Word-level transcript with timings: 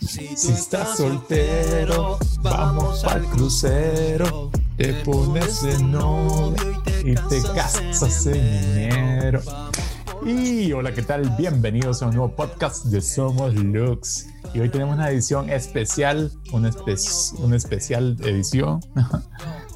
Si 0.00 0.24
estás 0.50 0.96
soltero, 0.96 2.18
vamos 2.42 3.04
al 3.04 3.24
crucero. 3.26 4.50
Te 4.76 4.92
pones 5.04 5.62
de 5.62 5.78
novio 5.84 6.82
y 7.04 7.14
te 7.14 7.40
casas 7.54 8.26
en 8.26 8.32
dinero. 8.32 9.40
Y 10.26 10.72
hola, 10.72 10.92
¿qué 10.92 11.02
tal? 11.02 11.30
Bienvenidos 11.38 12.02
a 12.02 12.06
un 12.06 12.16
nuevo 12.16 12.34
podcast 12.34 12.86
de 12.86 13.00
Somos 13.00 13.54
Lux. 13.54 14.26
Y 14.52 14.60
hoy 14.60 14.68
tenemos 14.68 14.94
una 14.94 15.10
edición 15.10 15.48
especial, 15.48 16.32
una, 16.52 16.70
una 17.38 17.56
especial 17.56 18.16
edición 18.22 18.80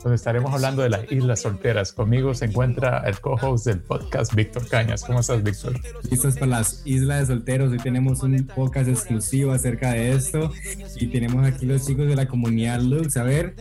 donde 0.08 0.16
estaremos 0.16 0.54
hablando 0.54 0.82
de 0.82 0.88
las 0.88 1.12
islas 1.12 1.40
solteras. 1.42 1.92
Conmigo 1.92 2.32
se 2.32 2.46
encuentra 2.46 3.02
el 3.06 3.20
co-host 3.20 3.66
del 3.66 3.80
podcast, 3.80 4.34
Víctor 4.34 4.66
Cañas. 4.66 5.04
¿Cómo 5.04 5.20
estás, 5.20 5.42
Víctor? 5.42 5.74
Listos 6.10 6.34
para 6.36 6.46
las 6.46 6.80
islas 6.86 7.20
de 7.20 7.34
solteros. 7.34 7.70
Hoy 7.70 7.78
tenemos 7.78 8.22
un 8.22 8.34
podcast 8.46 8.88
exclusivo 8.88 9.52
acerca 9.52 9.92
de 9.92 10.12
esto 10.12 10.50
y 10.96 11.08
tenemos 11.08 11.46
aquí 11.46 11.66
los 11.66 11.86
chicos 11.86 12.06
de 12.06 12.16
la 12.16 12.26
comunidad 12.26 12.80
Lux. 12.80 13.18
A 13.18 13.22
ver, 13.22 13.54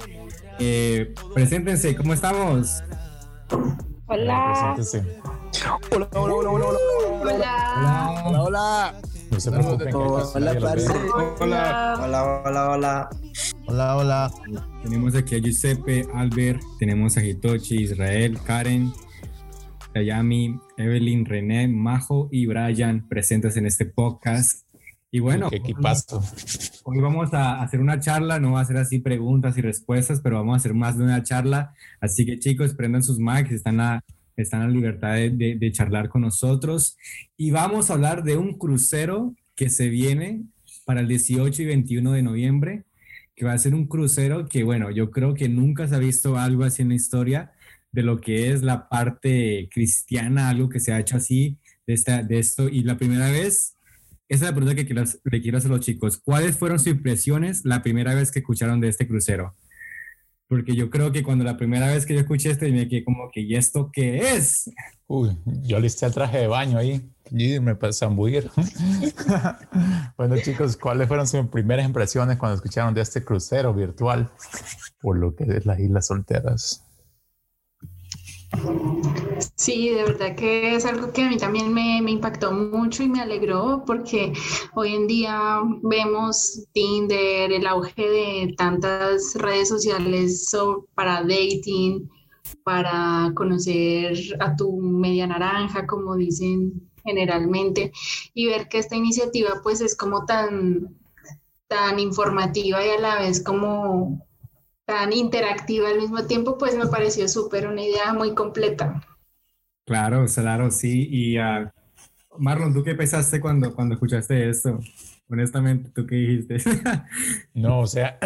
eh, 0.59 1.13
preséntense, 1.33 1.97
¿cómo 1.97 2.13
estamos? 2.13 2.81
Hola. 4.05 4.73
Preséntense. 4.75 5.19
Hola, 5.91 6.07
hola, 6.13 6.33
hola, 6.33 6.49
hola, 6.49 6.65
hola. 6.65 7.33
Hola. 7.33 8.23
Hola, 8.25 8.43
hola. 8.43 8.95
No 9.31 9.39
se 9.39 9.51
preocupen. 9.51 9.95
Hola, 9.95 10.21
hola, 11.39 11.97
hola, 12.01 12.41
hola, 12.45 12.69
hola. 12.69 13.09
Hola, 13.67 13.95
hola. 13.97 14.31
Tenemos 14.83 15.15
aquí 15.15 15.35
a 15.35 15.39
Giuseppe, 15.39 16.07
Albert, 16.13 16.61
tenemos 16.79 17.17
a 17.17 17.25
Hitochi, 17.25 17.83
Israel, 17.83 18.37
Karen, 18.45 18.91
Tayami, 19.93 20.59
Evelyn, 20.77 21.25
René, 21.25 21.67
Majo 21.67 22.29
y 22.31 22.45
Brian 22.45 23.07
presentes 23.07 23.57
en 23.57 23.65
este 23.65 23.85
podcast. 23.85 24.65
Y 25.09 25.19
bueno, 25.19 25.49
¿Qué 25.49 25.57
equipazo? 25.57 26.21
hoy 26.83 26.99
vamos 26.99 27.33
a 27.33 27.61
hacer 27.61 27.79
una 27.79 27.99
charla, 27.99 28.39
no 28.39 28.53
va 28.53 28.61
a 28.61 28.65
ser 28.65 28.77
así 28.77 28.99
preguntas 28.99 29.57
y 29.57 29.61
respuestas, 29.61 30.21
pero 30.21 30.37
vamos 30.37 30.53
a 30.53 30.57
hacer 30.57 30.73
más 30.73 30.97
de 30.97 31.03
una 31.03 31.23
charla. 31.23 31.73
Así 32.01 32.25
que 32.25 32.39
chicos, 32.39 32.73
prendan 32.73 33.03
sus 33.03 33.17
mics, 33.17 33.51
están 33.51 33.79
a, 33.79 34.03
están 34.43 34.63
en 34.63 34.73
libertad 34.73 35.15
de, 35.15 35.71
charlar 35.71 36.09
con 36.09 36.21
nosotros. 36.21 36.97
Y 37.35 37.51
vamos 37.51 37.89
a 37.89 37.93
hablar 37.93 38.23
de 38.23 38.37
un 38.37 38.57
crucero 38.57 39.35
que 39.55 39.69
se 39.69 39.89
viene 39.89 40.43
para 40.85 41.01
el 41.01 41.07
18 41.07 41.61
y 41.61 41.65
21 41.65 42.11
de 42.11 42.21
noviembre 42.23 42.83
que 43.35 43.45
va 43.45 43.53
a 43.53 43.57
ser 43.57 43.75
un 43.75 43.85
crucero 43.85 44.47
que, 44.47 44.63
bueno, 44.63 44.89
yo 44.89 45.11
creo 45.11 45.35
que 45.35 45.47
nunca 45.47 45.87
se 45.87 45.95
ha 45.95 45.99
visto 45.99 46.37
algo 46.37 46.63
así 46.63 46.81
en 46.81 46.89
la 46.89 46.95
historia 46.95 47.51
de 47.91 48.01
lo 48.01 48.19
que 48.19 48.51
es 48.51 48.63
la 48.63 48.89
parte 48.89 49.69
cristiana, 49.71 50.49
algo 50.49 50.69
que 50.69 50.79
se 50.79 50.91
ha 50.91 50.99
hecho 50.99 51.17
así 51.17 51.57
de, 51.85 51.93
esta, 51.93 52.23
de 52.23 52.39
esto. 52.39 52.67
Y 52.67 52.81
la 52.81 52.97
primera 52.97 53.29
vez, 53.29 53.75
esa 54.27 54.45
es 54.45 54.49
la 54.49 54.55
pregunta 54.55 54.75
que 54.75 54.87
quiero, 54.87 55.03
le 55.23 55.41
quiero 55.41 55.59
hacer 55.59 55.71
a 55.71 55.75
los 55.75 55.85
chicos. 55.85 56.17
¿Cuáles 56.17 56.57
fueron 56.57 56.79
sus 56.79 56.87
impresiones 56.87 57.63
la 57.63 57.83
primera 57.83 58.15
vez 58.15 58.31
que 58.31 58.39
escucharon 58.39 58.81
de 58.81 58.89
este 58.89 59.07
crucero? 59.07 59.55
Porque 60.47 60.75
yo 60.75 60.89
creo 60.89 61.11
que 61.11 61.23
cuando 61.23 61.43
la 61.43 61.57
primera 61.57 61.87
vez 61.87 62.05
que 62.05 62.13
yo 62.13 62.21
escuché 62.21 62.51
esto, 62.51 62.65
me 62.65 62.87
quedé 62.87 63.03
como 63.03 63.29
que, 63.31 63.41
¿y 63.41 63.55
esto 63.55 63.89
qué 63.91 64.35
es? 64.35 64.69
Uy, 65.07 65.37
yo 65.63 65.79
listé 65.79 66.05
el 66.05 66.13
traje 66.13 66.37
de 66.39 66.47
baño 66.47 66.77
ahí 66.77 67.09
y 67.31 67.59
me 67.59 67.75
zambullir. 67.91 68.49
bueno, 70.17 70.37
chicos, 70.37 70.77
¿cuáles 70.77 71.07
fueron 71.07 71.27
sus 71.27 71.47
primeras 71.47 71.85
impresiones 71.85 72.37
cuando 72.37 72.55
escucharon 72.55 72.93
de 72.93 73.01
este 73.01 73.23
crucero 73.23 73.73
virtual 73.73 74.29
por 75.01 75.17
lo 75.17 75.35
que 75.35 75.43
es 75.43 75.65
las 75.65 75.79
Islas 75.79 76.07
Solteras? 76.07 76.83
Sí, 79.57 79.89
de 79.89 80.03
verdad 80.03 80.35
que 80.35 80.75
es 80.75 80.85
algo 80.85 81.11
que 81.11 81.23
a 81.23 81.29
mí 81.29 81.37
también 81.37 81.73
me, 81.73 81.97
impactó 81.97 82.51
mucho 82.51 83.01
y 83.01 83.09
me 83.09 83.21
alegró 83.21 83.83
porque 83.87 84.31
hoy 84.75 84.93
en 84.93 85.07
día 85.07 85.61
vemos 85.81 86.67
Tinder, 86.73 87.51
el 87.51 87.65
auge 87.65 88.07
de 88.07 88.53
tantas 88.55 89.33
redes 89.35 89.69
sociales 89.69 90.55
para 90.93 91.23
dating, 91.23 92.07
para 92.63 93.31
conocer 93.35 94.15
a 94.39 94.55
tu 94.55 94.77
media 94.77 95.25
naranja, 95.25 95.87
como 95.87 96.15
dicen 96.15 96.89
generalmente, 97.03 97.91
y 98.35 98.45
ver 98.45 98.67
que 98.69 98.77
esta 98.77 98.95
iniciativa 98.95 99.61
pues 99.63 99.81
es 99.81 99.97
como 99.97 100.25
tan, 100.25 100.95
tan 101.67 101.99
informativa 101.99 102.85
y 102.85 102.89
a 102.89 102.99
la 102.99 103.19
vez 103.21 103.43
como 103.43 104.23
tan 104.85 105.13
interactiva 105.13 105.89
al 105.89 105.97
mismo 105.97 106.25
tiempo, 106.27 106.59
pues 106.59 106.77
me 106.77 106.87
pareció 106.87 107.27
súper 107.27 107.67
una 107.67 107.83
idea 107.83 108.13
muy 108.13 108.35
completa. 108.35 109.01
Claro, 109.87 110.25
claro, 110.25 110.69
sí. 110.69 111.07
Y 111.09 111.39
uh, 111.39 111.69
Marlon, 112.37 112.73
¿tú 112.73 112.83
qué 112.83 112.93
pensaste 112.93 113.39
cuando, 113.39 113.73
cuando 113.73 113.95
escuchaste 113.95 114.49
esto? 114.49 114.79
Honestamente, 115.29 115.89
¿tú 115.95 116.05
qué 116.05 116.15
dijiste? 116.15 116.57
no, 117.53 117.79
o 117.79 117.87
sea, 117.87 118.19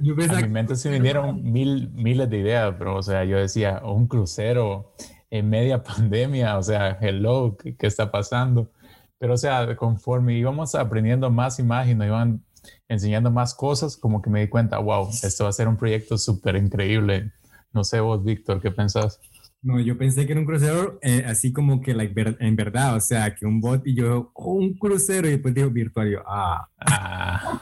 yo 0.00 0.14
a 0.14 0.40
mi 0.40 0.48
mente 0.48 0.74
se 0.74 0.90
vinieron 0.90 1.42
mil, 1.52 1.90
miles 1.92 2.30
de 2.30 2.38
ideas, 2.38 2.74
pero, 2.78 2.96
o 2.96 3.02
sea, 3.02 3.24
yo 3.24 3.36
decía, 3.36 3.82
un 3.84 4.06
crucero 4.06 4.94
en 5.28 5.50
media 5.50 5.82
pandemia, 5.84 6.56
o 6.56 6.62
sea, 6.62 6.96
hello, 6.98 7.58
¿qué, 7.62 7.76
qué 7.76 7.86
está 7.86 8.10
pasando? 8.10 8.72
Pero, 9.18 9.34
o 9.34 9.38
sea, 9.38 9.76
conforme 9.76 10.38
íbamos 10.38 10.74
aprendiendo 10.74 11.30
más 11.30 11.58
y 11.58 11.62
más 11.62 11.88
y 11.88 11.94
nos 11.94 12.06
iban 12.06 12.42
enseñando 12.88 13.30
más 13.30 13.54
cosas, 13.54 13.98
como 13.98 14.22
que 14.22 14.30
me 14.30 14.40
di 14.40 14.48
cuenta, 14.48 14.78
wow, 14.78 15.10
esto 15.10 15.44
va 15.44 15.50
a 15.50 15.52
ser 15.52 15.68
un 15.68 15.76
proyecto 15.76 16.16
súper 16.16 16.56
increíble. 16.56 17.32
No 17.70 17.84
sé 17.84 18.00
vos, 18.00 18.24
Víctor, 18.24 18.62
¿qué 18.62 18.70
pensás? 18.70 19.20
No, 19.62 19.78
yo 19.78 19.96
pensé 19.96 20.26
que 20.26 20.32
era 20.32 20.40
un 20.40 20.46
crucero 20.46 20.98
eh, 21.02 21.22
así 21.24 21.52
como 21.52 21.80
que 21.80 21.94
like, 21.94 22.36
en 22.40 22.56
verdad, 22.56 22.96
o 22.96 23.00
sea, 23.00 23.32
que 23.34 23.46
un 23.46 23.60
bot 23.60 23.86
y 23.86 23.94
yo, 23.94 24.32
oh, 24.34 24.54
un 24.54 24.74
crucero 24.74 25.28
y 25.28 25.32
después 25.32 25.54
digo 25.54 25.70
virtual, 25.70 26.08
y 26.08 26.12
yo, 26.12 26.22
ah. 26.26 26.68
ah. 26.80 27.60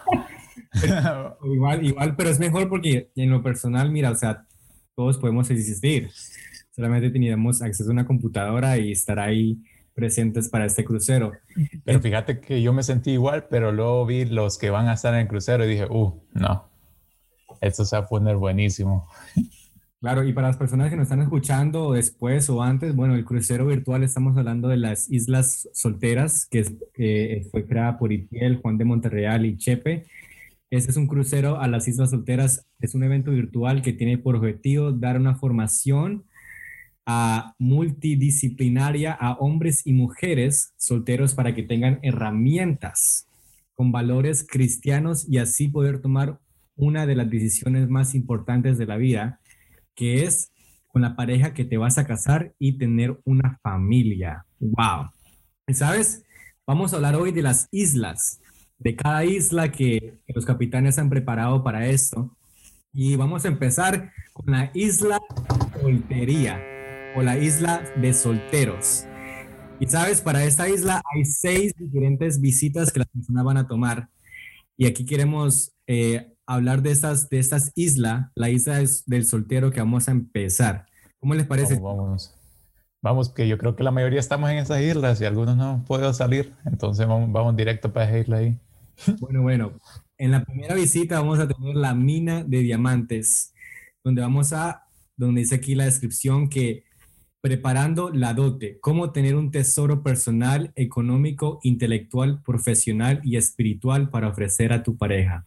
igual, 1.44 1.84
igual, 1.84 2.16
pero 2.16 2.30
es 2.30 2.38
mejor 2.38 2.68
porque 2.70 3.10
en 3.14 3.30
lo 3.30 3.42
personal, 3.42 3.90
mira, 3.90 4.10
o 4.10 4.14
sea, 4.14 4.46
todos 4.94 5.18
podemos 5.18 5.50
existir. 5.50 6.10
Solamente 6.70 7.10
teníamos 7.10 7.60
acceso 7.60 7.90
a 7.90 7.92
una 7.92 8.06
computadora 8.06 8.78
y 8.78 8.92
estar 8.92 9.18
ahí 9.18 9.62
presentes 9.94 10.48
para 10.48 10.64
este 10.64 10.84
crucero. 10.84 11.32
Pero 11.84 12.00
fíjate 12.00 12.40
que 12.40 12.62
yo 12.62 12.72
me 12.72 12.82
sentí 12.82 13.10
igual, 13.10 13.46
pero 13.50 13.72
luego 13.72 14.06
vi 14.06 14.24
los 14.24 14.56
que 14.56 14.70
van 14.70 14.88
a 14.88 14.94
estar 14.94 15.12
en 15.12 15.20
el 15.20 15.28
crucero 15.28 15.64
y 15.64 15.68
dije, 15.68 15.86
uh, 15.90 16.22
no, 16.32 16.70
esto 17.60 17.84
se 17.84 17.96
va 17.96 18.04
a 18.04 18.08
poner 18.08 18.36
buenísimo. 18.36 19.08
Claro, 20.00 20.24
y 20.24 20.32
para 20.32 20.48
las 20.48 20.56
personas 20.56 20.88
que 20.88 20.96
nos 20.96 21.04
están 21.04 21.20
escuchando 21.20 21.92
después 21.92 22.48
o 22.48 22.62
antes, 22.62 22.96
bueno, 22.96 23.14
el 23.14 23.24
crucero 23.26 23.66
virtual 23.66 24.02
estamos 24.02 24.34
hablando 24.38 24.68
de 24.68 24.78
las 24.78 25.10
Islas 25.10 25.68
Solteras, 25.74 26.46
que, 26.46 27.46
fue 27.50 27.66
creada 27.66 27.98
por 27.98 28.10
Itiel, 28.10 28.56
Juan 28.62 28.78
de 28.78 28.86
Monterreal 28.86 29.44
y 29.44 29.58
Chepe. 29.58 30.06
Este 30.70 30.90
es 30.90 30.96
un 30.96 31.06
crucero 31.06 31.60
a 31.60 31.68
las 31.68 31.86
Islas 31.86 32.10
Solteras, 32.10 32.66
es 32.80 32.94
un 32.94 33.04
evento 33.04 33.30
virtual 33.30 33.82
que 33.82 33.92
tiene 33.92 34.16
por 34.16 34.36
objetivo 34.36 34.90
dar 34.90 35.18
una 35.18 35.34
formación 35.34 36.24
a 37.04 37.54
multidisciplinaria 37.58 39.12
a 39.12 39.34
hombres 39.34 39.86
y 39.86 39.92
mujeres 39.92 40.72
solteros 40.78 41.34
para 41.34 41.54
que 41.54 41.62
tengan 41.62 41.98
herramientas 42.02 43.26
con 43.74 43.92
valores 43.92 44.46
cristianos 44.48 45.28
y 45.28 45.36
así 45.38 45.68
poder 45.68 46.00
tomar 46.00 46.40
una 46.74 47.04
de 47.04 47.16
las 47.16 47.28
decisiones 47.28 47.90
más 47.90 48.14
importantes 48.14 48.78
de 48.78 48.86
la 48.86 48.96
vida, 48.96 49.39
que 49.94 50.24
es 50.24 50.52
con 50.88 51.02
la 51.02 51.16
pareja 51.16 51.54
que 51.54 51.64
te 51.64 51.76
vas 51.76 51.98
a 51.98 52.06
casar 52.06 52.54
y 52.58 52.78
tener 52.78 53.20
una 53.24 53.58
familia. 53.62 54.46
¡Wow! 54.58 55.10
¿Sabes? 55.72 56.24
Vamos 56.66 56.92
a 56.92 56.96
hablar 56.96 57.16
hoy 57.16 57.32
de 57.32 57.42
las 57.42 57.68
islas, 57.70 58.40
de 58.78 58.96
cada 58.96 59.24
isla 59.24 59.70
que, 59.70 60.20
que 60.26 60.32
los 60.34 60.44
capitanes 60.44 60.98
han 60.98 61.10
preparado 61.10 61.62
para 61.62 61.86
esto. 61.86 62.36
Y 62.92 63.14
vamos 63.16 63.44
a 63.44 63.48
empezar 63.48 64.12
con 64.32 64.52
la 64.52 64.70
isla 64.74 65.20
soltería 65.80 66.60
o 67.16 67.22
la 67.22 67.38
isla 67.38 67.84
de 67.96 68.12
solteros. 68.12 69.06
Y 69.78 69.86
sabes, 69.86 70.20
para 70.20 70.44
esta 70.44 70.68
isla 70.68 71.00
hay 71.14 71.24
seis 71.24 71.72
diferentes 71.76 72.40
visitas 72.40 72.92
que 72.92 72.98
las 72.98 73.08
personas 73.08 73.44
van 73.44 73.56
a 73.56 73.66
tomar. 73.66 74.08
Y 74.76 74.86
aquí 74.86 75.04
queremos 75.04 75.72
eh, 75.86 76.29
hablar 76.54 76.82
de 76.82 76.91
estas, 76.91 77.28
de 77.28 77.38
estas 77.38 77.72
islas, 77.74 78.30
la 78.34 78.50
isla 78.50 78.82
del 79.06 79.24
soltero 79.24 79.70
que 79.70 79.80
vamos 79.80 80.08
a 80.08 80.12
empezar. 80.12 80.86
¿Cómo 81.18 81.34
les 81.34 81.47
parece? 81.47 81.78
Vamos, 81.78 82.34
vamos, 83.02 83.28
que 83.28 83.48
yo 83.48 83.58
creo 83.58 83.76
que 83.76 83.82
la 83.82 83.91
mayoría 83.91 84.20
estamos 84.20 84.50
en 84.50 84.58
esas 84.58 84.80
islas 84.80 85.20
y 85.20 85.24
algunos 85.24 85.56
no 85.56 85.70
han 85.70 85.84
podido 85.84 86.12
salir. 86.12 86.54
Entonces 86.64 87.06
vamos, 87.06 87.30
vamos 87.32 87.56
directo 87.56 87.92
para 87.92 88.08
esa 88.08 88.18
isla 88.18 88.36
ahí. 88.38 88.58
Bueno, 89.20 89.42
bueno. 89.42 89.72
En 90.18 90.30
la 90.32 90.44
primera 90.44 90.74
visita 90.74 91.18
vamos 91.18 91.38
a 91.38 91.48
tener 91.48 91.74
la 91.74 91.94
mina 91.94 92.44
de 92.44 92.58
diamantes, 92.58 93.54
donde 94.04 94.20
vamos 94.20 94.53
a, 94.53 94.84
donde 95.16 95.41
dice 95.41 95.54
aquí 95.54 95.74
la 95.74 95.86
descripción 95.86 96.50
que 96.50 96.84
Preparando 97.42 98.10
la 98.10 98.34
dote, 98.34 98.78
cómo 98.80 99.12
tener 99.12 99.34
un 99.34 99.50
tesoro 99.50 100.03
personal, 100.03 100.72
económico, 100.76 101.58
intelectual, 101.62 102.42
profesional 102.42 103.22
y 103.24 103.36
espiritual 103.36 104.10
para 104.10 104.28
ofrecer 104.28 104.74
a 104.74 104.82
tu 104.82 104.98
pareja. 104.98 105.46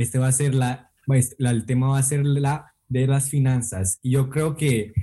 Este 0.00 0.18
va 0.18 0.28
a 0.28 0.32
ser 0.32 0.54
la, 0.54 0.90
pues, 1.04 1.36
el 1.38 1.66
tema 1.66 1.88
va 1.88 1.98
a 1.98 2.02
ser 2.02 2.24
la 2.24 2.74
de 2.88 3.06
las 3.06 3.28
finanzas. 3.28 3.98
Y 4.00 4.12
yo 4.12 4.30
creo 4.30 4.56
que 4.56 4.94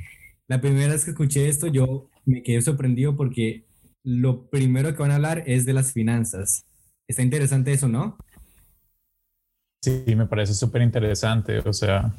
la 0.47 0.59
primera 0.59 0.93
vez 0.93 1.05
que 1.05 1.11
escuché 1.11 1.47
esto, 1.47 1.67
yo 1.67 2.09
me 2.25 2.41
quedé 2.41 2.63
sorprendido 2.63 3.15
porque 3.15 3.67
lo 4.03 4.49
primero 4.49 4.91
que 4.95 5.01
van 5.03 5.11
a 5.11 5.15
hablar 5.15 5.43
es 5.45 5.67
de 5.67 5.73
las 5.73 5.93
finanzas. 5.93 6.65
Está 7.07 7.21
interesante 7.21 7.71
eso, 7.73 7.87
¿no? 7.87 8.17
Sí, 9.83 10.15
me 10.15 10.25
parece 10.25 10.55
súper 10.55 10.81
interesante, 10.81 11.59
o 11.59 11.71
sea, 11.71 12.15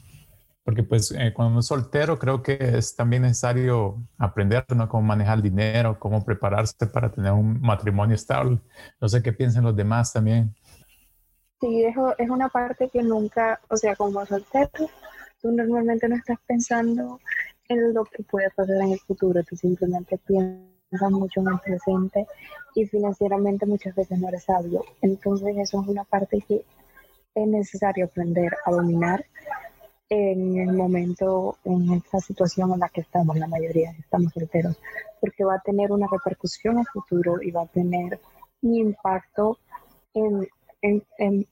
porque 0.63 0.85
pues 0.85 1.11
eh, 1.11 1.33
cuando 1.35 1.51
uno 1.51 1.61
es 1.61 1.67
soltero 1.67 2.17
creo 2.17 2.45
que 2.45 2.57
es 2.61 2.95
también 2.95 3.23
necesario 3.23 4.07
aprender 4.19 4.65
¿no? 4.77 4.89
cómo 4.89 5.03
manejar 5.03 5.39
el 5.39 5.43
dinero, 5.43 5.99
cómo 5.99 6.25
prepararse 6.25 6.87
para 6.87 7.11
tener 7.11 7.33
un 7.33 7.61
matrimonio 7.61 8.15
estable. 8.15 8.61
No 9.01 9.09
sé 9.09 9.21
qué 9.21 9.33
piensan 9.33 9.65
los 9.65 9.75
demás 9.75 10.13
también. 10.13 10.55
Sí, 11.61 11.85
es 11.85 12.31
una 12.31 12.49
parte 12.49 12.89
que 12.89 13.03
nunca, 13.03 13.61
o 13.69 13.77
sea, 13.77 13.97
como 13.97 14.25
soltero, 14.25 14.89
tú 15.41 15.51
normalmente 15.51 16.09
no 16.09 16.15
estás 16.15 16.39
pensando 16.47 17.19
en 17.69 17.93
lo 17.93 18.05
que 18.05 18.23
puede 18.23 18.49
pasar 18.51 18.77
en 18.77 18.93
el 18.93 19.01
futuro, 19.01 19.43
tú 19.43 19.57
simplemente 19.57 20.19
piensas 20.19 21.11
mucho 21.11 21.41
en 21.41 21.49
el 21.49 21.59
presente 21.59 22.27
y 22.75 22.87
financieramente 22.87 23.67
muchas 23.67 23.95
veces 23.95 24.19
no 24.19 24.29
eres 24.29 24.45
sabio. 24.45 24.85
Entonces 25.03 25.57
eso 25.57 25.83
es 25.83 25.89
una 25.89 26.05
parte 26.05 26.41
que 26.47 26.65
es 27.35 27.47
necesario 27.49 28.07
aprender 28.07 28.57
a 28.65 28.71
dominar 28.71 29.25
en 30.11 30.59
el 30.59 30.73
momento, 30.73 31.59
en 31.65 31.93
esta 31.93 32.21
situación 32.21 32.73
en 32.73 32.81
la 32.81 32.89
que 32.89 33.03
estamos, 33.03 33.37
la 33.37 33.47
mayoría 33.47 33.91
estamos 33.99 34.33
solteros, 34.33 34.77
porque 35.21 35.45
va 35.45 35.57
a 35.57 35.61
tener 35.61 35.93
una 35.93 36.07
repercusión 36.11 36.75
en 36.75 36.81
el 36.81 36.87
futuro 36.87 37.43
y 37.43 37.51
va 37.51 37.63
a 37.63 37.67
tener 37.67 38.19
un 38.63 38.75
impacto 38.75 39.59
en, 40.15 40.49
en, 40.83 41.03
en 41.19 41.47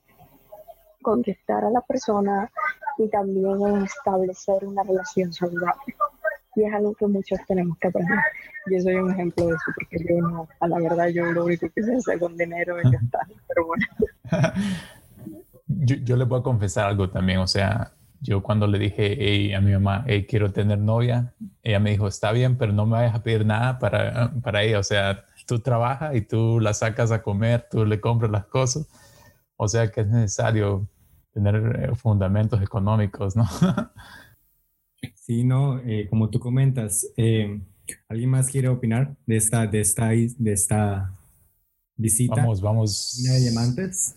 contestar 1.03 1.65
a 1.65 1.71
la 1.71 1.81
persona 1.83 2.51
y 2.99 3.09
también 3.09 3.61
en 3.67 3.85
establecer 3.85 4.65
una 4.65 4.83
relación 4.83 5.33
saludable. 5.33 5.95
Y 6.55 6.65
es 6.65 6.73
algo 6.73 6.95
que 6.95 7.07
muchos 7.07 7.39
tenemos 7.47 7.77
que 7.79 7.89
aprender. 7.89 8.19
Yo 8.71 8.81
soy 8.81 8.95
un 8.95 9.11
ejemplo 9.11 9.47
de 9.47 9.51
eso, 9.51 9.73
porque 9.75 10.05
yo 10.09 10.21
no, 10.21 10.49
a 10.59 10.69
la 10.69 10.79
verdad, 10.79 11.09
yo 11.09 11.25
lo 11.27 11.45
único 11.45 11.69
que 11.69 11.83
sé 11.83 11.95
hacer 11.95 12.19
con 12.19 12.37
dinero 12.37 12.79
es 12.79 12.91
gastar, 12.91 13.27
pero 13.47 13.67
bueno. 13.67 13.85
yo, 15.67 15.97
yo 15.97 16.17
le 16.17 16.25
voy 16.25 16.41
a 16.41 16.43
confesar 16.43 16.87
algo 16.87 17.11
también, 17.11 17.41
o 17.41 17.47
sea, 17.47 17.93
yo 18.21 18.43
cuando 18.43 18.67
le 18.67 18.79
dije 18.79 19.55
a 19.55 19.61
mi 19.61 19.73
mamá, 19.73 20.05
hey, 20.07 20.27
quiero 20.29 20.51
tener 20.53 20.79
novia, 20.79 21.35
ella 21.63 21.79
me 21.79 21.91
dijo, 21.91 22.09
está 22.09 22.33
bien, 22.33 22.57
pero 22.57 22.73
no 22.73 22.87
me 22.87 22.93
vayas 22.93 23.15
a 23.15 23.23
pedir 23.23 23.45
nada 23.47 23.79
para, 23.79 24.33
para 24.43 24.63
ella. 24.63 24.79
O 24.79 24.83
sea, 24.83 25.25
tú 25.47 25.61
trabajas 25.61 26.17
y 26.17 26.23
tú 26.23 26.59
la 26.61 26.75
sacas 26.75 27.13
a 27.13 27.23
comer, 27.23 27.67
tú 27.71 27.85
le 27.85 28.01
compras 28.01 28.31
las 28.31 28.47
cosas. 28.47 28.89
O 29.57 29.69
sea 29.69 29.91
que 29.91 30.03
es 30.03 30.09
necesario 30.09 30.89
tener 31.33 31.55
eh, 31.83 31.95
fundamentos 31.95 32.63
económicos, 32.63 33.37
¿no? 33.37 33.47
sí, 35.15 35.45
no, 35.45 35.79
eh, 35.81 36.07
como 36.09 36.31
tú 36.31 36.41
comentas, 36.41 37.07
eh, 37.17 37.61
¿alguien 38.09 38.31
más 38.31 38.49
quiere 38.49 38.69
opinar 38.69 39.17
de 39.27 39.37
esta, 39.37 39.67
de 39.67 39.81
esta, 39.81 40.09
de 40.09 40.53
esta 40.53 41.15
visita? 41.97 42.37
Vamos, 42.37 42.61
vamos. 42.61 43.23
de 43.23 43.41
diamantes? 43.41 44.17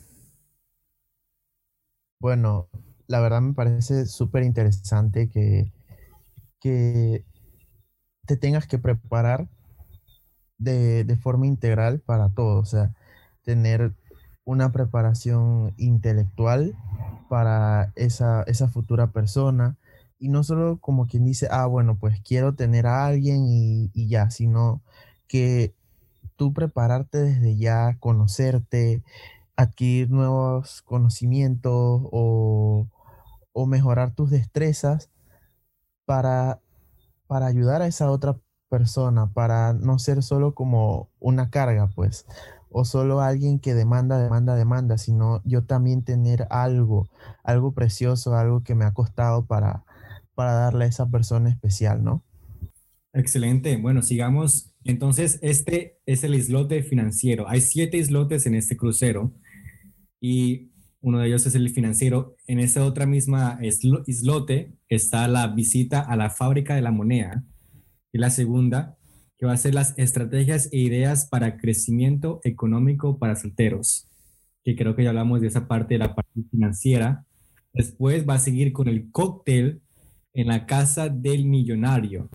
Bueno, 2.21 2.69
la 3.07 3.21
verdad 3.21 3.42
me 3.42 3.53
parece 3.53 4.06
súper 4.06 4.44
interesante 4.44 5.30
que, 5.30 5.71
que 6.59 7.25
te 8.25 8.38
tengas 8.38 8.68
que 8.68 8.77
preparar 8.77 9.50
de, 10.57 11.06
de, 11.06 11.15
forma 11.15 11.47
integral 11.47 12.01
para 12.01 12.30
todo, 12.30 12.59
o 12.59 12.65
sea, 12.65 12.94
tener 13.44 13.94
una 14.50 14.72
preparación 14.72 15.75
intelectual 15.78 16.75
para 17.30 17.92
esa, 17.96 18.42
esa 18.48 18.68
futura 18.68 19.12
persona. 19.12 19.78
Y 20.18 20.30
no 20.30 20.44
solo 20.44 20.80
como 20.81 21.06
quien 21.06 21.24
dice, 21.24 21.48
ah, 21.51 21.68
bueno, 21.68 21.98
pues 22.00 22.19
quiero 22.22 22.56
tener 22.56 22.88
a 22.88 23.06
alguien 23.06 23.46
y, 23.46 23.92
y 23.94 24.07
ya, 24.07 24.31
sino 24.31 24.81
que 25.28 25.75
tú 26.36 26.51
prepararte 26.51 27.19
desde 27.19 27.57
ya, 27.57 27.98
conocerte, 28.00 29.04
adquirir 29.56 30.10
nuevos 30.10 30.81
conocimientos 30.81 32.02
o, 32.12 32.88
o 33.54 33.66
mejorar 33.68 34.16
tus 34.16 34.31
destrezas 34.31 35.12
para, 36.06 36.60
para 37.28 37.45
ayudar 37.45 37.84
a 37.84 37.88
esa 37.88 38.10
otra 38.10 38.36
persona, 38.68 39.28
para 39.31 39.74
no 39.74 40.00
ser 40.00 40.24
solo 40.24 40.56
como 40.56 41.07
una 41.19 41.52
carga, 41.52 41.88
pues, 41.94 42.25
o 42.69 42.86
solo 42.86 43.21
alguien 43.21 43.60
que 43.60 43.74
demanda, 43.74 44.21
demanda, 44.21 44.56
demanda, 44.56 44.98
sino 44.98 45.42
yo 45.45 45.63
también 45.63 46.04
tener 46.04 46.48
algo, 46.50 47.10
algo 47.44 47.74
precioso, 47.74 48.36
algo 48.36 48.63
que 48.63 48.75
me 48.75 48.86
ha 48.86 48.94
costado 48.94 49.45
para, 49.45 49.83
para 50.36 50.54
darle 50.54 50.86
a 50.86 50.88
esa 50.88 51.10
persona 51.10 51.50
especial, 51.50 52.04
¿no? 52.04 52.24
Excelente. 53.13 53.75
Bueno, 53.77 54.01
sigamos. 54.01 54.71
Entonces, 54.83 55.39
este 55.42 56.00
es 56.06 56.24
el 56.24 56.36
islote 56.36 56.83
financiero. 56.83 57.50
Hay 57.50 57.62
siete 57.62 57.98
islotes 57.98 58.45
en 58.45 58.56
este 58.56 58.77
crucero 58.77 59.33
y 60.21 60.71
uno 61.01 61.19
de 61.19 61.27
ellos 61.27 61.45
es 61.45 61.56
el 61.56 61.69
financiero. 61.69 62.36
En 62.45 62.60
esa 62.60 62.86
otra 62.86 63.06
misma 63.06 63.60
islote 63.62 64.77
está 64.88 65.27
la 65.27 65.48
visita 65.48 66.01
a 66.01 66.16
la 66.16 66.30
fábrica 66.30 66.75
de 66.75 66.81
la 66.81 66.92
moneda. 66.92 67.44
Y 68.12 68.19
la 68.19 68.30
segunda, 68.30 68.99
que 69.39 69.45
va 69.45 69.53
a 69.53 69.57
ser 69.57 69.74
las 69.74 69.97
estrategias 69.97 70.68
e 70.74 70.80
ideas 70.80 71.25
para 71.25 71.57
crecimiento 71.57 72.41
económico 72.44 73.18
para 73.18 73.38
solteros, 73.38 74.09
que 74.65 74.75
creo 74.75 74.95
que 74.95 75.03
ya 75.03 75.09
hablamos 75.09 75.39
de 75.39 75.47
esa 75.47 75.68
parte 75.68 75.94
de 75.94 76.00
la 76.00 76.13
parte 76.13 76.44
financiera. 76.51 77.25
Después 77.74 78.27
va 78.27 78.33
a 78.33 78.39
seguir 78.39 78.74
con 78.74 78.89
el 78.89 79.09
cóctel 79.12 79.81
en 80.33 80.47
la 80.47 80.65
casa 80.65 81.07
del 81.07 81.45
millonario, 81.45 82.30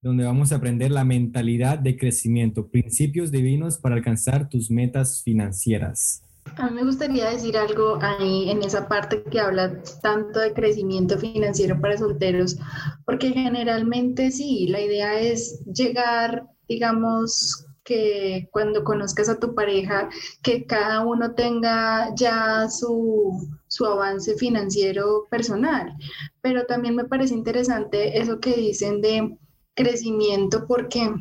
donde 0.00 0.24
vamos 0.24 0.50
a 0.50 0.56
aprender 0.56 0.90
la 0.90 1.04
mentalidad 1.04 1.78
de 1.78 1.98
crecimiento, 1.98 2.68
principios 2.68 3.30
divinos 3.30 3.76
para 3.76 3.96
alcanzar 3.96 4.48
tus 4.48 4.70
metas 4.70 5.22
financieras. 5.22 6.22
A 6.56 6.66
mí 6.70 6.76
me 6.76 6.84
gustaría 6.84 7.30
decir 7.30 7.56
algo 7.56 7.98
ahí 8.00 8.50
en 8.50 8.62
esa 8.62 8.88
parte 8.88 9.22
que 9.24 9.40
habla 9.40 9.82
tanto 10.02 10.40
de 10.40 10.52
crecimiento 10.52 11.18
financiero 11.18 11.80
para 11.80 11.96
solteros, 11.96 12.56
porque 13.04 13.30
generalmente 13.30 14.30
sí, 14.30 14.66
la 14.68 14.80
idea 14.80 15.20
es 15.20 15.62
llegar, 15.66 16.46
digamos, 16.68 17.66
que 17.84 18.48
cuando 18.52 18.84
conozcas 18.84 19.28
a 19.28 19.38
tu 19.38 19.54
pareja, 19.54 20.10
que 20.42 20.66
cada 20.66 21.00
uno 21.06 21.34
tenga 21.34 22.14
ya 22.14 22.68
su, 22.68 23.48
su 23.66 23.86
avance 23.86 24.36
financiero 24.36 25.26
personal. 25.30 25.94
Pero 26.42 26.66
también 26.66 26.96
me 26.96 27.06
parece 27.06 27.34
interesante 27.34 28.18
eso 28.20 28.40
que 28.40 28.54
dicen 28.54 29.00
de 29.00 29.38
crecimiento, 29.74 30.66
porque 30.66 31.14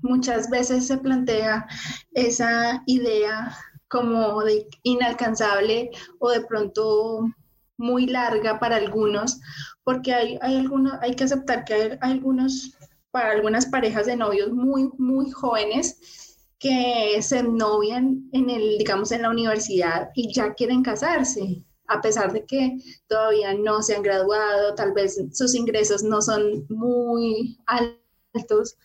muchas 0.00 0.48
veces 0.48 0.86
se 0.86 0.96
plantea 0.96 1.66
esa 2.12 2.82
idea 2.86 3.54
como 3.92 4.42
de 4.42 4.66
inalcanzable 4.84 5.90
o 6.18 6.30
de 6.30 6.40
pronto 6.46 7.28
muy 7.76 8.06
larga 8.06 8.58
para 8.58 8.76
algunos, 8.76 9.38
porque 9.84 10.14
hay, 10.14 10.38
hay, 10.40 10.56
algunos, 10.56 10.94
hay 11.02 11.14
que 11.14 11.24
aceptar 11.24 11.66
que 11.66 11.74
hay, 11.74 11.98
algunos, 12.00 12.72
para 13.10 13.32
algunas 13.32 13.66
parejas 13.66 14.06
de 14.06 14.16
novios 14.16 14.50
muy, 14.50 14.90
muy 14.96 15.30
jóvenes 15.30 16.38
que 16.58 17.20
se 17.20 17.42
novian 17.42 18.30
en 18.32 18.48
el, 18.48 18.78
digamos, 18.78 19.12
en 19.12 19.22
la 19.22 19.30
universidad 19.30 20.08
y 20.14 20.32
ya 20.32 20.54
quieren 20.54 20.82
casarse, 20.82 21.62
a 21.86 22.00
pesar 22.00 22.32
de 22.32 22.46
que 22.46 22.78
todavía 23.08 23.52
no 23.52 23.82
se 23.82 23.94
han 23.94 24.02
graduado, 24.02 24.74
tal 24.74 24.92
vez 24.92 25.20
sus 25.32 25.54
ingresos 25.54 26.02
no 26.02 26.22
son 26.22 26.64
muy 26.70 27.58
altos, 27.66 28.78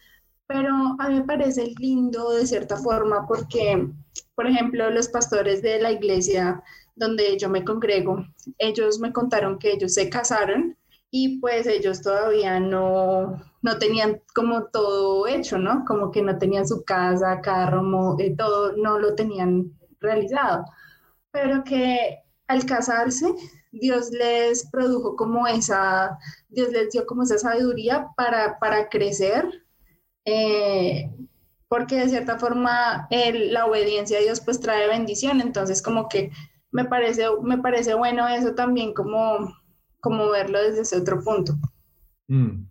pero 0.47 0.95
a 0.99 1.09
mí 1.09 1.15
me 1.15 1.23
parece 1.23 1.73
lindo 1.79 2.31
de 2.31 2.47
cierta 2.47 2.77
forma 2.77 3.27
porque 3.27 3.89
por 4.37 4.45
ejemplo, 4.45 4.91
los 4.91 5.09
pastores 5.09 5.63
de 5.63 5.79
la 5.81 5.91
iglesia 5.91 6.63
donde 6.95 7.39
yo 7.39 7.49
me 7.49 7.65
congrego, 7.65 8.23
ellos 8.59 8.99
me 8.99 9.11
contaron 9.11 9.57
que 9.57 9.71
ellos 9.71 9.95
se 9.95 10.11
casaron 10.11 10.77
y 11.09 11.39
pues 11.39 11.65
ellos 11.65 12.03
todavía 12.03 12.59
no, 12.59 13.41
no 13.63 13.79
tenían 13.79 14.21
como 14.35 14.65
todo 14.65 15.25
hecho, 15.25 15.57
¿no? 15.57 15.83
Como 15.85 16.11
que 16.11 16.21
no 16.21 16.37
tenían 16.37 16.67
su 16.67 16.83
casa, 16.83 17.41
carro, 17.41 18.15
eh, 18.19 18.35
todo 18.37 18.73
no 18.77 18.99
lo 18.99 19.15
tenían 19.15 19.71
realizado, 19.99 20.65
pero 21.31 21.63
que 21.63 22.19
al 22.47 22.63
casarse 22.67 23.33
Dios 23.71 24.11
les 24.11 24.69
produjo 24.69 25.15
como 25.15 25.47
esa, 25.47 26.15
Dios 26.49 26.69
les 26.69 26.91
dio 26.91 27.07
como 27.07 27.23
esa 27.23 27.39
sabiduría 27.39 28.09
para, 28.15 28.59
para 28.59 28.87
crecer, 28.89 29.63
eh, 30.27 31.09
porque 31.69 31.95
de 31.95 32.09
cierta 32.09 32.37
forma 32.37 33.07
la 33.09 33.65
obediencia 33.65 34.17
a 34.17 34.21
Dios 34.21 34.41
pues 34.41 34.59
trae 34.59 34.87
bendición, 34.87 35.39
entonces 35.39 35.81
como 35.81 36.09
que 36.09 36.31
me 36.69 36.83
parece, 36.83 37.23
me 37.41 37.57
parece 37.59 37.93
bueno 37.93 38.27
eso 38.27 38.53
también 38.53 38.93
como, 38.93 39.55
como 40.01 40.29
verlo 40.29 40.61
desde 40.61 40.81
ese 40.81 40.97
otro 40.97 41.23
punto. 41.23 41.57
Mm. 42.27 42.65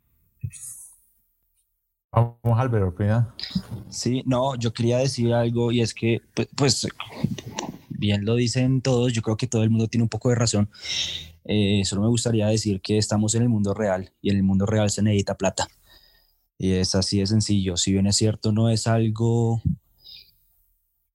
Vamos, 2.13 2.37
Álvaro, 2.59 2.89
opina. 2.89 3.35
Sí, 3.89 4.23
no, 4.27 4.55
yo 4.57 4.73
quería 4.73 4.99
decir 4.99 5.33
algo 5.33 5.73
y 5.73 5.81
es 5.81 5.95
que, 5.95 6.21
pues, 6.35 6.49
pues, 6.55 6.89
bien 7.89 8.25
lo 8.25 8.35
dicen 8.35 8.83
todos, 8.83 9.15
yo 9.15 9.23
creo 9.23 9.37
que 9.37 9.47
todo 9.47 9.63
el 9.63 9.71
mundo 9.71 9.89
tiene 9.89 10.03
un 10.03 10.09
poco 10.11 10.29
de 10.29 10.35
razón. 10.35 10.69
Eh, 11.45 11.83
solo 11.85 12.03
me 12.03 12.09
gustaría 12.09 12.49
decir 12.49 12.83
que 12.83 12.99
estamos 12.99 13.35
en 13.35 13.43
el 13.43 13.49
mundo 13.49 13.73
real 13.73 14.13
y 14.21 14.31
en 14.31 14.37
el 14.37 14.43
mundo 14.43 14.67
real 14.67 14.91
se 14.91 15.03
necesita 15.03 15.37
plata. 15.37 15.69
Y 16.59 16.73
es 16.73 16.95
así 16.95 17.21
de 17.21 17.27
sencillo. 17.27 17.77
Si 17.77 17.93
bien 17.93 18.07
es 18.07 18.17
cierto, 18.17 18.53
no 18.53 18.71
es 18.71 18.87
algo 18.87 19.61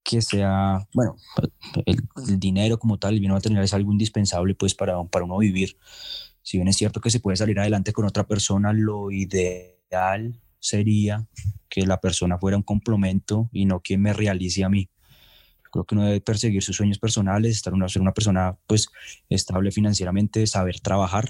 que 0.03 0.21
sea, 0.21 0.88
bueno, 0.93 1.15
el, 1.86 1.98
dinero 2.39 2.77
como 2.77 2.98
tal, 2.98 3.13
el 3.13 3.19
bien 3.19 3.31
material 3.31 3.63
es 3.63 3.74
algo 3.74 3.91
indispensable 3.91 4.55
pues 4.55 4.75
para, 4.75 5.01
para 5.05 5.25
uno 5.25 5.38
vivir. 5.38 5.77
Si 6.41 6.57
bien 6.57 6.67
es 6.67 6.77
cierto 6.77 7.01
que 7.01 7.10
se 7.10 7.19
puede 7.19 7.38
salir 7.38 7.60
adelante 7.60 7.93
con 7.93 8.05
otra 8.05 8.25
persona, 8.27 8.74
lo 8.74 9.12
ideal 9.12 10.41
sería 10.60 11.27
que 11.69 11.86
la 11.86 12.00
persona 12.00 12.38
fuera 12.38 12.57
un 12.57 12.63
complemento 12.63 13.50
y 13.51 13.65
no 13.65 13.81
que 13.81 13.98
me 13.98 14.13
realice 14.13 14.63
a 14.63 14.69
mí. 14.69 14.89
Creo 15.71 15.86
que 15.86 15.95
uno 15.95 16.05
debe 16.05 16.21
perseguir 16.21 16.62
sus 16.62 16.75
sueños 16.75 17.00
personales, 17.00 17.55
estar 17.55 17.74
una, 17.74 17.88
ser 17.88 18.01
una 18.01 18.13
persona 18.13 18.57
pues 18.67 18.88
estable 19.29 19.71
financieramente, 19.71 20.45
saber 20.45 20.81
trabajar, 20.81 21.29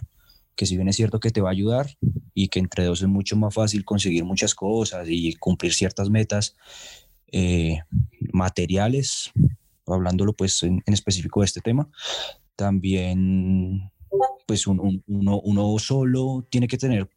que 0.55 0.65
si 0.65 0.75
bien 0.75 0.87
es 0.87 0.95
cierto 0.95 1.19
que 1.19 1.31
te 1.31 1.41
va 1.41 1.49
a 1.49 1.53
ayudar 1.53 1.97
y 2.33 2.49
que 2.49 2.59
entre 2.59 2.85
dos 2.85 3.01
es 3.01 3.07
mucho 3.07 3.35
más 3.35 3.53
fácil 3.53 3.85
conseguir 3.85 4.23
muchas 4.23 4.55
cosas 4.55 5.07
y 5.09 5.33
cumplir 5.35 5.73
ciertas 5.73 6.09
metas 6.09 6.55
eh, 7.31 7.79
materiales, 8.33 9.31
hablándolo 9.87 10.33
pues 10.33 10.63
en, 10.63 10.81
específico 10.85 11.41
de 11.41 11.45
este 11.45 11.61
tema, 11.61 11.89
también 12.55 13.91
pues 14.45 14.67
uno, 14.67 15.01
uno 15.07 15.79
solo 15.79 16.45
tiene 16.49 16.67
que 16.67 16.77
tener 16.77 17.09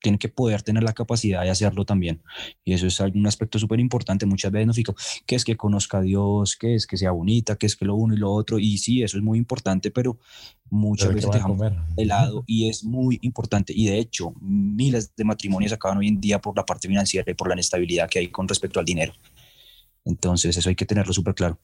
tiene 0.00 0.18
que 0.18 0.28
poder 0.28 0.62
tener 0.62 0.82
la 0.82 0.92
capacidad 0.92 1.42
de 1.42 1.50
hacerlo 1.50 1.84
también. 1.84 2.22
Y 2.64 2.72
eso 2.72 2.86
es 2.86 3.00
un 3.00 3.26
aspecto 3.26 3.58
súper 3.58 3.80
importante. 3.80 4.26
Muchas 4.26 4.52
veces 4.52 4.66
nos 4.66 4.76
fijo, 4.76 4.94
que 5.26 5.36
es 5.36 5.44
que 5.44 5.56
conozca 5.56 5.98
a 5.98 6.02
Dios, 6.02 6.56
que 6.56 6.74
es 6.74 6.86
que 6.86 6.96
sea 6.96 7.10
bonita, 7.10 7.56
que 7.56 7.66
es 7.66 7.76
que 7.76 7.84
lo 7.84 7.94
uno 7.94 8.14
y 8.14 8.18
lo 8.18 8.30
otro. 8.30 8.58
Y 8.58 8.78
sí, 8.78 9.02
eso 9.02 9.16
es 9.16 9.22
muy 9.22 9.38
importante, 9.38 9.90
pero 9.90 10.18
muchas 10.70 11.12
veces 11.14 11.30
dejamos 11.30 11.58
de 11.96 12.04
lado 12.04 12.44
y 12.46 12.68
es 12.68 12.84
muy 12.84 13.18
importante. 13.22 13.72
Y 13.74 13.86
de 13.86 13.98
hecho, 13.98 14.34
miles 14.40 15.14
de 15.16 15.24
matrimonios 15.24 15.72
acaban 15.72 15.98
hoy 15.98 16.08
en 16.08 16.20
día 16.20 16.40
por 16.40 16.56
la 16.56 16.64
parte 16.64 16.88
financiera 16.88 17.30
y 17.30 17.34
por 17.34 17.48
la 17.48 17.54
inestabilidad 17.54 18.08
que 18.08 18.20
hay 18.20 18.28
con 18.28 18.46
respecto 18.46 18.78
al 18.78 18.86
dinero. 18.86 19.12
Entonces, 20.04 20.56
eso 20.56 20.68
hay 20.68 20.76
que 20.76 20.86
tenerlo 20.86 21.12
súper 21.12 21.34
claro. 21.34 21.58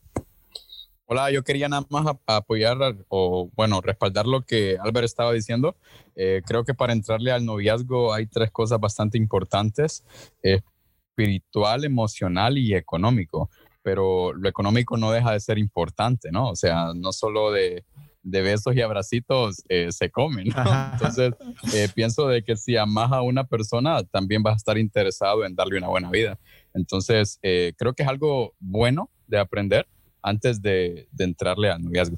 Hola, 1.07 1.31
yo 1.31 1.45
quería 1.45 1.69
nada 1.69 1.85
más 1.91 2.17
apoyar 2.27 2.79
o, 3.09 3.51
bueno, 3.55 3.83
respaldar 3.83 4.27
lo 4.27 4.41
que 4.41 4.79
Albert 4.81 5.05
estaba 5.05 5.35
diciendo. 5.35 5.77
Eh, 6.17 6.41
creo 6.47 6.65
que 6.65 6.73
para 6.73 6.95
entrarle 6.95 7.31
al 7.31 7.45
noviazgo 7.45 8.15
hay 8.15 8.27
tres 8.27 8.51
cosas 8.51 8.81
bastante 8.81 9.19
importantes, 9.19 10.03
espiritual, 10.43 11.85
emocional 11.85 12.57
y 12.57 12.75
económico. 12.75 13.51
Pero 13.83 14.33
lo 14.33 14.49
económico 14.49 14.97
no 14.97 15.11
deja 15.11 15.33
de 15.33 15.41
ser 15.41 15.59
importante, 15.59 16.31
¿no? 16.33 16.49
O 16.49 16.57
sea, 16.57 16.93
no 16.95 17.13
solo 17.13 17.53
de, 17.53 17.85
besos 18.23 18.75
y 18.75 18.81
abracitos 18.81 19.63
eh, 19.69 19.93
se 19.93 20.11
comen, 20.11 20.49
¿no? 20.49 20.91
Entonces, 20.95 21.35
eh, 21.75 21.91
pienso 21.95 22.29
de 22.29 22.43
que 22.43 22.57
si 22.57 22.79
amas 22.79 23.13
a 23.13 23.21
una 23.21 23.45
persona, 23.45 24.03
también 24.05 24.43
vas 24.43 24.55
a 24.55 24.57
estar 24.57 24.79
interesado 24.79 25.45
en 25.45 25.55
darle 25.55 25.77
una 25.77 25.89
buena 25.89 26.11
vida. 26.11 26.39
Entonces, 26.73 27.39
creo 27.43 27.93
que 27.93 28.05
es 28.05 28.09
algo 28.09 28.55
bueno 28.59 29.11
de 29.27 29.39
aprender 29.39 29.87
antes 30.25 30.63
de, 30.63 31.07
entrarle 31.19 31.71
al 31.71 31.83
noviazgo. 31.83 32.17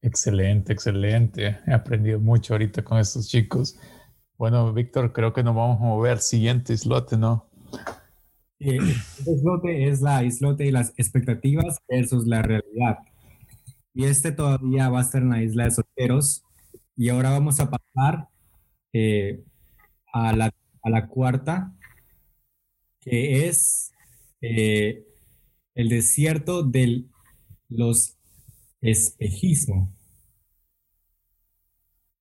Excelente, 0.00 0.72
excelente. 0.72 1.58
He 1.66 1.72
aprendido 1.72 2.20
mucho 2.20 2.54
ahorita 2.54 2.82
con 2.82 2.98
estos 2.98 3.28
chicos. 3.28 3.76
Bueno, 4.38 4.72
Víctor, 4.72 5.12
creo 5.12 5.32
que 5.32 5.42
nos 5.42 5.54
vamos 5.54 5.78
a 5.78 5.84
mover. 5.84 6.20
Siguiente 6.20 6.72
islote, 6.72 7.18
¿no? 7.18 7.46
Eh, 8.60 8.78
el 8.78 9.34
islote 9.34 9.88
es 9.88 10.00
la 10.00 10.22
islote 10.22 10.64
y 10.64 10.70
las 10.70 10.94
expectativas 10.96 11.78
versus 11.88 12.26
la 12.26 12.40
realidad. 12.40 12.98
Y 13.92 14.04
este 14.04 14.30
todavía 14.32 14.88
va 14.88 15.00
a 15.00 15.02
estar 15.02 15.22
en 15.22 15.30
la 15.30 15.42
isla 15.42 15.64
de 15.64 15.72
solteros. 15.72 16.44
Y 16.96 17.08
ahora 17.08 17.30
vamos 17.30 17.58
a 17.60 17.68
pasar 17.68 18.28
eh, 18.92 19.42
a, 20.12 20.34
la, 20.34 20.54
a, 20.82 20.90
la, 20.90 21.08
cuarta, 21.08 21.74
que 23.00 23.48
es 23.48 23.92
eh, 24.40 25.04
el 25.74 25.88
desierto 25.88 26.62
de 26.62 27.04
los 27.68 28.16
espejismos. 28.80 29.88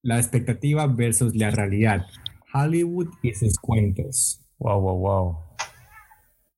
La 0.01 0.17
expectativa 0.17 0.87
versus 0.87 1.35
la 1.35 1.51
realidad. 1.51 2.05
Hollywood 2.53 3.09
y 3.21 3.33
sus 3.33 3.57
cuentos. 3.59 4.41
Wow, 4.57 4.81
wow, 4.81 4.97
wow. 4.97 5.37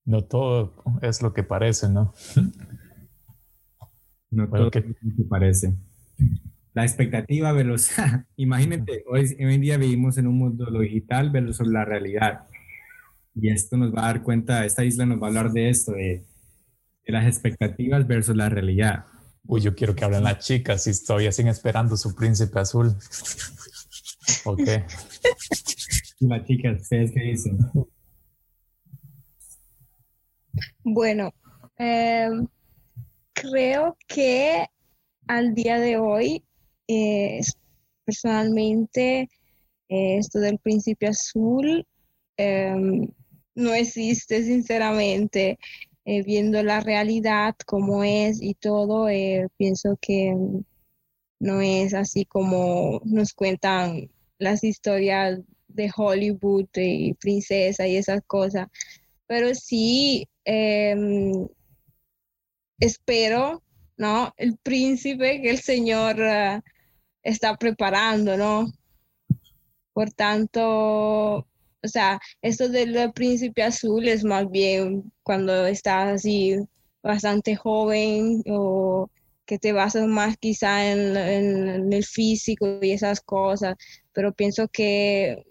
No 0.06 0.24
todo 0.24 0.84
es 1.02 1.22
lo 1.22 1.34
que 1.34 1.44
parece, 1.44 1.90
¿no? 1.90 2.14
no 4.32 4.50
todo 4.50 4.70
es 4.74 4.86
lo 4.86 5.16
que 5.16 5.24
parece. 5.30 5.76
La 6.74 6.84
expectativa 6.84 7.52
versus... 7.52 7.92
Imagínate, 8.36 9.04
hoy, 9.08 9.22
hoy 9.22 9.54
en 9.54 9.62
día 9.62 9.78
vivimos 9.78 10.18
en 10.18 10.28
un 10.28 10.38
mundo 10.38 10.70
lo 10.70 10.80
digital 10.80 11.30
versus 11.32 11.68
la 11.68 11.84
realidad. 11.84 12.48
Y 13.34 13.50
esto 13.50 13.78
nos 13.78 13.94
va 13.94 14.04
a 14.04 14.08
dar 14.08 14.24
cuenta, 14.24 14.66
esta 14.66 14.84
isla 14.84 15.06
nos 15.06 15.22
va 15.22 15.26
a 15.26 15.30
hablar 15.30 15.52
de 15.52 15.70
esto, 15.70 15.94
de 15.94 16.26
las 17.12 17.26
expectativas 17.26 18.08
versus 18.08 18.36
la 18.36 18.50
realidad. 18.50 19.06
Uy, 19.46 19.62
yo 19.62 19.76
quiero 19.76 19.96
que 19.96 20.06
hablen 20.06 20.24
las 20.24 20.40
chicas 20.40 20.84
si 20.84 21.06
todavía 21.06 21.32
siguen 21.32 21.52
esperando 21.52 21.98
su 21.98 22.16
príncipe 22.16 22.60
azul. 22.60 22.96
Ok. 24.46 24.62
las 26.20 26.46
chicas, 26.46 26.82
¿ustedes 26.82 27.12
qué 27.12 27.22
dicen? 27.22 27.58
Bueno, 30.84 31.34
em, 31.78 32.48
creo 33.34 33.98
que 34.08 34.66
al 35.28 35.54
día 35.54 35.80
de 35.80 35.98
hoy, 35.98 36.44
eh, 36.88 37.42
personalmente, 38.06 39.30
eh, 39.90 40.18
esto 40.18 40.40
del 40.40 40.60
príncipe 40.60 41.08
azul 41.08 41.86
em, 42.38 43.08
no 43.56 43.74
existe, 43.74 44.44
sinceramente. 44.44 45.60
Eh, 46.06 46.24
viendo 46.24 46.64
la 46.64 46.80
realidad 46.80 47.56
como 47.66 48.04
es 48.04 48.42
y 48.42 48.56
todo, 48.56 49.08
eh, 49.08 49.48
pienso 49.58 49.98
que 50.02 50.36
no 51.40 51.62
es 51.62 51.94
así 51.94 52.26
como 52.26 53.02
nos 53.06 53.34
cuentan 53.34 54.10
las 54.40 54.64
historias 54.64 55.40
de 55.68 55.92
Hollywood 55.96 56.68
y 56.76 57.14
princesa 57.16 57.88
y 57.88 57.98
esas 57.98 58.22
cosas. 58.26 58.68
Pero 59.28 59.54
sí 59.56 60.28
em, 60.46 61.48
espero, 62.80 63.64
¿no? 63.98 64.34
El 64.38 64.58
príncipe 64.58 65.42
que 65.42 65.52
el 65.52 65.60
Señor 65.60 66.18
eh, 66.20 66.62
está 67.24 67.56
preparando, 67.58 68.38
¿no? 68.38 68.68
Por 69.94 70.12
tanto, 70.14 71.48
o 71.84 71.88
sea, 71.88 72.20
esto 72.42 72.70
del 72.70 73.12
príncipe 73.14 73.64
azul 73.64 74.08
es 74.08 74.24
más 74.24 74.50
bien 74.50 75.12
cuando 75.24 75.66
estás 75.66 76.16
así 76.16 76.56
bastante 77.02 77.56
joven 77.56 78.44
o 78.48 79.10
que 79.46 79.58
te 79.58 79.74
basas 79.74 80.08
más 80.08 80.38
quizá 80.38 80.92
en, 80.92 81.92
el 81.92 82.06
físico 82.06 82.80
y 82.82 82.92
esas 82.92 83.22
cosas, 83.22 83.76
pero 84.14 84.34
pienso 84.34 84.68
que 84.68 85.44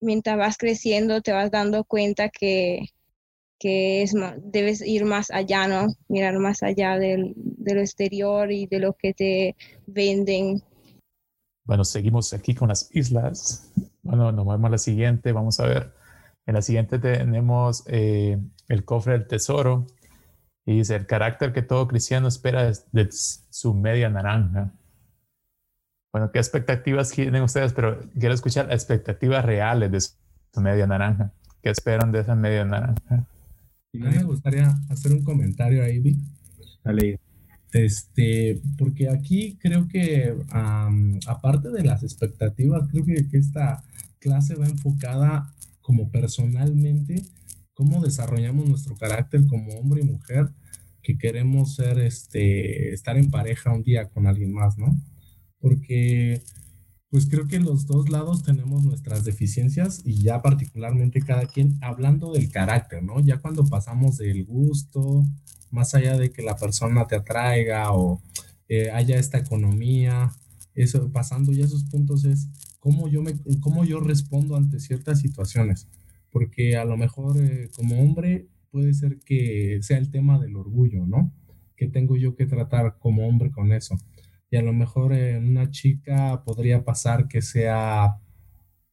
mientras 0.00 0.36
vas 0.36 0.56
creciendo 0.58 1.22
te 1.22 1.32
vas 1.32 1.50
dando 1.50 1.84
cuenta 1.84 2.28
que, 2.28 2.80
es 3.66 4.12
debes 4.42 4.82
ir 4.82 5.06
más 5.06 5.30
allá, 5.30 5.66
¿no? 5.66 5.86
Mirar 6.08 6.38
más 6.38 6.62
allá 6.62 6.98
del, 6.98 7.32
de 7.34 7.74
lo 7.74 7.80
exterior 7.80 8.52
y 8.52 8.66
de 8.66 8.78
lo 8.78 8.92
que 8.92 9.14
te 9.14 9.56
venden. 9.86 10.62
Bueno, 11.64 11.82
seguimos 11.82 12.34
aquí 12.34 12.54
con 12.54 12.68
las 12.68 12.94
islas. 12.94 13.72
Bueno, 14.04 14.30
nos 14.32 14.46
vemos 14.46 14.66
a 14.66 14.70
la 14.70 14.78
siguiente. 14.78 15.32
Vamos 15.32 15.58
a 15.60 15.66
ver. 15.66 15.92
En 16.46 16.54
la 16.54 16.62
siguiente 16.62 16.98
tenemos 16.98 17.84
eh, 17.86 18.38
el 18.68 18.84
cofre 18.84 19.14
del 19.14 19.26
tesoro. 19.26 19.86
Y 20.66 20.78
dice, 20.78 20.96
el 20.96 21.06
carácter 21.06 21.52
que 21.52 21.62
todo 21.62 21.88
cristiano 21.88 22.28
espera 22.28 22.70
de 22.92 23.08
su 23.10 23.74
media 23.74 24.08
naranja. 24.08 24.72
Bueno, 26.12 26.30
¿qué 26.32 26.38
expectativas 26.38 27.10
tienen 27.10 27.42
ustedes? 27.42 27.72
Pero 27.72 28.00
quiero 28.18 28.34
escuchar 28.34 28.72
expectativas 28.72 29.44
reales 29.44 29.90
de 29.90 30.00
su 30.00 30.60
media 30.60 30.86
naranja. 30.86 31.32
¿Qué 31.62 31.70
esperan 31.70 32.12
de 32.12 32.20
esa 32.20 32.34
media 32.34 32.64
naranja? 32.64 33.16
A 33.16 33.26
mí 33.92 34.00
me 34.00 34.22
gustaría 34.22 34.74
hacer 34.90 35.12
un 35.12 35.22
comentario 35.22 35.82
ahí, 35.82 35.98
Vic. 35.98 36.18
Dale. 36.82 37.20
Este, 37.72 38.60
porque 38.78 39.08
aquí 39.08 39.58
creo 39.60 39.88
que, 39.88 40.36
aparte 41.26 41.70
de 41.70 41.82
las 41.82 42.02
expectativas, 42.04 42.88
creo 42.90 43.04
que, 43.04 43.28
que 43.28 43.38
esta 43.38 43.82
clase 44.24 44.54
va 44.54 44.66
enfocada 44.66 45.54
como 45.82 46.10
personalmente, 46.10 47.22
cómo 47.74 48.02
desarrollamos 48.02 48.66
nuestro 48.66 48.96
carácter 48.96 49.46
como 49.46 49.74
hombre 49.74 50.00
y 50.00 50.06
mujer 50.06 50.48
que 51.02 51.18
queremos 51.18 51.74
ser, 51.74 51.98
este, 51.98 52.94
estar 52.94 53.18
en 53.18 53.30
pareja 53.30 53.70
un 53.70 53.82
día 53.82 54.08
con 54.08 54.26
alguien 54.26 54.54
más, 54.54 54.78
¿no? 54.78 54.98
Porque, 55.58 56.42
pues 57.10 57.26
creo 57.28 57.46
que 57.46 57.60
los 57.60 57.86
dos 57.86 58.08
lados 58.08 58.42
tenemos 58.42 58.82
nuestras 58.82 59.24
deficiencias 59.24 60.00
y 60.04 60.22
ya 60.22 60.40
particularmente 60.40 61.20
cada 61.20 61.46
quien 61.46 61.78
hablando 61.82 62.32
del 62.32 62.50
carácter, 62.50 63.02
¿no? 63.02 63.20
Ya 63.20 63.38
cuando 63.38 63.66
pasamos 63.66 64.16
del 64.16 64.46
gusto, 64.46 65.22
más 65.70 65.94
allá 65.94 66.16
de 66.16 66.32
que 66.32 66.42
la 66.42 66.56
persona 66.56 67.06
te 67.06 67.16
atraiga 67.16 67.92
o 67.92 68.22
eh, 68.68 68.90
haya 68.90 69.18
esta 69.18 69.36
economía, 69.36 70.32
eso, 70.74 71.12
pasando 71.12 71.52
ya 71.52 71.64
esos 71.64 71.84
puntos 71.84 72.24
es 72.24 72.48
cómo 72.84 73.08
yo, 73.08 73.22
me, 73.22 73.32
cómo 73.62 73.86
yo 73.86 73.98
respondo 73.98 74.56
ante 74.56 74.78
ciertas 74.78 75.18
situaciones. 75.20 75.88
Porque 76.30 76.76
a 76.76 76.84
lo 76.84 76.98
mejor 76.98 77.42
eh, 77.42 77.70
como 77.74 77.98
hombre 77.98 78.46
puede 78.70 78.92
ser 78.92 79.20
que 79.20 79.78
sea 79.80 79.96
el 79.96 80.10
tema 80.10 80.38
del 80.38 80.54
orgullo, 80.54 81.06
¿no? 81.06 81.32
Que 81.76 81.88
tengo 81.88 82.14
yo 82.18 82.36
que 82.36 82.44
tratar 82.44 82.98
como 82.98 83.26
hombre 83.26 83.50
con 83.50 83.72
eso. 83.72 83.96
Y 84.50 84.56
a 84.56 84.62
lo 84.62 84.74
mejor 84.74 85.14
en 85.14 85.48
una 85.48 85.70
chica 85.70 86.42
podría 86.44 86.84
pasar 86.84 87.26
que 87.26 87.40
sea, 87.40 88.20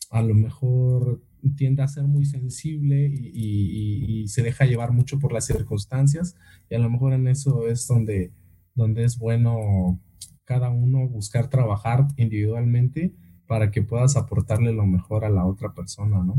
a 0.09 0.21
lo 0.21 0.35
mejor 0.35 1.21
tiende 1.57 1.83
a 1.83 1.89
ser 1.89 2.05
muy 2.05 2.23
sensible 2.23 3.11
y, 3.13 4.25
se 4.27 4.43
deja 4.43 4.65
llevar 4.65 4.93
mucho 4.93 5.19
por 5.19 5.33
las 5.33 5.47
circunstancias 5.47 6.37
y 6.69 6.75
a 6.75 6.79
lo 6.79 6.89
mejor 6.89 7.11
en 7.11 7.27
eso 7.27 7.67
es 7.67 7.85
donde, 7.87 8.31
donde 8.75 9.03
es 9.03 9.17
bueno 9.17 9.99
cada 10.45 10.69
uno 10.69 11.09
buscar 11.09 11.49
trabajar 11.49 12.07
individualmente 12.15 13.13
para 13.51 13.69
que 13.69 13.81
puedas 13.81 14.15
aportarle 14.15 14.71
lo 14.71 14.85
mejor 14.85 15.25
a 15.25 15.29
la 15.29 15.45
otra 15.45 15.73
persona, 15.73 16.23
¿no? 16.23 16.35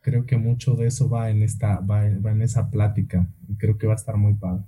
Creo 0.00 0.26
que 0.26 0.36
mucho 0.36 0.74
de 0.74 0.86
eso 0.86 1.08
va 1.08 1.28
en 1.28 1.42
esta, 1.42 1.80
va, 1.80 2.06
en 2.06 2.40
esa 2.40 2.70
plática 2.70 3.26
y 3.48 3.56
creo 3.56 3.76
que 3.76 3.88
va 3.88 3.94
a 3.94 3.96
estar 3.96 4.16
muy 4.16 4.34
padre. 4.34 4.62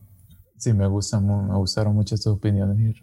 Sí, 0.56 0.72
me 0.72 0.88
gustan, 0.88 1.24
me 1.24 1.54
gustaron 1.54 1.94
mucho 1.94 2.16
tus 2.16 2.26
opiniones, 2.26 2.96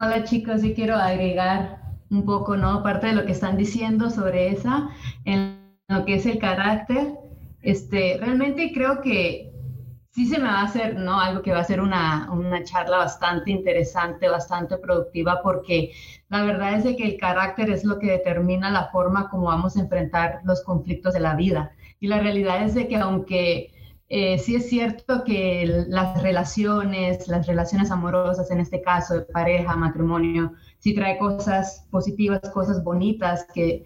Hola 0.00 0.24
chicos, 0.24 0.62
sí 0.62 0.74
quiero 0.74 0.96
agregar 0.96 1.94
un 2.10 2.24
poco, 2.24 2.56
¿no? 2.56 2.82
Parte 2.82 3.06
de 3.06 3.12
lo 3.12 3.24
que 3.24 3.30
están 3.30 3.56
diciendo 3.56 4.10
sobre 4.10 4.48
esa, 4.50 4.88
en 5.24 5.60
lo 5.86 6.04
que 6.04 6.16
es 6.16 6.26
el 6.26 6.40
carácter. 6.40 7.14
Este, 7.62 8.16
realmente 8.18 8.72
creo 8.74 9.00
que 9.00 9.45
sí 10.16 10.24
se 10.24 10.38
me 10.38 10.46
va 10.48 10.60
a 10.60 10.64
hacer, 10.64 10.96
¿no? 10.96 11.20
Algo 11.20 11.42
que 11.42 11.52
va 11.52 11.58
a 11.58 11.64
ser 11.64 11.78
una, 11.78 12.30
una 12.32 12.64
charla 12.64 12.96
bastante 12.96 13.50
interesante, 13.50 14.30
bastante 14.30 14.78
productiva, 14.78 15.42
porque 15.42 15.92
la 16.30 16.42
verdad 16.42 16.72
es 16.72 16.84
de 16.84 16.96
que 16.96 17.04
el 17.04 17.18
carácter 17.18 17.68
es 17.68 17.84
lo 17.84 17.98
que 17.98 18.12
determina 18.12 18.70
la 18.70 18.86
forma 18.86 19.28
como 19.28 19.48
vamos 19.48 19.76
a 19.76 19.80
enfrentar 19.80 20.40
los 20.44 20.64
conflictos 20.64 21.12
de 21.12 21.20
la 21.20 21.34
vida. 21.34 21.72
Y 22.00 22.08
la 22.08 22.18
realidad 22.18 22.64
es 22.64 22.74
de 22.74 22.88
que 22.88 22.96
aunque 22.96 23.74
eh, 24.08 24.38
sí 24.38 24.56
es 24.56 24.70
cierto 24.70 25.22
que 25.22 25.84
las 25.86 26.22
relaciones, 26.22 27.28
las 27.28 27.46
relaciones 27.46 27.90
amorosas, 27.90 28.50
en 28.50 28.60
este 28.60 28.80
caso 28.80 29.16
de 29.16 29.20
pareja, 29.20 29.76
matrimonio, 29.76 30.54
sí 30.78 30.94
trae 30.94 31.18
cosas 31.18 31.86
positivas, 31.90 32.40
cosas 32.54 32.82
bonitas 32.82 33.46
que 33.52 33.84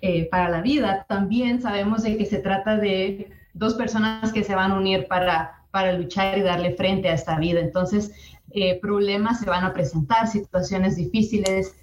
eh, 0.00 0.28
para 0.30 0.48
la 0.48 0.60
vida. 0.60 1.04
También 1.08 1.60
sabemos 1.60 2.04
de 2.04 2.16
que 2.16 2.24
se 2.24 2.38
trata 2.38 2.76
de 2.76 3.32
dos 3.52 3.74
personas 3.74 4.32
que 4.32 4.44
se 4.44 4.54
van 4.54 4.70
a 4.70 4.76
unir 4.76 5.08
para, 5.08 5.55
para 5.76 5.92
luchar 5.92 6.38
y 6.38 6.40
darle 6.40 6.72
frente 6.72 7.10
a 7.10 7.12
esta 7.12 7.38
vida. 7.38 7.60
Entonces, 7.60 8.10
eh, 8.50 8.80
problemas 8.80 9.40
se 9.40 9.50
van 9.50 9.62
a 9.62 9.74
presentar, 9.74 10.26
situaciones 10.26 10.96
difíciles, 10.96 11.76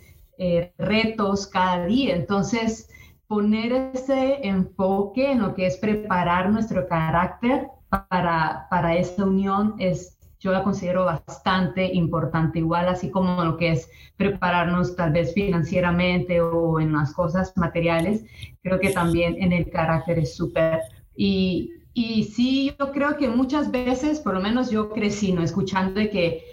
retos 0.79 1.45
cada 1.45 1.85
día. 1.85 2.15
Entonces, 2.15 2.89
poner 3.27 3.91
ese 3.93 4.47
enfoque 4.47 5.31
en 5.31 5.43
lo 5.43 5.53
que 5.53 5.67
es 5.67 5.77
preparar 5.77 6.49
nuestro 6.49 6.87
carácter 6.87 7.67
para, 8.09 8.65
para 8.71 8.95
esta 8.95 9.25
unión 9.25 9.75
es, 9.77 10.17
yo 10.39 10.51
la 10.51 10.63
considero 10.63 11.05
bastante 11.05 11.85
importante, 11.93 12.57
igual 12.59 12.87
así 12.89 13.11
como 13.11 13.43
lo 13.43 13.57
que 13.57 13.73
es 13.73 13.89
prepararnos 14.17 14.95
tal 14.95 15.11
vez 15.11 15.35
financieramente 15.35 16.41
o 16.41 16.79
en 16.79 16.93
las 16.93 17.13
cosas 17.13 17.53
materiales, 17.55 18.25
creo 18.63 18.79
que 18.79 18.89
también 18.89 19.35
en 19.39 19.51
el 19.51 19.69
carácter 19.69 20.17
es 20.17 20.35
súper. 20.35 20.81
Y, 21.15 21.71
y 21.93 22.23
sí, 22.23 22.73
yo 22.79 22.91
creo 22.91 23.17
que 23.17 23.27
muchas 23.27 23.69
veces, 23.69 24.19
por 24.19 24.33
lo 24.33 24.41
menos 24.41 24.71
yo 24.71 24.89
crecí, 24.89 25.31
¿no? 25.31 25.43
Escuchando 25.43 25.99
de 25.99 26.09
que 26.09 26.43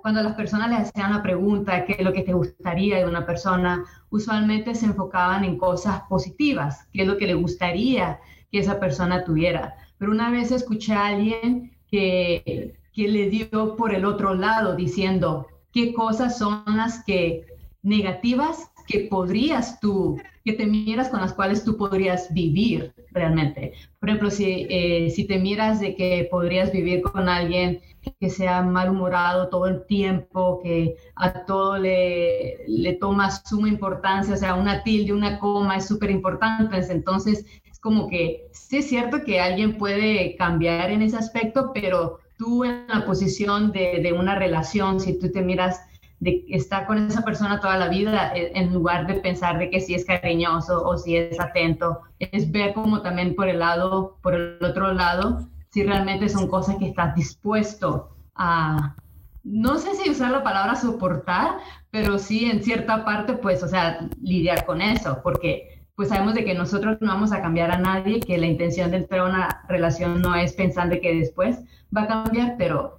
cuando 0.00 0.22
las 0.22 0.34
personas 0.34 0.70
les 0.70 0.88
hacían 0.88 1.12
la 1.12 1.22
pregunta, 1.22 1.84
¿qué 1.84 1.96
es 1.98 2.04
lo 2.04 2.12
que 2.12 2.22
te 2.22 2.32
gustaría 2.32 2.98
de 2.98 3.06
una 3.06 3.24
persona? 3.24 3.84
Usualmente 4.10 4.74
se 4.74 4.86
enfocaban 4.86 5.44
en 5.44 5.56
cosas 5.56 6.02
positivas, 6.08 6.88
qué 6.92 7.02
es 7.02 7.08
lo 7.08 7.16
que 7.16 7.28
le 7.28 7.34
gustaría 7.34 8.18
que 8.50 8.58
esa 8.58 8.80
persona 8.80 9.24
tuviera. 9.24 9.76
Pero 9.98 10.10
una 10.10 10.30
vez 10.30 10.50
escuché 10.50 10.94
a 10.94 11.06
alguien 11.06 11.76
que, 11.86 12.74
que 12.92 13.08
le 13.08 13.30
dio 13.30 13.76
por 13.76 13.94
el 13.94 14.04
otro 14.04 14.34
lado 14.34 14.74
diciendo, 14.74 15.46
¿qué 15.72 15.94
cosas 15.94 16.38
son 16.38 16.64
las 16.66 17.04
que 17.04 17.46
negativas 17.82 18.71
que 18.86 19.08
podrías 19.10 19.80
tú, 19.80 20.18
que 20.44 20.52
te 20.52 20.66
miras 20.66 21.08
con 21.08 21.20
las 21.20 21.32
cuales 21.32 21.64
tú 21.64 21.76
podrías 21.76 22.32
vivir 22.32 22.92
realmente. 23.10 23.72
Por 24.00 24.08
ejemplo, 24.08 24.30
si, 24.30 24.66
eh, 24.68 25.10
si 25.10 25.26
te 25.26 25.38
miras 25.38 25.80
de 25.80 25.94
que 25.94 26.28
podrías 26.30 26.72
vivir 26.72 27.02
con 27.02 27.28
alguien 27.28 27.80
que 28.18 28.30
sea 28.30 28.62
malhumorado 28.62 29.48
todo 29.48 29.66
el 29.66 29.86
tiempo, 29.86 30.60
que 30.62 30.96
a 31.16 31.44
todo 31.44 31.78
le, 31.78 32.64
le 32.66 32.94
toma 32.94 33.30
suma 33.30 33.68
importancia, 33.68 34.34
o 34.34 34.36
sea, 34.36 34.54
una 34.54 34.82
tilde, 34.82 35.12
una 35.12 35.38
coma 35.38 35.76
es 35.76 35.86
súper 35.86 36.10
importante, 36.10 36.76
entonces 36.90 37.46
es 37.64 37.78
como 37.78 38.08
que 38.08 38.48
sí 38.52 38.78
es 38.78 38.88
cierto 38.88 39.22
que 39.24 39.40
alguien 39.40 39.78
puede 39.78 40.34
cambiar 40.36 40.90
en 40.90 41.02
ese 41.02 41.16
aspecto, 41.16 41.70
pero 41.72 42.18
tú 42.36 42.64
en 42.64 42.86
la 42.88 43.06
posición 43.06 43.70
de, 43.70 44.00
de 44.02 44.12
una 44.12 44.34
relación, 44.34 44.98
si 44.98 45.18
tú 45.18 45.30
te 45.30 45.42
miras 45.42 45.80
de 46.22 46.44
estar 46.50 46.86
con 46.86 46.98
esa 47.08 47.24
persona 47.24 47.58
toda 47.58 47.76
la 47.76 47.88
vida, 47.88 48.32
eh, 48.36 48.52
en 48.54 48.72
lugar 48.72 49.08
de 49.08 49.14
pensar 49.14 49.58
de 49.58 49.70
que 49.70 49.80
si 49.80 49.96
es 49.96 50.04
cariñoso 50.04 50.86
o 50.86 50.96
si 50.96 51.16
es 51.16 51.40
atento, 51.40 52.02
es 52.20 52.48
ver 52.52 52.74
como 52.74 53.02
también 53.02 53.34
por 53.34 53.48
el 53.48 53.58
lado, 53.58 54.18
por 54.22 54.34
el 54.34 54.64
otro 54.64 54.92
lado, 54.92 55.48
si 55.70 55.82
realmente 55.82 56.28
son 56.28 56.46
cosas 56.46 56.76
que 56.76 56.86
estás 56.86 57.16
dispuesto 57.16 58.10
a, 58.36 58.94
no 59.42 59.78
sé 59.78 59.96
si 59.96 60.10
usar 60.10 60.30
la 60.30 60.44
palabra 60.44 60.76
soportar, 60.76 61.56
pero 61.90 62.20
sí 62.20 62.48
en 62.48 62.62
cierta 62.62 63.04
parte, 63.04 63.32
pues, 63.32 63.60
o 63.64 63.66
sea, 63.66 64.08
lidiar 64.22 64.64
con 64.64 64.80
eso, 64.80 65.18
porque 65.24 65.82
pues 65.96 66.10
sabemos 66.10 66.34
de 66.34 66.44
que 66.44 66.54
nosotros 66.54 66.98
no 67.00 67.08
vamos 67.08 67.32
a 67.32 67.42
cambiar 67.42 67.72
a 67.72 67.78
nadie, 67.78 68.20
que 68.20 68.38
la 68.38 68.46
intención 68.46 68.92
de 68.92 68.98
entrar 68.98 69.22
a 69.22 69.24
una 69.24 69.64
relación 69.68 70.22
no 70.22 70.36
es 70.36 70.52
pensando 70.52 71.00
que 71.00 71.16
después 71.16 71.58
va 71.94 72.02
a 72.02 72.06
cambiar, 72.06 72.54
pero 72.58 72.98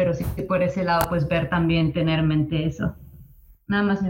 pero 0.00 0.14
sí 0.14 0.24
por 0.48 0.62
ese 0.62 0.82
lado, 0.82 1.10
pues 1.10 1.28
ver 1.28 1.50
también, 1.50 1.92
tener 1.92 2.20
en 2.20 2.28
mente 2.28 2.66
eso. 2.66 2.96
Nada 3.66 3.82
más. 3.82 4.00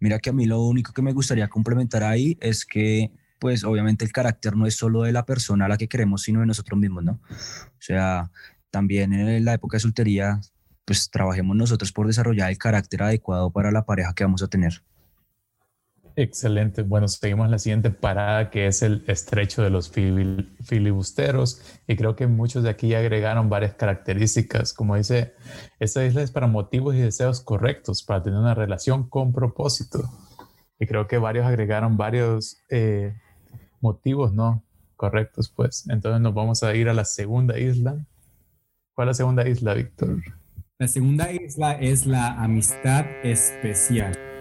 Mira 0.00 0.18
que 0.18 0.30
a 0.30 0.32
mí 0.32 0.44
lo 0.44 0.60
único 0.64 0.92
que 0.92 1.02
me 1.02 1.12
gustaría 1.12 1.46
complementar 1.46 2.02
ahí 2.02 2.36
es 2.40 2.66
que, 2.66 3.12
pues 3.38 3.62
obviamente 3.62 4.04
el 4.04 4.10
carácter 4.10 4.56
no 4.56 4.66
es 4.66 4.74
solo 4.74 5.02
de 5.02 5.12
la 5.12 5.24
persona 5.24 5.66
a 5.66 5.68
la 5.68 5.76
que 5.76 5.86
queremos, 5.86 6.22
sino 6.22 6.40
de 6.40 6.46
nosotros 6.46 6.80
mismos, 6.80 7.04
¿no? 7.04 7.20
O 7.30 7.78
sea, 7.78 8.32
también 8.72 9.12
en 9.12 9.44
la 9.44 9.54
época 9.54 9.76
de 9.76 9.82
soltería, 9.82 10.40
pues 10.84 11.10
trabajemos 11.10 11.54
nosotros 11.54 11.92
por 11.92 12.08
desarrollar 12.08 12.50
el 12.50 12.58
carácter 12.58 13.04
adecuado 13.04 13.52
para 13.52 13.70
la 13.70 13.86
pareja 13.86 14.14
que 14.14 14.24
vamos 14.24 14.42
a 14.42 14.48
tener. 14.48 14.82
Excelente. 16.18 16.80
Bueno, 16.80 17.08
seguimos 17.08 17.50
la 17.50 17.58
siguiente 17.58 17.90
parada 17.90 18.48
que 18.48 18.66
es 18.66 18.80
el 18.80 19.04
estrecho 19.06 19.62
de 19.62 19.68
los 19.68 19.90
filibusteros 19.90 21.60
y 21.86 21.94
creo 21.94 22.16
que 22.16 22.26
muchos 22.26 22.62
de 22.62 22.70
aquí 22.70 22.94
agregaron 22.94 23.50
varias 23.50 23.74
características. 23.74 24.72
Como 24.72 24.96
dice, 24.96 25.34
esta 25.78 26.06
isla 26.06 26.22
es 26.22 26.30
para 26.30 26.46
motivos 26.46 26.94
y 26.94 27.00
deseos 27.00 27.42
correctos, 27.42 28.02
para 28.02 28.22
tener 28.22 28.38
una 28.38 28.54
relación 28.54 29.10
con 29.10 29.34
propósito. 29.34 30.10
Y 30.80 30.86
creo 30.86 31.06
que 31.06 31.18
varios 31.18 31.44
agregaron 31.44 31.98
varios 31.98 32.62
eh, 32.70 33.14
motivos, 33.82 34.32
¿no? 34.32 34.64
Correctos, 34.96 35.52
pues. 35.54 35.86
Entonces 35.90 36.22
nos 36.22 36.32
vamos 36.32 36.62
a 36.62 36.74
ir 36.74 36.88
a 36.88 36.94
la 36.94 37.04
segunda 37.04 37.58
isla. 37.58 37.94
¿Cuál 38.94 39.08
es 39.08 39.10
la 39.10 39.14
segunda 39.14 39.46
isla, 39.46 39.74
Víctor? 39.74 40.22
La 40.78 40.88
segunda 40.88 41.30
isla 41.30 41.72
es 41.72 42.06
la 42.06 42.42
amistad 42.42 43.04
especial. 43.22 44.35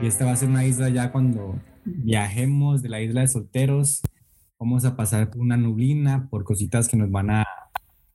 Y 0.00 0.06
esta 0.06 0.24
va 0.24 0.32
a 0.32 0.36
ser 0.36 0.48
una 0.48 0.64
isla 0.64 0.88
ya 0.90 1.10
cuando 1.10 1.60
viajemos 1.84 2.82
de 2.82 2.88
la 2.88 3.00
isla 3.00 3.22
de 3.22 3.26
solteros. 3.26 4.00
Vamos 4.56 4.84
a 4.84 4.96
pasar 4.96 5.28
por 5.28 5.40
una 5.40 5.56
nublina, 5.56 6.28
por 6.30 6.44
cositas 6.44 6.86
que 6.86 6.96
nos 6.96 7.10
van 7.10 7.30
a, 7.30 7.46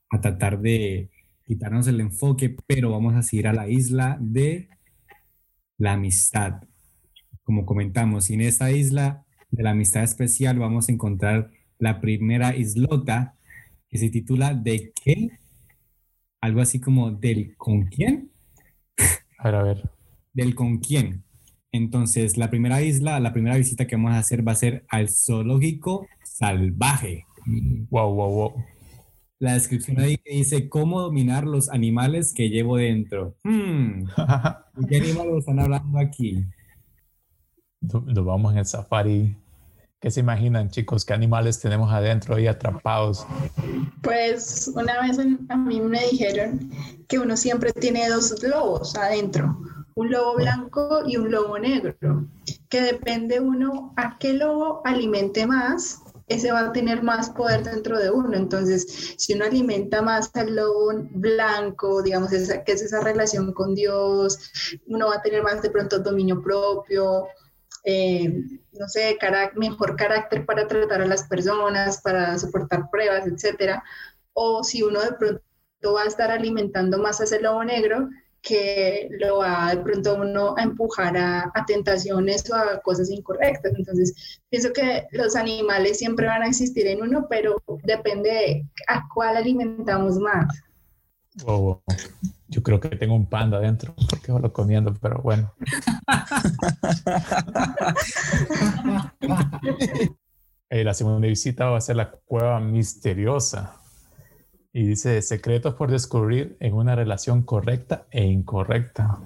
a 0.10 0.22
tratar 0.22 0.62
de 0.62 1.10
quitarnos 1.46 1.88
el 1.88 2.00
enfoque, 2.00 2.56
pero 2.68 2.90
vamos 2.90 3.16
a 3.16 3.22
seguir 3.22 3.50
a 3.50 3.54
la 3.54 3.68
isla 3.68 4.18
de 4.22 4.70
la 5.78 5.94
amistad. 5.94 6.64
Como 7.44 7.66
comentamos, 7.66 8.30
y 8.30 8.36
en 8.36 8.42
esta 8.42 8.72
isla 8.72 9.26
de 9.52 9.64
la 9.64 9.72
amistad 9.72 10.04
especial 10.04 10.60
vamos 10.60 10.88
a 10.88 10.94
encontrar 10.94 11.52
la 11.80 12.00
primera 12.00 12.56
islota 12.56 13.36
que 13.90 13.98
se 13.98 14.10
titula 14.10 14.54
¿De 14.54 14.94
qué? 15.04 15.32
Algo 16.40 16.62
así 16.62 16.80
como 16.80 17.12
del 17.12 17.58
con 17.58 17.88
quién. 17.88 18.32
A 19.38 19.44
ver, 19.52 19.56
a 19.56 19.64
ver. 19.64 19.90
Del 20.32 20.56
con 20.56 20.78
quién. 20.78 21.24
Entonces, 21.74 22.38
la 22.38 22.52
primera 22.52 22.84
isla, 22.84 23.20
la 23.20 23.34
primera 23.34 23.58
visita 23.58 23.88
que 23.88 23.96
vamos 23.96 24.14
a 24.14 24.20
hacer 24.20 24.48
va 24.48 24.52
a 24.52 24.56
ser 24.56 24.86
al 24.90 25.10
zoológico 25.10 26.08
salvaje. 26.24 27.26
Wow, 27.90 28.14
wow, 28.14 28.32
wow. 28.32 28.54
La 29.40 29.56
descripción 29.56 30.00
ahí 30.00 30.20
dice 30.24 30.70
cómo 30.70 31.02
dominar 31.02 31.46
los 31.46 31.70
animales 31.70 32.32
que 32.36 32.50
llevo 32.50 32.78
dentro. 32.78 33.36
Hmm. 33.44 34.06
qué 34.88 34.98
animales 34.98 35.38
están 35.40 35.60
hablando 35.60 35.98
aquí? 35.98 36.46
Nos 37.82 38.24
vamos 38.24 38.54
en 38.54 38.60
el 38.60 38.66
safari. 38.68 39.36
¿Qué 40.00 40.12
se 40.12 40.20
imaginan, 40.20 40.70
chicos? 40.70 41.04
¿Qué 41.04 41.14
animales 41.14 41.60
tenemos 41.60 41.92
adentro 41.92 42.36
ahí 42.36 42.46
atrapados? 42.46 43.26
Pues 44.04 44.72
una 44.76 45.02
vez 45.02 45.18
a 45.50 45.58
mí 45.58 45.82
me 45.82 46.08
dijeron 46.12 46.72
que 47.08 47.18
uno 47.18 47.36
siempre 47.36 47.74
tiene 47.74 48.08
dos 48.10 48.44
lobos 48.44 48.96
adentro 48.96 49.58
un 49.96 50.12
lobo 50.12 50.36
blanco 50.36 51.04
y 51.06 51.18
un 51.18 51.32
lobo 51.32 51.58
negro, 51.60 52.28
que 52.70 52.82
depende 52.82 53.40
uno 53.40 53.94
a 53.98 54.18
qué 54.18 54.34
lobo 54.34 54.82
alimente 54.86 55.46
más, 55.46 56.02
ese 56.28 56.52
va 56.52 56.62
a 56.62 56.72
tener 56.72 57.04
más 57.04 57.30
poder 57.30 57.64
dentro 57.64 58.00
de 58.00 58.10
uno. 58.10 58.36
Entonces, 58.36 59.16
si 59.18 59.34
uno 59.34 59.46
alimenta 59.46 60.02
más 60.02 60.32
al 60.36 60.56
lobo 60.56 60.92
blanco, 61.12 62.02
digamos, 62.02 62.32
esa, 62.32 62.64
que 62.64 62.72
es 62.74 62.82
esa 62.82 63.02
relación 63.02 63.54
con 63.54 63.76
Dios, 63.76 64.80
uno 64.88 65.08
va 65.08 65.16
a 65.16 65.22
tener 65.22 65.44
más 65.44 65.62
de 65.62 65.70
pronto 65.70 66.00
dominio 66.00 66.42
propio, 66.42 67.28
eh, 67.84 68.42
no 68.72 68.88
sé, 68.88 69.18
mejor 69.56 69.96
carácter 69.96 70.46
para 70.46 70.68
tratar 70.68 71.02
a 71.02 71.08
las 71.08 71.28
personas, 71.28 72.02
para 72.02 72.40
soportar 72.40 72.90
pruebas, 72.90 73.28
etcétera. 73.28 73.84
O 74.34 74.64
si 74.64 74.82
uno 74.82 75.02
de 75.02 75.14
pronto 75.14 75.44
va 75.94 76.04
a 76.04 76.08
estar 76.08 76.32
alimentando 76.32 76.98
más 76.98 77.20
a 77.20 77.26
ese 77.26 77.42
lobo 77.42 77.64
negro, 77.64 78.10
que 78.44 79.10
lo 79.20 79.38
va 79.38 79.74
de 79.74 79.82
pronto 79.82 80.16
uno 80.16 80.54
a 80.58 80.64
empujar 80.64 81.16
a, 81.18 81.52
tentaciones 81.66 82.44
o 82.52 82.56
a 82.56 82.82
cosas 82.82 83.10
incorrectas. 83.10 83.72
Entonces, 83.76 84.42
pienso 84.50 84.74
que 84.74 85.08
los 85.12 85.38
animales 85.38 85.98
siempre 85.98 86.28
van 86.28 86.44
a 86.44 86.48
existir 86.48 86.86
en 86.88 87.02
uno, 87.02 87.26
pero 87.30 87.64
depende 87.84 88.30
de 88.30 88.68
a 88.90 89.08
cuál 89.14 89.38
alimentamos 89.38 90.20
más. 90.20 90.62
Yo 92.50 92.62
creo 92.62 92.82
que 92.82 92.90
tengo 92.90 93.16
un 93.16 93.28
panda 93.28 93.58
adentro 93.58 93.96
porque 94.10 94.32
lo 94.32 94.54
comiendo, 94.54 94.94
pero 95.02 95.20
bueno. 95.24 95.52
la 100.70 100.94
segunda 100.94 101.28
visita 101.28 101.70
va 101.70 101.78
a 101.78 101.82
ser 101.82 101.96
la 101.96 102.12
cueva 102.12 102.60
misteriosa. 102.60 103.80
Y 104.76 104.88
dice, 104.88 105.22
secretos 105.22 105.76
por 105.76 105.92
descubrir 105.92 106.58
en 106.60 106.74
una 106.74 106.96
relación 106.96 107.44
correcta 107.44 108.08
e 108.10 108.26
incorrecta. 108.26 109.20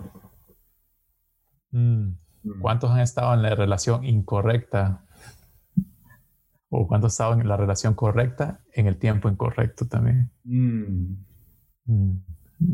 Mm. 1.71 2.17
Mm. 2.43 2.59
¿Cuántos 2.59 2.91
han 2.91 2.99
estado 2.99 3.33
en 3.33 3.41
la 3.41 3.55
relación 3.55 4.03
incorrecta? 4.03 5.05
¿O 6.69 6.85
cuántos 6.85 7.11
han 7.11 7.13
estado 7.13 7.41
en 7.41 7.47
la 7.47 7.55
relación 7.55 7.93
correcta 7.93 8.59
en 8.73 8.87
el 8.87 8.97
tiempo 8.97 9.29
incorrecto 9.29 9.87
también? 9.87 10.29
Mm. 10.43 11.13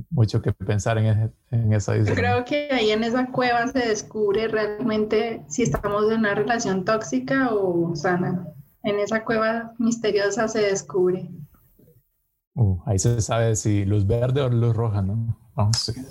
Mucho 0.09 0.41
que 0.41 0.51
pensar 0.51 0.97
en, 0.97 1.31
en 1.51 1.73
esa 1.73 1.95
Yo 1.95 2.15
creo 2.15 2.43
que 2.43 2.69
ahí 2.71 2.89
en 2.89 3.03
esa 3.03 3.27
cueva 3.27 3.67
se 3.67 3.87
descubre 3.87 4.47
realmente 4.47 5.45
si 5.47 5.61
estamos 5.61 6.09
en 6.09 6.19
una 6.19 6.33
relación 6.33 6.85
tóxica 6.85 7.53
o 7.53 7.95
sana. 7.95 8.47
En 8.81 8.99
esa 8.99 9.23
cueva 9.23 9.73
misteriosa 9.77 10.47
se 10.47 10.61
descubre. 10.61 11.29
Uh, 12.55 12.79
ahí 12.85 12.99
se 12.99 13.21
sabe 13.21 13.55
si 13.55 13.85
luz 13.85 14.05
verde 14.05 14.41
o 14.41 14.49
luz 14.49 14.75
roja, 14.75 15.01
¿no? 15.01 15.37
Vamos 15.55 15.89
a 15.89 15.93
ver. 15.93 16.05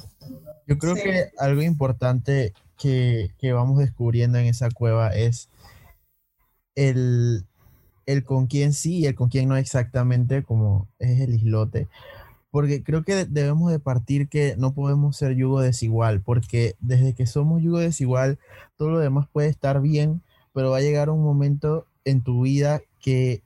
Yo 0.67 0.79
creo 0.79 0.95
que 0.95 1.31
algo 1.39 1.63
importante 1.63 2.53
que, 2.79 3.31
que, 3.39 3.53
vamos 3.53 3.79
descubriendo 3.79 4.39
en 4.39 4.47
esa 4.47 4.71
cueva 4.71 5.09
es 5.09 5.49
el, 6.75 7.45
el 8.07 8.25
con 8.25 8.47
quién 8.47 8.73
sí 8.73 8.99
y 8.99 9.07
el 9.07 9.15
con 9.15 9.29
quién 9.29 9.49
no 9.49 9.57
exactamente, 9.57 10.43
como 10.43 10.89
es 10.99 11.21
el 11.21 11.35
islote. 11.35 11.89
Porque 12.51 12.83
creo 12.83 13.03
que 13.03 13.25
debemos 13.25 13.71
de 13.71 13.79
partir 13.79 14.29
que 14.29 14.57
no 14.59 14.75
podemos 14.75 15.17
ser 15.17 15.35
yugo 15.35 15.61
desigual, 15.61 16.21
porque 16.21 16.75
desde 16.81 17.15
que 17.15 17.27
somos 17.27 17.63
yugo 17.63 17.79
desigual, 17.79 18.39
todo 18.77 18.91
lo 18.91 18.99
demás 18.99 19.27
puede 19.33 19.49
estar 19.49 19.81
bien, 19.81 20.23
pero 20.53 20.71
va 20.71 20.79
a 20.79 20.83
llegar 20.83 21.09
un 21.09 21.23
momento 21.23 21.87
en 22.05 22.21
tu 22.23 22.43
vida 22.43 22.83
que 23.01 23.43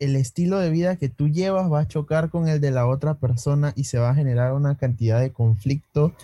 el 0.00 0.16
estilo 0.16 0.58
de 0.58 0.70
vida 0.70 0.96
que 0.96 1.10
tú 1.10 1.28
llevas 1.28 1.70
va 1.70 1.80
a 1.80 1.88
chocar 1.88 2.30
con 2.30 2.48
el 2.48 2.60
de 2.60 2.70
la 2.70 2.88
otra 2.88 3.14
persona 3.14 3.72
y 3.76 3.84
se 3.84 3.98
va 3.98 4.10
a 4.10 4.14
generar 4.14 4.54
una 4.54 4.76
cantidad 4.76 5.20
de 5.20 5.32
conflicto 5.32 6.14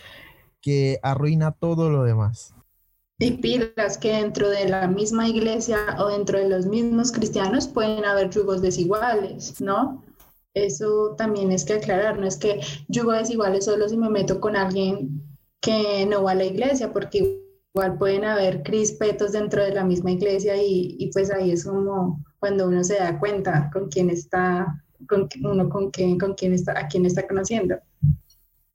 que 0.60 0.98
arruina 1.02 1.52
todo 1.52 1.90
lo 1.90 2.02
demás. 2.02 2.54
Y 3.18 3.32
pilas 3.32 3.98
que 3.98 4.12
dentro 4.12 4.48
de 4.48 4.68
la 4.68 4.88
misma 4.88 5.28
iglesia 5.28 5.78
o 5.98 6.08
dentro 6.08 6.38
de 6.38 6.48
los 6.48 6.66
mismos 6.66 7.12
cristianos 7.12 7.68
pueden 7.68 8.04
haber 8.04 8.30
yugos 8.30 8.62
desiguales, 8.62 9.60
¿no? 9.60 10.02
Eso 10.54 11.14
también 11.16 11.52
es 11.52 11.64
que 11.64 11.74
aclarar, 11.74 12.18
no 12.18 12.26
es 12.26 12.36
que 12.36 12.60
yugo 12.88 13.12
desiguales 13.12 13.66
solo 13.66 13.88
si 13.88 13.96
me 13.96 14.08
meto 14.08 14.40
con 14.40 14.56
alguien 14.56 15.22
que 15.60 16.06
no 16.06 16.22
va 16.22 16.32
a 16.32 16.34
la 16.34 16.44
iglesia, 16.44 16.92
porque 16.92 17.42
igual 17.74 17.98
pueden 17.98 18.24
haber 18.24 18.62
crispetos 18.62 19.32
dentro 19.32 19.62
de 19.62 19.74
la 19.74 19.84
misma 19.84 20.12
iglesia 20.12 20.56
y, 20.56 20.96
y 20.98 21.10
pues 21.12 21.30
ahí 21.30 21.50
es 21.52 21.64
como 21.64 22.24
cuando 22.38 22.68
uno 22.68 22.84
se 22.84 22.98
da 22.98 23.18
cuenta 23.18 23.70
con 23.72 23.88
quién 23.88 24.10
está, 24.10 24.84
con 25.08 25.28
uno 25.42 25.68
con 25.68 25.90
quién, 25.90 26.18
con 26.18 26.34
quién 26.34 26.52
está, 26.52 26.78
a 26.78 26.88
quién 26.88 27.06
está 27.06 27.26
conociendo. 27.26 27.76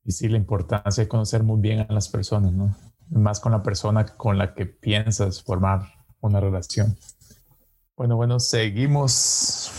Y 0.04 0.12
sí, 0.12 0.28
la 0.28 0.38
importancia 0.38 1.04
de 1.04 1.08
conocer 1.08 1.44
muy 1.44 1.62
bien 1.62 1.80
a 1.80 1.94
las 1.94 2.10
personas, 2.10 2.54
¿no? 2.54 2.76
Más 3.10 3.40
con 3.40 3.52
la 3.52 3.62
persona 3.62 4.06
con 4.06 4.38
la 4.38 4.54
que 4.54 4.66
piensas 4.66 5.44
formar 5.44 5.82
una 6.22 6.40
relación. 6.40 6.96
Bueno, 7.96 8.16
bueno, 8.16 8.40
seguimos. 8.40 9.72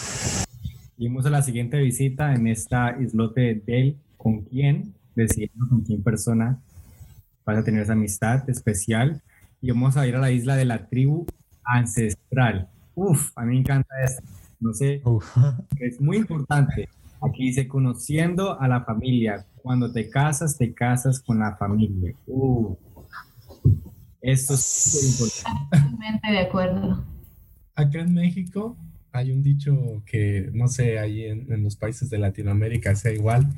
Seguimos 0.97 1.27
a 1.27 1.31
la 1.31 1.43
siguiente 1.43 1.79
visita 1.79 2.35
en 2.35 2.47
esta 2.47 2.97
islote 3.01 3.63
del 3.67 3.97
con 4.17 4.43
quién, 4.43 4.95
decidiendo 5.17 5.69
con 5.69 5.81
quién 5.81 6.03
persona 6.03 6.61
vas 7.45 7.59
a 7.59 7.65
tener 7.65 7.83
esa 7.83 7.95
amistad 7.95 8.49
especial. 8.49 9.21
Y 9.61 9.71
vamos 9.71 9.97
a 9.97 10.07
ir 10.07 10.17
a 10.17 10.21
la 10.21 10.31
isla 10.31 10.57
de 10.57 10.65
la 10.65 10.87
tribu 10.89 11.27
ancestral. 11.65 12.69
Uf, 12.95 13.33
a 13.37 13.43
mí 13.43 13.55
me 13.55 13.61
encanta 13.61 13.95
esto. 14.05 14.23
No 14.61 14.73
sé, 14.73 15.03
es 15.81 16.01
muy 16.01 16.19
importante. 16.19 16.89
Aquí 17.21 17.47
dice 17.47 17.67
conociendo 17.67 18.61
a 18.61 18.69
la 18.69 18.85
familia. 18.85 19.45
Cuando 19.57 19.93
te 19.93 20.09
casas, 20.09 20.57
te 20.57 20.73
casas 20.73 21.21
con 21.21 21.39
la 21.39 21.57
familia. 21.57 22.15
Uh, 22.27 22.77
esto 24.21 24.55
es 24.55 24.95
muy 24.95 25.11
importante. 25.11 25.69
Totalmente 25.71 26.31
de 26.31 26.39
acuerdo. 26.39 27.05
Acá 27.75 28.01
en 28.01 28.15
México 28.15 28.77
hay 29.13 29.31
un 29.31 29.43
dicho 29.43 30.03
que, 30.07 30.51
no 30.53 30.69
sé, 30.69 30.99
ahí 30.99 31.25
en, 31.25 31.63
los 31.63 31.77
países 31.77 32.09
de 32.09 32.19
Latinoamérica 32.19 32.95
sea 32.95 33.13
igual. 33.13 33.49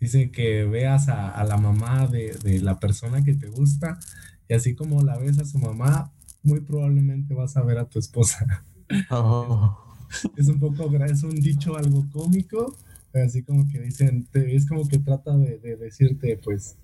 Dice 0.00 0.30
que 0.30 0.64
veas 0.64 1.08
a, 1.08 1.42
la 1.44 1.56
mamá 1.56 2.06
de, 2.06 2.36
de, 2.42 2.60
la 2.60 2.78
persona 2.78 3.22
que 3.22 3.34
te 3.34 3.48
gusta 3.48 3.98
y 4.48 4.54
así 4.54 4.74
como 4.74 5.02
la 5.02 5.16
ves 5.18 5.38
a 5.38 5.44
su 5.44 5.58
mamá, 5.58 6.12
muy 6.42 6.60
probablemente 6.60 7.34
vas 7.34 7.56
a 7.56 7.62
ver 7.62 7.78
a 7.78 7.84
tu 7.84 7.98
esposa. 7.98 8.64
Oh. 9.10 9.76
Es 10.36 10.48
un 10.48 10.58
poco, 10.58 10.92
es 11.04 11.22
un 11.22 11.36
dicho 11.36 11.76
algo 11.76 12.04
cómico, 12.10 12.76
así 13.14 13.42
como 13.42 13.68
que 13.68 13.80
dicen, 13.80 14.26
es 14.32 14.66
como 14.66 14.86
que 14.88 14.98
trata 14.98 15.36
de, 15.36 15.76
decirte, 15.76 16.36
pues, 16.42 16.76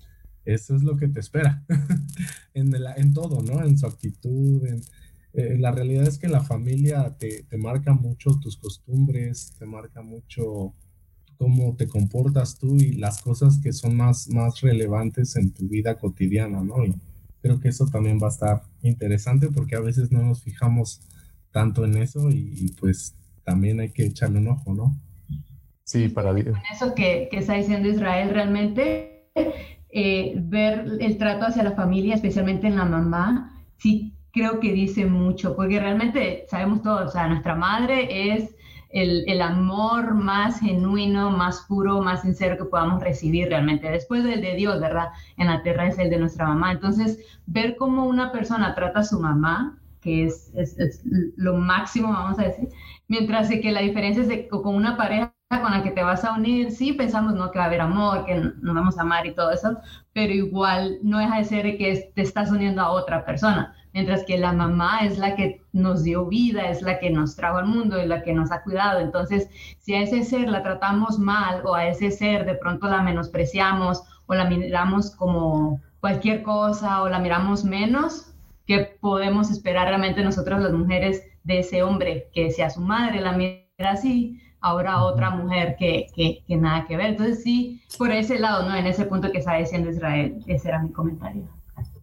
eso 0.45 0.75
es 0.75 0.83
lo 0.83 0.95
que 0.95 1.09
te 1.09 1.19
espera, 1.19 1.65
en, 2.53 3.13
todo, 3.13 3.41
¿no? 3.41 3.63
En 3.63 3.77
su 3.77 3.85
actitud, 3.85 4.65
en, 4.65 4.81
eh, 5.33 5.57
la 5.57 5.71
realidad 5.71 6.07
es 6.07 6.17
que 6.17 6.29
la 6.29 6.41
familia 6.41 7.15
te, 7.17 7.43
te, 7.43 7.57
marca 7.57 7.93
mucho 7.93 8.39
tus 8.39 8.55
costumbres, 8.55 9.53
te 9.59 9.65
marca 9.65 10.01
mucho 10.01 10.73
cómo 11.37 11.75
te 11.75 11.87
comportas 11.87 12.57
tú 12.57 12.75
y 12.77 12.93
las 12.93 13.21
cosas 13.21 13.59
que 13.59 13.73
son 13.73 13.95
más, 13.95 14.29
más 14.29 14.61
relevantes 14.61 15.35
en 15.35 15.51
tu 15.51 15.67
vida 15.67 15.97
cotidiana, 15.99 16.63
¿no? 16.63 16.83
Y 16.85 16.95
creo 17.41 17.59
que 17.59 17.69
eso 17.69 17.85
también 17.85 18.19
va 18.21 18.27
a 18.27 18.31
estar 18.31 18.63
interesante 18.81 19.49
porque 19.49 19.75
a 19.75 19.81
veces 19.81 20.11
no 20.11 20.23
nos 20.23 20.41
fijamos 20.41 21.01
tanto 21.51 21.85
en 21.85 21.97
eso 21.97 22.29
y, 22.29 22.73
pues 22.79 23.15
también 23.43 23.79
hay 23.79 23.89
que 23.91 24.05
echarle 24.05 24.39
un 24.39 24.49
ojo, 24.49 24.73
¿no? 24.73 24.97
Sí, 25.83 26.09
para 26.09 26.31
Con 26.31 26.57
eso 26.71 26.93
que, 26.93 27.29
que 27.31 27.37
está 27.37 27.53
diciendo 27.53 27.87
Israel, 27.87 28.29
realmente 28.31 29.29
eh, 29.89 30.33
ver 30.37 30.97
el 30.99 31.17
trato 31.17 31.45
hacia 31.45 31.63
la 31.63 31.71
familia, 31.71 32.15
especialmente 32.15 32.67
en 32.67 32.75
la 32.75 32.85
mamá, 32.85 33.53
sí 33.77 34.13
creo 34.31 34.59
que 34.59 34.73
dice 34.73 35.05
mucho, 35.05 35.55
porque 35.55 35.79
realmente 35.79 36.45
sabemos 36.49 36.81
todos, 36.81 37.09
o 37.09 37.11
sea, 37.11 37.27
nuestra 37.27 37.55
madre 37.55 38.33
es 38.33 38.55
el, 38.89 39.23
el, 39.27 39.41
amor 39.41 40.13
más 40.13 40.59
genuino, 40.59 41.31
más 41.31 41.65
puro, 41.67 42.01
más 42.01 42.21
sincero 42.21 42.57
que 42.57 42.65
podamos 42.65 43.01
recibir 43.01 43.47
realmente. 43.47 43.89
Después 43.89 44.23
del 44.23 44.41
de 44.41 44.55
Dios, 44.55 44.79
¿verdad? 44.79 45.07
En 45.37 45.47
la 45.47 45.61
tierra 45.63 45.87
es 45.87 45.97
el 45.97 46.09
de 46.09 46.19
nuestra 46.19 46.47
mamá. 46.47 46.71
Entonces, 46.71 47.19
ver 47.45 47.75
cómo 47.75 48.05
una 48.05 48.31
persona 48.31 48.75
trata 48.75 48.99
a 48.99 49.03
su 49.03 49.19
mamá 49.19 49.77
que 50.07 50.23
es, 50.23 50.49
es, 50.55 51.03
lo 51.35 51.57
máximo, 51.57 52.07
vamos 52.07 52.39
a 52.39 52.43
decir. 52.43 52.69
Mientras 53.09 53.49
que 53.49 53.71
la 53.71 53.81
diferencia 53.81 54.23
es 54.23 54.29
de 54.29 54.47
con 54.47 54.73
una 54.73 54.95
pareja 54.95 55.33
con 55.49 55.71
la 55.71 55.83
que 55.83 55.91
te 55.91 56.01
vas 56.01 56.23
a 56.23 56.33
unir, 56.33 56.71
sí 56.71 56.93
pensamos 56.93 57.33
¿no? 57.33 57.51
que 57.51 57.59
va 57.59 57.65
a 57.65 57.67
haber 57.67 57.81
amor, 57.81 58.25
que 58.25 58.35
nos 58.35 58.75
vamos 58.75 58.97
a 58.97 59.01
amar 59.01 59.25
y 59.25 59.35
todo 59.35 59.51
eso, 59.51 59.77
pero 60.13 60.33
igual 60.33 60.97
no 61.03 61.19
deja 61.19 61.37
de 61.37 61.43
ser 61.43 61.77
que 61.77 62.11
te 62.15 62.21
estás 62.21 62.51
uniendo 62.51 62.81
a 62.81 62.91
otra 62.91 63.25
persona. 63.25 63.75
Mientras 63.93 64.23
que 64.23 64.37
la 64.37 64.53
mamá 64.53 64.99
es 65.01 65.17
la 65.17 65.35
que 65.35 65.61
nos 65.73 66.03
dio 66.03 66.25
vida, 66.25 66.69
es 66.69 66.81
la 66.81 66.99
que 66.99 67.09
nos 67.09 67.35
trajo 67.35 67.57
al 67.57 67.65
mundo, 67.65 67.97
es 67.97 68.07
la 68.07 68.23
que 68.23 68.33
nos 68.33 68.51
ha 68.51 68.63
cuidado. 68.63 68.99
Entonces, 68.99 69.49
si 69.79 69.93
a 69.93 70.01
ese 70.01 70.23
ser 70.23 70.49
la 70.49 70.63
tratamos 70.63 71.19
mal 71.19 71.65
o 71.65 71.75
a 71.75 71.87
ese 71.87 72.11
ser 72.11 72.45
de 72.45 72.55
pronto 72.55 72.87
la 72.87 73.01
menospreciamos 73.01 74.03
o 74.25 74.35
la 74.35 74.45
miramos 74.45 75.11
como 75.15 75.81
cualquier 75.99 76.43
cosa 76.43 77.01
o 77.01 77.09
la 77.09 77.19
miramos 77.19 77.65
menos, 77.65 78.33
¿Qué 78.67 78.97
podemos 78.99 79.49
esperar 79.49 79.87
realmente 79.87 80.23
nosotros 80.23 80.61
las 80.61 80.73
mujeres 80.73 81.23
de 81.43 81.59
ese 81.59 81.81
hombre 81.81 82.29
que 82.33 82.51
sea 82.51 82.69
su 82.69 82.81
madre 82.81 83.21
la 83.21 83.31
mira 83.31 83.63
así, 83.79 84.39
ahora 84.59 85.03
otra 85.03 85.31
mujer 85.31 85.77
que, 85.79 86.07
que, 86.13 86.43
que, 86.45 86.57
nada 86.57 86.85
que 86.85 86.97
ver. 86.97 87.07
Entonces 87.07 87.41
sí, 87.41 87.81
por 87.97 88.11
ese 88.11 88.37
lado, 88.37 88.67
¿no? 88.67 88.75
En 88.75 88.85
ese 88.85 89.05
punto 89.05 89.31
que 89.31 89.39
está 89.39 89.55
diciendo 89.55 89.89
Israel, 89.89 90.43
ese 90.47 90.67
era 90.67 90.83
mi 90.83 90.91
comentario. 90.91 91.47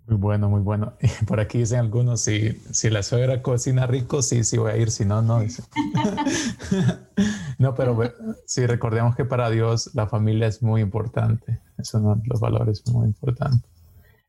Muy 0.07 0.19
bueno, 0.19 0.51
muy 0.51 0.61
bueno. 0.61 0.93
Por 1.27 1.41
aquí 1.41 1.59
dicen 1.59 1.81
algunos, 1.81 2.21
si, 2.21 2.53
si 2.71 2.91
la 2.91 3.03
suegra 3.03 3.41
cocina 3.41 3.87
rico, 3.87 4.21
sí, 4.21 4.45
sí 4.45 4.59
voy 4.59 4.73
a 4.73 4.77
ir, 4.77 4.91
si 4.91 5.07
no, 5.07 5.23
no. 5.23 5.41
no, 7.59 7.75
pero 7.75 7.99
sí, 8.45 8.67
recordemos 8.67 9.17
que 9.17 9.25
para 9.25 9.49
Dios 9.49 9.91
la 9.95 10.07
familia 10.07 10.47
es 10.47 10.63
muy 10.63 10.83
importante. 10.83 11.59
Eso 11.79 12.01
no, 12.01 12.21
los 12.27 12.39
valores 12.39 12.83
muy 12.93 13.07
importantes. 13.07 13.74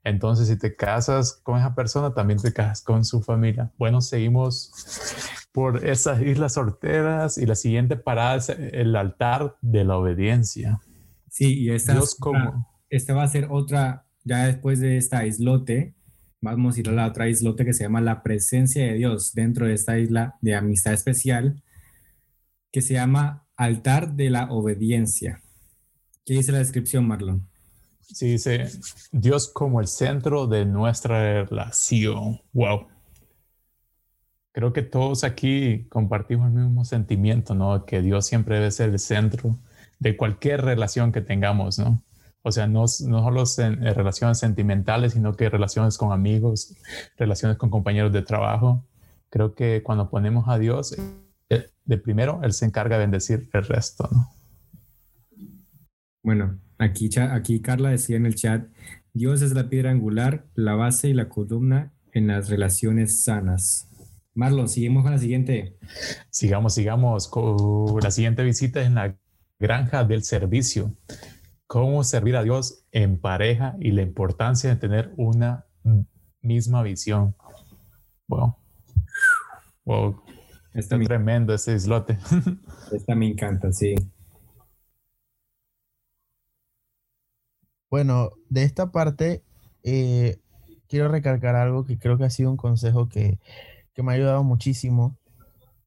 Entonces, 0.05 0.47
si 0.47 0.57
te 0.57 0.75
casas 0.75 1.33
con 1.41 1.57
esa 1.57 1.73
persona, 1.73 2.13
también 2.13 2.39
te 2.39 2.53
casas 2.53 2.83
con 2.83 3.03
su 3.03 3.23
familia. 3.23 3.71
Bueno, 3.75 4.01
seguimos 4.01 4.71
por 5.51 5.83
esas 5.83 6.21
islas 6.21 6.53
solteras 6.53 7.39
y 7.39 7.47
la 7.47 7.55
siguiente 7.55 7.97
parada 7.97 8.35
es 8.35 8.49
el 8.49 8.95
altar 8.95 9.57
de 9.61 9.83
la 9.83 9.97
obediencia. 9.97 10.79
Sí, 11.27 11.59
y 11.59 11.71
esta, 11.71 11.93
Dios 11.93 12.15
como... 12.19 12.69
esta 12.87 13.15
va 13.15 13.23
a 13.23 13.27
ser 13.27 13.47
otra, 13.49 14.05
ya 14.23 14.45
después 14.45 14.79
de 14.79 14.97
esta 14.97 15.25
islote, 15.25 15.95
vamos 16.39 16.77
a 16.77 16.79
ir 16.81 16.89
a 16.89 16.91
la 16.91 17.07
otra 17.07 17.27
islote 17.27 17.65
que 17.65 17.73
se 17.73 17.83
llama 17.83 17.99
la 17.99 18.21
presencia 18.21 18.85
de 18.85 18.93
Dios 18.93 19.33
dentro 19.33 19.65
de 19.65 19.73
esta 19.73 19.97
isla 19.97 20.35
de 20.39 20.53
amistad 20.53 20.93
especial, 20.93 21.63
que 22.71 22.81
se 22.81 22.93
llama 22.93 23.47
altar 23.57 24.13
de 24.13 24.29
la 24.29 24.51
obediencia. 24.51 25.41
¿Qué 26.25 26.35
dice 26.35 26.51
la 26.51 26.59
descripción, 26.59 27.07
Marlon? 27.07 27.47
Sí, 28.13 28.31
dice 28.31 28.69
Dios 29.11 29.47
como 29.47 29.81
el 29.81 29.87
centro 29.87 30.47
de 30.47 30.65
nuestra 30.65 31.43
relación. 31.43 32.41
Wow. 32.53 32.87
Creo 34.51 34.71
que 34.71 34.83
todos 34.83 35.23
aquí 35.23 35.85
compartimos 35.89 36.47
el 36.47 36.53
mismo 36.53 36.85
sentimiento, 36.85 37.55
¿no? 37.55 37.85
Que 37.85 38.01
Dios 38.01 38.25
siempre 38.25 38.55
debe 38.55 38.71
ser 38.71 38.91
el 38.91 38.99
centro 38.99 39.57
de 39.99 40.15
cualquier 40.15 40.61
relación 40.61 41.11
que 41.11 41.21
tengamos, 41.21 41.79
¿no? 41.79 42.01
O 42.41 42.51
sea, 42.51 42.67
no, 42.67 42.87
solo 42.87 43.43
en, 43.57 43.83
relaciones 43.95 44.37
sentimentales, 44.37 45.13
sino 45.13 45.35
que 45.35 45.49
relaciones 45.49 45.97
con 45.97 46.11
amigos, 46.11 46.75
relaciones 47.17 47.57
con 47.57 47.71
compañeros 47.71 48.13
de 48.13 48.21
trabajo. 48.21 48.85
Creo 49.31 49.55
que 49.55 49.81
cuando 49.83 50.09
ponemos 50.09 50.47
a 50.47 50.59
Dios, 50.59 50.95
eh, 51.49 51.69
de 51.83 51.97
primero, 51.97 52.41
Él 52.43 52.53
se 52.53 52.65
encarga 52.65 52.97
de 52.97 53.03
bendecir 53.03 53.49
el 53.51 53.65
resto, 53.65 54.07
¿no? 54.11 54.29
Bueno, 56.21 56.59
aquí, 56.77 57.09
aquí 57.17 57.61
Carla 57.61 57.89
decía 57.89 58.17
en 58.17 58.25
el 58.25 58.35
chat, 58.35 58.67
Dios 59.13 59.41
es 59.41 59.53
la 59.53 59.69
piedra 59.69 59.91
angular, 59.91 60.45
la 60.55 60.75
base 60.75 61.09
y 61.09 61.13
la 61.13 61.29
columna 61.29 61.93
en 62.11 62.27
las 62.27 62.49
relaciones 62.49 63.23
sanas. 63.23 63.89
Marlon, 64.33 64.67
seguimos 64.67 65.03
con 65.03 65.13
la 65.13 65.17
siguiente. 65.17 65.77
Sigamos, 66.29 66.73
sigamos. 66.73 67.31
La 68.03 68.11
siguiente 68.11 68.43
visita 68.43 68.81
es 68.81 68.87
en 68.87 68.95
la 68.95 69.17
granja 69.59 70.03
del 70.03 70.23
servicio. 70.23 70.93
Cómo 71.67 72.03
servir 72.03 72.35
a 72.35 72.43
Dios 72.43 72.85
en 72.91 73.19
pareja 73.19 73.75
y 73.79 73.91
la 73.91 74.01
importancia 74.01 74.69
de 74.69 74.75
tener 74.75 75.13
una 75.15 75.65
misma 76.41 76.83
visión. 76.83 77.35
Wow. 78.27 78.57
Wow. 79.85 80.21
Está 80.73 80.99
tremendo 80.99 81.53
ese 81.53 81.73
islote. 81.73 82.17
Esta 82.91 83.15
me 83.15 83.29
encanta, 83.29 83.71
sí. 83.71 83.95
Bueno, 87.89 88.31
de 88.49 88.63
esta 88.63 88.91
parte 88.91 89.43
eh, 89.83 90.39
quiero 90.87 91.07
recalcar 91.07 91.55
algo 91.55 91.85
que 91.85 91.97
creo 91.97 92.17
que 92.17 92.25
ha 92.25 92.29
sido 92.29 92.49
un 92.49 92.57
consejo 92.57 93.09
que, 93.09 93.39
me 93.97 94.11
ha 94.11 94.15
ayudado 94.15 94.43
muchísimo, 94.43 95.17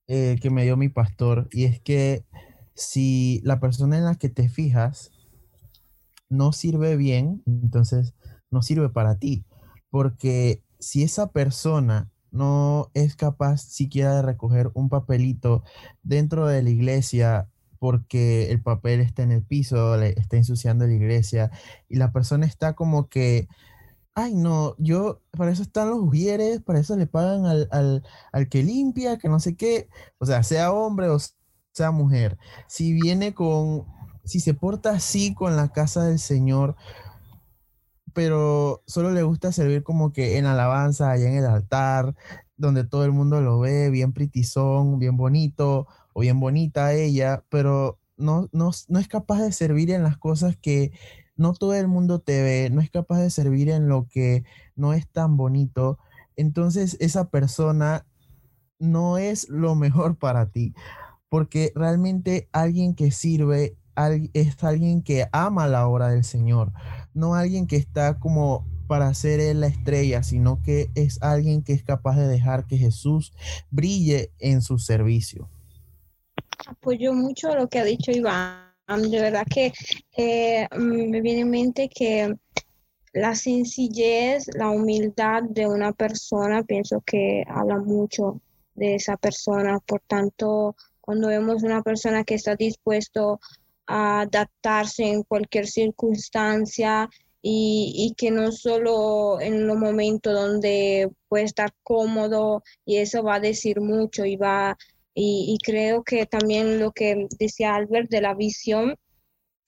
eh, 0.07 0.39
que 0.41 0.51
me 0.51 0.65
dio 0.65 0.77
mi 0.77 0.89
pastor, 0.89 1.49
y 1.53 1.65
es 1.65 1.81
que 1.81 2.25
si 2.75 3.41
la 3.45 3.61
persona 3.61 3.99
en 3.99 4.05
la 4.05 4.15
que 4.15 4.29
te 4.29 4.49
fijas 4.49 5.11
no 6.29 6.53
sirve 6.53 6.97
bien, 6.97 7.43
entonces 7.47 8.15
no 8.51 8.63
sirve 8.63 8.89
para 8.89 9.17
ti, 9.17 9.45
porque 9.91 10.63
si 10.79 11.03
esa 11.03 11.31
persona 11.33 12.11
no 12.31 12.91
es 12.95 13.17
capaz 13.17 13.59
siquiera 13.59 14.15
de 14.17 14.23
recoger 14.23 14.71
un 14.75 14.89
papelito 14.89 15.65
dentro 16.03 16.47
de 16.47 16.63
la 16.63 16.71
iglesia 16.71 17.49
porque 17.79 18.51
el 18.51 18.62
papel 18.62 19.01
está 19.01 19.23
en 19.23 19.33
el 19.33 19.43
piso, 19.45 19.97
le 19.97 20.11
está 20.11 20.37
ensuciando 20.37 20.87
la 20.87 20.95
iglesia 20.95 21.51
y 21.88 21.97
la 21.97 22.12
persona 22.12 22.47
está 22.47 22.75
como 22.75 23.09
que, 23.09 23.49
ay 24.14 24.35
no, 24.35 24.75
yo, 24.79 25.23
para 25.33 25.53
eso 25.53 25.62
están 25.62 25.91
los 25.91 26.01
ujieres, 26.01 26.62
para 26.62 26.81
eso 26.81 26.97
le 26.97 27.07
pagan 27.07 27.47
al, 27.47 28.03
al 28.33 28.49
que 28.49 28.62
limpia, 28.62 29.19
que 29.19 29.29
no 29.29 29.41
sé 29.41 29.57
qué, 29.57 29.88
o 30.19 30.27
sea, 30.27 30.43
sea 30.43 30.73
hombre 30.73 31.09
o 31.09 31.19
sea 31.73 31.91
mujer, 31.93 32.38
si 32.69 32.93
viene 32.93 33.35
con, 33.35 33.87
si 34.25 34.41
se 34.41 34.55
porta 34.55 34.91
así 34.91 35.35
con 35.35 35.57
la 35.57 35.69
casa 35.71 36.05
del 36.05 36.19
Señor, 36.19 36.77
pero 38.14 38.83
solo 38.87 39.12
le 39.12 39.23
gusta 39.23 39.53
servir 39.53 39.83
como 39.83 40.12
que 40.12 40.38
en 40.38 40.47
alabanza, 40.47 41.11
allá 41.11 41.29
en 41.29 41.37
el 41.37 41.47
altar, 41.47 42.14
donde 42.57 42.85
todo 42.85 43.05
el 43.05 43.12
mundo 43.12 43.41
lo 43.41 43.61
ve, 43.61 43.91
bien 43.91 44.12
pritizón, 44.12 44.99
bien 44.99 45.17
bonito, 45.17 45.87
bien 46.19 46.41
bonita 46.41 46.93
ella, 46.95 47.45
pero 47.49 47.99
no, 48.17 48.49
no, 48.53 48.71
es 48.71 49.09
capaz 49.09 49.41
de 49.41 49.53
servir 49.53 49.91
en 49.91 50.03
las 50.03 50.19
cosas 50.19 50.57
que 50.57 50.93
no 51.37 51.53
todo 51.53 51.75
el 51.75 51.89
mundo 51.89 52.19
te 52.21 52.43
ve, 52.43 52.69
no 52.71 52.81
es 52.81 52.91
capaz 52.91 53.21
de 53.21 53.31
servir 53.31 53.71
en 53.71 53.89
lo 53.89 54.09
que 54.09 54.45
no 54.75 54.93
es 54.93 55.09
tan 55.09 55.37
bonito, 55.37 55.99
entonces 56.37 56.97
esa 57.01 57.31
persona 57.31 58.07
no 58.79 59.19
es 59.19 59.49
lo 59.49 59.75
mejor 59.75 60.17
para 60.17 60.51
ti, 60.51 60.75
porque 61.29 61.73
realmente 61.75 62.49
alguien 62.53 62.95
que 62.95 63.11
sirve 63.11 63.77
es 64.33 64.63
alguien 64.63 65.03
que 65.03 65.27
ama 65.33 65.67
la 65.67 65.89
obra 65.89 66.09
del 66.09 66.25
Señor, 66.25 66.73
no 67.15 67.35
alguien 67.35 67.67
que 67.67 67.77
está 67.77 68.19
como 68.19 68.67
para 68.87 69.13
ser 69.15 69.55
la 69.57 69.67
estrella, 69.67 70.23
sino 70.23 70.63
que 70.63 70.91
es 70.95 71.23
alguien 71.23 71.63
que 71.63 71.75
es 71.75 71.83
capaz 71.83 72.17
de 72.17 72.27
dejar 72.27 72.67
que 72.67 72.79
Jesús 72.79 73.35
brille 73.71 74.33
en 74.39 74.63
su 74.63 74.79
servicio 74.79 75.49
apoyo 76.66 77.12
mucho 77.12 77.55
lo 77.55 77.68
que 77.68 77.79
ha 77.79 77.85
dicho 77.85 78.11
Iván. 78.11 78.66
De 78.87 79.21
verdad 79.21 79.47
que 79.49 79.73
eh, 80.16 80.66
me 80.77 81.21
viene 81.21 81.40
en 81.40 81.51
mente 81.51 81.90
que 81.90 82.35
la 83.12 83.35
sencillez, 83.35 84.47
la 84.55 84.71
humildad 84.71 85.42
de 85.42 85.66
una 85.66 85.92
persona, 85.92 86.62
pienso 86.62 87.03
que 87.05 87.44
habla 87.49 87.79
mucho 87.79 88.40
de 88.75 88.94
esa 88.94 89.16
persona. 89.16 89.79
Por 89.81 90.01
tanto, 90.07 90.75
cuando 91.01 91.29
vemos 91.29 91.62
una 91.62 91.83
persona 91.83 92.25
que 92.25 92.35
está 92.35 92.55
dispuesto 92.57 93.40
a 93.87 94.23
adaptarse 94.23 95.05
en 95.05 95.23
cualquier 95.23 95.66
circunstancia 95.66 97.09
y, 97.40 97.92
y, 97.97 98.14
que 98.14 98.31
no 98.31 98.53
solo 98.53 99.40
en 99.40 99.66
los 99.66 99.77
momentos 99.77 100.35
donde 100.35 101.09
puede 101.29 101.44
estar 101.44 101.73
cómodo 101.83 102.62
y 102.85 102.97
eso 102.97 103.23
va 103.23 103.37
a 103.37 103.40
decir 103.40 103.81
mucho 103.81 104.25
y 104.25 104.37
va 104.37 104.77
y, 105.21 105.59
creo 105.65 106.05
que 106.05 106.27
también 106.27 106.79
lo 106.79 106.93
que 106.93 107.27
decía 107.41 107.75
Albert 107.75 108.09
de 108.09 108.21
la 108.21 108.35
visión, 108.35 108.95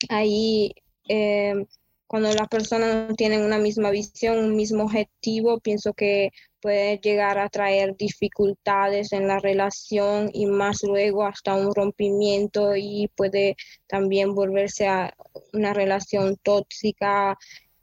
ahí 0.09 0.73
eh, 1.09 1.67
cuando 2.07 2.33
las 2.33 2.49
personas 2.49 3.15
tienen 3.17 3.43
una 3.43 3.59
misma 3.59 3.91
visión, 3.91 4.39
un 4.39 4.55
mismo 4.55 4.85
objetivo, 4.85 5.59
pienso 5.59 5.93
que 5.93 6.31
puede 6.61 6.99
llegar 6.99 7.39
a 7.39 7.49
traer 7.49 7.97
dificultades 7.97 9.13
en 9.13 9.27
la 9.27 9.41
relación 9.41 10.31
y 10.33 10.47
más 10.47 10.83
luego 10.85 11.25
hasta 11.25 11.57
un 11.57 11.75
rompimiento 11.75 12.77
y 12.77 13.11
puede 13.17 13.57
también 13.89 14.35
volverse 14.35 14.87
a 14.87 15.13
una 15.53 15.73
relación 15.75 16.37
tóxica 16.43 17.37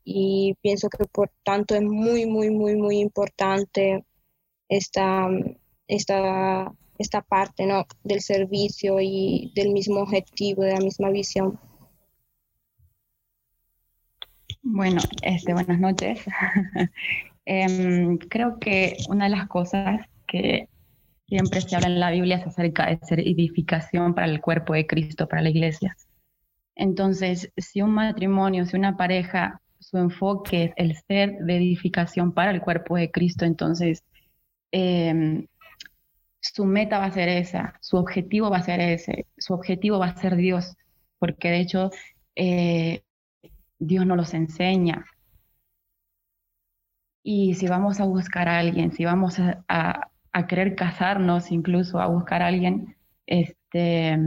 y 0.05 0.55
pienso 0.61 0.87
que 0.87 1.03
por 1.05 1.31
tanto 1.43 1.75
es 1.75 1.81
muy, 1.81 2.25
muy, 2.25 2.49
muy, 2.49 2.75
muy 2.77 2.99
importante 2.99 4.05
esta, 4.69 5.27
esta 5.87 6.71
esta 6.99 7.21
parte 7.21 7.65
¿no? 7.65 7.85
del 8.03 8.21
servicio 8.21 8.99
y 8.99 9.51
del 9.55 9.71
mismo 9.71 10.01
objetivo, 10.01 10.63
de 10.63 10.73
la 10.73 10.79
misma 10.79 11.09
visión. 11.09 11.59
Bueno, 14.61 15.01
este, 15.21 15.53
buenas 15.53 15.79
noches. 15.79 16.19
Em, 17.49 18.17
creo 18.17 18.59
que 18.59 18.97
una 19.07 19.29
de 19.29 19.29
las 19.29 19.47
cosas 19.47 20.01
que 20.27 20.67
siempre 21.27 21.61
se 21.61 21.77
habla 21.77 21.87
en 21.87 22.01
la 22.01 22.11
Biblia 22.11 22.35
es 22.35 22.45
acerca 22.45 22.87
de 22.87 22.99
ser 23.05 23.21
edificación 23.21 24.13
para 24.13 24.27
el 24.27 24.41
cuerpo 24.41 24.73
de 24.73 24.85
Cristo, 24.85 25.29
para 25.29 25.41
la 25.41 25.49
iglesia. 25.49 25.95
Entonces, 26.75 27.49
si 27.55 27.81
un 27.81 27.91
matrimonio, 27.91 28.65
si 28.65 28.75
una 28.75 28.97
pareja, 28.97 29.61
su 29.79 29.97
enfoque 29.97 30.65
es 30.65 30.71
el 30.75 30.97
ser 31.07 31.37
de 31.39 31.55
edificación 31.55 32.33
para 32.33 32.51
el 32.51 32.59
cuerpo 32.59 32.97
de 32.97 33.11
Cristo, 33.11 33.45
entonces 33.45 34.03
eh, 34.73 35.47
su 36.53 36.65
meta 36.65 36.99
va 36.99 37.05
a 37.05 37.11
ser 37.11 37.29
esa, 37.29 37.77
su 37.81 37.97
objetivo 37.97 38.49
va 38.49 38.57
a 38.57 38.63
ser 38.63 38.79
ese, 38.79 39.25
su 39.37 39.53
objetivo 39.53 39.99
va 39.99 40.07
a 40.07 40.17
ser 40.17 40.35
Dios, 40.35 40.75
porque 41.19 41.49
de 41.49 41.59
hecho 41.59 41.91
eh, 42.35 43.03
Dios 43.79 44.05
nos 44.05 44.17
los 44.17 44.33
enseña. 44.33 45.05
Y 47.23 47.55
si 47.55 47.67
vamos 47.67 47.99
a 47.99 48.05
buscar 48.05 48.47
a 48.47 48.59
alguien, 48.59 48.91
si 48.91 49.03
vamos 49.05 49.37
a, 49.39 50.09
querer 50.47 50.75
casarnos, 50.75 51.51
incluso 51.51 51.99
a 51.99 52.05
buscar 52.05 52.43
a 52.43 52.47
alguien, 52.47 52.95
este, 53.25 54.17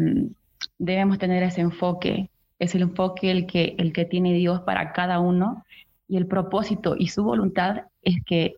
debemos 0.77 1.19
tener 1.19 1.43
ese 1.45 1.61
enfoque. 1.61 2.31
Es 2.59 2.75
el 2.75 2.83
enfoque 2.83 3.31
el 3.31 3.47
que, 3.47 3.77
el 3.79 3.93
que 3.93 4.05
tiene 4.05 4.35
Dios 4.35 4.63
para 4.63 4.93
cada 4.93 5.21
uno 5.21 5.65
y 6.09 6.17
el 6.17 6.27
propósito 6.27 6.97
y 6.99 7.09
su 7.09 7.23
voluntad 7.23 7.85
es 8.03 8.17
que 8.25 8.57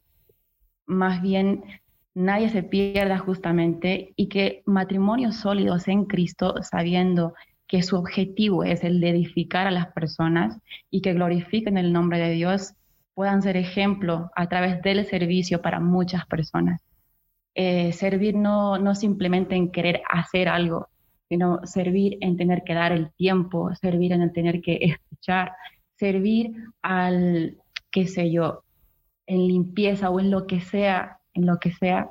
más 0.86 1.20
bien 1.20 1.62
nadie 2.14 2.48
se 2.50 2.62
pierda 2.62 3.18
justamente 3.18 4.12
y 4.16 4.28
que 4.28 4.62
matrimonios 4.66 5.36
sólidos 5.36 5.88
en 5.88 6.04
Cristo, 6.04 6.54
sabiendo 6.62 7.34
que 7.66 7.82
su 7.82 7.96
objetivo 7.96 8.64
es 8.64 8.84
el 8.84 9.00
de 9.00 9.10
edificar 9.10 9.66
a 9.66 9.70
las 9.70 9.86
personas 9.92 10.58
y 10.90 11.00
que 11.00 11.14
glorifiquen 11.14 11.78
el 11.78 11.92
nombre 11.92 12.18
de 12.18 12.32
Dios, 12.32 12.74
puedan 13.14 13.42
ser 13.42 13.56
ejemplo 13.56 14.30
a 14.36 14.48
través 14.48 14.82
del 14.82 15.06
servicio 15.06 15.62
para 15.62 15.80
muchas 15.80 16.26
personas. 16.26 16.80
Eh, 17.54 17.92
servir 17.92 18.34
no, 18.34 18.78
no 18.78 18.94
simplemente 18.94 19.54
en 19.54 19.70
querer 19.70 20.02
hacer 20.10 20.48
algo, 20.48 20.88
sino 21.28 21.60
servir 21.64 22.18
en 22.20 22.36
tener 22.36 22.62
que 22.62 22.74
dar 22.74 22.92
el 22.92 23.10
tiempo, 23.14 23.74
servir 23.74 24.12
en 24.12 24.32
tener 24.32 24.60
que 24.60 24.78
escuchar, 24.82 25.52
servir 25.96 26.52
al, 26.82 27.58
qué 27.90 28.06
sé 28.06 28.30
yo, 28.30 28.64
en 29.26 29.46
limpieza 29.46 30.10
o 30.10 30.20
en 30.20 30.30
lo 30.30 30.46
que 30.46 30.60
sea, 30.60 31.20
en 31.34 31.46
lo 31.46 31.58
que 31.58 31.72
sea, 31.72 32.10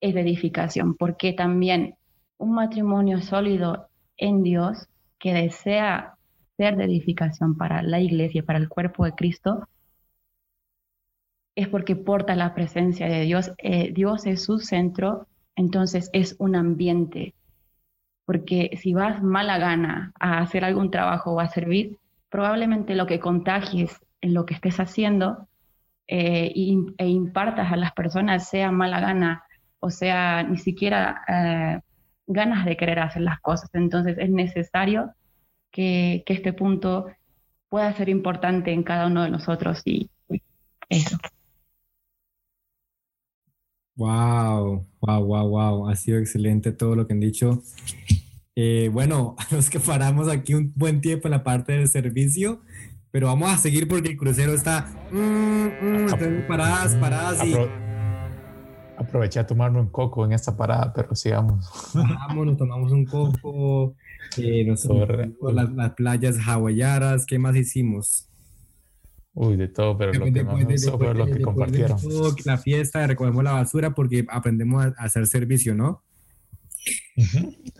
es 0.00 0.14
de 0.14 0.20
edificación, 0.20 0.94
porque 0.94 1.32
también 1.32 1.96
un 2.38 2.54
matrimonio 2.54 3.20
sólido 3.20 3.88
en 4.16 4.42
Dios 4.42 4.88
que 5.18 5.34
desea 5.34 6.14
ser 6.56 6.76
de 6.76 6.84
edificación 6.84 7.56
para 7.56 7.82
la 7.82 8.00
iglesia, 8.00 8.42
para 8.42 8.58
el 8.58 8.68
cuerpo 8.68 9.04
de 9.04 9.12
Cristo, 9.12 9.68
es 11.54 11.68
porque 11.68 11.96
porta 11.96 12.34
la 12.36 12.54
presencia 12.54 13.06
de 13.06 13.22
Dios. 13.22 13.52
Eh, 13.58 13.92
Dios 13.92 14.26
es 14.26 14.42
su 14.42 14.58
centro, 14.58 15.26
entonces 15.56 16.08
es 16.12 16.36
un 16.38 16.56
ambiente. 16.56 17.34
Porque 18.24 18.78
si 18.80 18.94
vas 18.94 19.22
mala 19.22 19.58
gana 19.58 20.12
a 20.18 20.38
hacer 20.38 20.64
algún 20.64 20.90
trabajo 20.90 21.32
o 21.32 21.40
a 21.40 21.48
servir, 21.48 21.98
probablemente 22.30 22.94
lo 22.94 23.06
que 23.06 23.20
contagies 23.20 24.00
en 24.20 24.32
lo 24.32 24.46
que 24.46 24.54
estés 24.54 24.80
haciendo 24.80 25.48
eh, 26.12 26.52
e 26.98 27.06
impartas 27.06 27.72
a 27.72 27.76
las 27.76 27.92
personas 27.92 28.48
sea 28.48 28.72
mala 28.72 28.98
gana 28.98 29.44
o 29.78 29.90
sea 29.90 30.42
ni 30.42 30.58
siquiera 30.58 31.22
eh, 31.28 31.80
ganas 32.26 32.64
de 32.64 32.76
querer 32.76 32.98
hacer 32.98 33.22
las 33.22 33.40
cosas. 33.40 33.70
Entonces 33.74 34.16
es 34.18 34.30
necesario 34.30 35.12
que, 35.70 36.22
que 36.26 36.32
este 36.32 36.52
punto 36.52 37.06
pueda 37.68 37.92
ser 37.96 38.08
importante 38.08 38.72
en 38.72 38.82
cada 38.82 39.06
uno 39.06 39.22
de 39.22 39.30
nosotros 39.30 39.82
y 39.84 40.10
eso. 40.88 41.16
Wow, 43.96 44.86
wow, 45.00 45.24
wow, 45.24 45.48
wow. 45.48 45.88
Ha 45.88 45.96
sido 45.96 46.18
excelente 46.18 46.72
todo 46.72 46.96
lo 46.96 47.06
que 47.06 47.12
han 47.12 47.20
dicho. 47.20 47.62
Eh, 48.56 48.90
bueno, 48.92 49.36
los 49.50 49.70
que 49.70 49.78
paramos 49.78 50.28
aquí 50.28 50.54
un 50.54 50.72
buen 50.74 51.00
tiempo 51.00 51.28
en 51.28 51.32
la 51.32 51.44
parte 51.44 51.72
del 51.72 51.88
servicio, 51.88 52.62
pero 53.10 53.26
vamos 53.26 53.50
a 53.50 53.58
seguir 53.58 53.88
porque 53.88 54.10
el 54.10 54.16
crucero 54.16 54.52
está 54.52 54.86
mm, 55.10 56.06
mm, 56.06 56.46
paradas, 56.46 56.94
paradas 56.96 57.44
y 57.44 57.54
Aproveché 59.00 59.40
a 59.40 59.46
tomarme 59.46 59.80
un 59.80 59.88
coco 59.88 60.26
en 60.26 60.32
esta 60.32 60.54
parada, 60.54 60.92
pero 60.92 61.14
sigamos. 61.14 61.66
Vamos, 61.94 62.46
nos 62.46 62.58
tomamos 62.58 62.92
un 62.92 63.06
coco, 63.06 63.94
eh, 64.36 64.62
nos 64.66 64.84
las, 64.84 65.72
las, 65.72 65.94
playas 65.94 66.36
hawaianas, 66.46 67.24
¿qué 67.24 67.38
más 67.38 67.56
hicimos? 67.56 68.28
Uy, 69.32 69.56
de 69.56 69.68
todo, 69.68 69.96
pero 69.96 70.12
lo 70.12 70.30
que 70.30 70.44
más 70.44 70.66
nos 70.66 70.90
fue 70.98 71.14
lo 71.14 71.24
que 71.24 71.40
compartieron. 71.40 71.98
la 72.44 72.58
fiesta, 72.58 73.06
recogemos 73.06 73.42
la 73.42 73.52
basura 73.52 73.94
porque 73.94 74.26
aprendemos 74.28 74.84
a, 74.84 74.88
hacer 74.98 75.26
servicio, 75.26 75.74
¿no? 75.74 76.02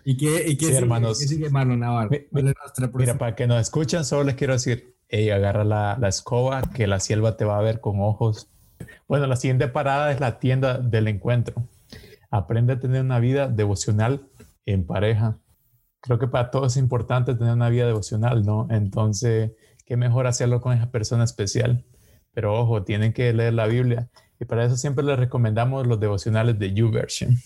¿Y 0.06 0.16
qué, 0.16 0.48
y 0.48 0.56
qué 0.56 0.66
sí, 0.66 0.72
hermanos. 0.72 1.18
¿qué 1.18 1.28
sigue 1.28 1.50
Marlon 1.50 1.80
Navarro? 1.80 2.10
Mira, 2.30 3.18
para 3.18 3.34
que 3.34 3.46
nos 3.46 3.60
escuchen, 3.60 4.04
solo 4.06 4.24
les 4.24 4.36
quiero 4.36 4.54
decir, 4.54 4.94
hey, 5.10 5.30
agarra 5.30 5.64
la, 5.64 5.96
la 6.00 6.08
escoba, 6.08 6.62
que 6.74 6.86
la 6.86 7.00
sierva 7.00 7.36
te 7.36 7.44
va 7.44 7.58
a 7.58 7.62
ver 7.62 7.80
con 7.80 8.00
ojos 8.00 8.50
bueno, 9.08 9.26
la 9.26 9.36
siguiente 9.36 9.68
parada 9.68 10.12
es 10.12 10.20
la 10.20 10.38
tienda 10.38 10.78
del 10.78 11.08
encuentro. 11.08 11.68
Aprende 12.30 12.74
a 12.74 12.80
tener 12.80 13.02
una 13.02 13.18
vida 13.18 13.48
devocional 13.48 14.28
en 14.66 14.86
pareja. 14.86 15.38
Creo 16.00 16.18
que 16.18 16.28
para 16.28 16.50
todos 16.50 16.76
es 16.76 16.82
importante 16.82 17.34
tener 17.34 17.52
una 17.52 17.68
vida 17.70 17.86
devocional, 17.86 18.44
¿no? 18.46 18.68
Entonces, 18.70 19.50
qué 19.84 19.96
mejor 19.96 20.26
hacerlo 20.26 20.60
con 20.60 20.72
esa 20.74 20.90
persona 20.90 21.24
especial. 21.24 21.84
Pero 22.32 22.58
ojo, 22.58 22.84
tienen 22.84 23.12
que 23.12 23.32
leer 23.32 23.54
la 23.54 23.66
Biblia. 23.66 24.08
Y 24.38 24.44
para 24.44 24.64
eso 24.64 24.76
siempre 24.76 25.04
les 25.04 25.18
recomendamos 25.18 25.86
los 25.86 25.98
devocionales 25.98 26.58
de 26.58 26.72
YouVersion. 26.72 27.36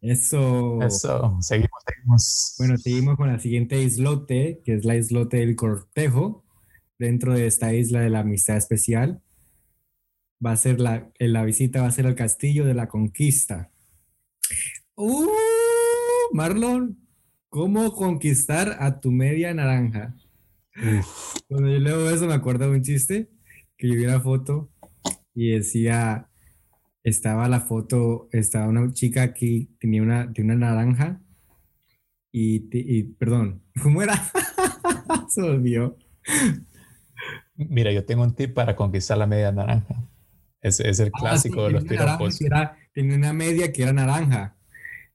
Eso. 0.00 0.80
Eso, 0.80 1.38
seguimos, 1.40 1.82
seguimos. 1.84 2.54
Bueno, 2.58 2.78
seguimos 2.78 3.16
con 3.16 3.32
la 3.32 3.38
siguiente 3.40 3.82
islote, 3.82 4.62
que 4.64 4.74
es 4.74 4.84
la 4.84 4.96
islote 4.96 5.38
del 5.38 5.56
cortejo, 5.56 6.41
dentro 7.02 7.34
de 7.34 7.48
esta 7.48 7.74
isla 7.74 8.00
de 8.00 8.10
la 8.10 8.20
amistad 8.20 8.56
especial 8.56 9.20
va 10.44 10.52
a 10.52 10.56
ser 10.56 10.80
la, 10.80 11.10
la 11.18 11.44
visita 11.44 11.82
va 11.82 11.88
a 11.88 11.90
ser 11.90 12.06
al 12.06 12.14
castillo 12.14 12.64
de 12.64 12.74
la 12.74 12.88
conquista. 12.88 13.72
¡Uh! 14.94 15.28
Marlon, 16.32 16.98
¿cómo 17.48 17.92
conquistar 17.92 18.76
a 18.78 19.00
tu 19.00 19.10
media 19.10 19.52
naranja? 19.52 20.14
Cuando 21.48 21.68
yo 21.70 21.80
leo 21.80 22.08
eso 22.08 22.26
me 22.26 22.34
acuerdo 22.34 22.70
de 22.70 22.76
un 22.76 22.82
chiste 22.82 23.28
que 23.76 23.88
yo 23.88 23.94
vi 23.94 24.04
una 24.04 24.20
foto 24.20 24.70
y 25.34 25.50
decía, 25.50 26.28
estaba 27.02 27.48
la 27.48 27.60
foto, 27.60 28.28
estaba 28.30 28.68
una 28.68 28.92
chica 28.92 29.22
aquí, 29.22 29.74
tenía 29.80 30.02
una, 30.02 30.26
de 30.26 30.42
una 30.42 30.54
naranja 30.54 31.20
y, 32.30 32.68
y, 32.70 33.02
perdón, 33.02 33.62
¿cómo 33.82 34.02
era? 34.02 34.14
Se 35.28 35.42
olvidó. 35.42 35.98
Mira, 37.54 37.92
yo 37.92 38.04
tengo 38.04 38.22
un 38.22 38.34
tip 38.34 38.54
para 38.54 38.76
conquistar 38.76 39.18
la 39.18 39.26
media 39.26 39.52
naranja. 39.52 40.08
Es, 40.60 40.80
es 40.80 41.00
el 41.00 41.10
ah, 41.12 41.18
clásico 41.18 41.64
de 41.64 41.72
los 41.72 41.84
piropos. 41.84 42.38
Tenía 42.92 43.16
una 43.16 43.32
media 43.32 43.72
que 43.72 43.82
era 43.82 43.92
naranja. 43.92 44.56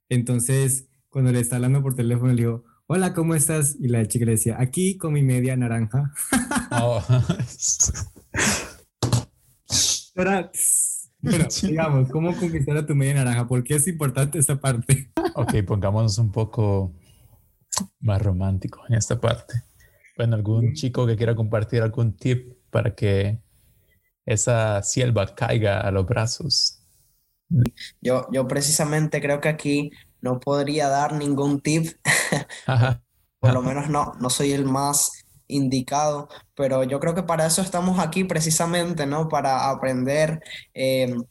Entonces, 0.08 0.88
cuando 1.08 1.32
le 1.32 1.40
está 1.40 1.56
hablando 1.56 1.82
por 1.82 1.94
teléfono, 1.94 2.32
le 2.32 2.42
digo, 2.42 2.64
hola, 2.86 3.12
¿cómo 3.12 3.34
estás? 3.34 3.76
Y 3.80 3.88
la 3.88 4.06
chica 4.06 4.24
le 4.24 4.32
decía, 4.32 4.56
aquí 4.58 4.96
con 4.96 5.12
mi 5.12 5.22
media 5.22 5.56
naranja. 5.56 6.12
Oh. 6.70 7.02
Pero, 10.14 10.50
bueno, 11.20 11.46
digamos, 11.62 12.08
¿cómo 12.10 12.36
conquistar 12.36 12.76
a 12.76 12.86
tu 12.86 12.94
media 12.94 13.14
naranja? 13.14 13.46
¿Por 13.46 13.64
qué 13.64 13.76
es 13.76 13.88
importante 13.88 14.38
esta 14.38 14.60
parte? 14.60 15.10
ok, 15.34 15.54
pongámonos 15.66 16.18
un 16.18 16.32
poco 16.32 16.92
más 18.00 18.20
romántico 18.20 18.82
en 18.88 18.96
esta 18.96 19.20
parte. 19.20 19.62
Bueno, 20.18 20.34
algún 20.34 20.74
chico 20.74 21.06
que 21.06 21.16
quiera 21.16 21.36
compartir 21.36 21.80
algún 21.80 22.16
tip 22.16 22.58
para 22.70 22.92
que 22.92 23.38
esa 24.26 24.82
sierva 24.82 25.32
caiga 25.32 25.80
a 25.80 25.92
los 25.92 26.06
brazos. 26.06 26.82
Yo, 28.00 28.26
yo 28.32 28.48
precisamente 28.48 29.20
creo 29.20 29.40
que 29.40 29.48
aquí 29.48 29.92
no 30.20 30.40
podría 30.40 30.88
dar 30.88 31.12
ningún 31.12 31.60
tip, 31.60 31.92
por 33.38 33.54
lo 33.54 33.62
menos 33.62 33.90
no, 33.90 34.12
no 34.20 34.28
soy 34.28 34.50
el 34.50 34.64
más 34.64 35.24
indicado, 35.46 36.28
pero 36.56 36.82
yo 36.82 36.98
creo 36.98 37.14
que 37.14 37.22
para 37.22 37.46
eso 37.46 37.62
estamos 37.62 38.00
aquí 38.00 38.24
precisamente, 38.24 39.06
¿no? 39.06 39.28
Para 39.28 39.70
aprender 39.70 40.40
em, 40.74 41.22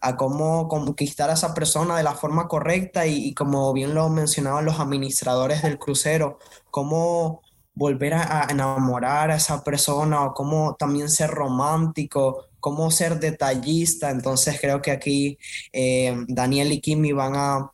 a 0.00 0.16
cómo 0.16 0.66
conquistar 0.66 1.30
a 1.30 1.34
esa 1.34 1.54
persona 1.54 1.96
de 1.96 2.02
la 2.02 2.16
forma 2.16 2.48
correcta 2.48 3.06
y, 3.06 3.28
y, 3.28 3.34
como 3.34 3.72
bien 3.72 3.94
lo 3.94 4.08
mencionaban 4.08 4.64
los 4.64 4.80
administradores 4.80 5.62
del 5.62 5.78
crucero, 5.78 6.40
cómo 6.72 7.41
volver 7.74 8.14
a, 8.14 8.46
enamorar 8.50 9.30
a 9.30 9.36
esa 9.36 9.62
persona 9.64 10.24
o 10.24 10.34
cómo 10.34 10.76
también 10.78 11.08
ser 11.08 11.30
romántico, 11.30 12.46
cómo 12.60 12.90
ser 12.90 13.18
detallista. 13.18 14.10
Entonces 14.10 14.58
creo 14.60 14.82
que 14.82 14.90
aquí 14.90 15.38
eh, 15.72 16.16
Daniel 16.28 16.72
y 16.72 16.80
Kimi 16.80 17.12
van 17.12 17.34
a, 17.36 17.70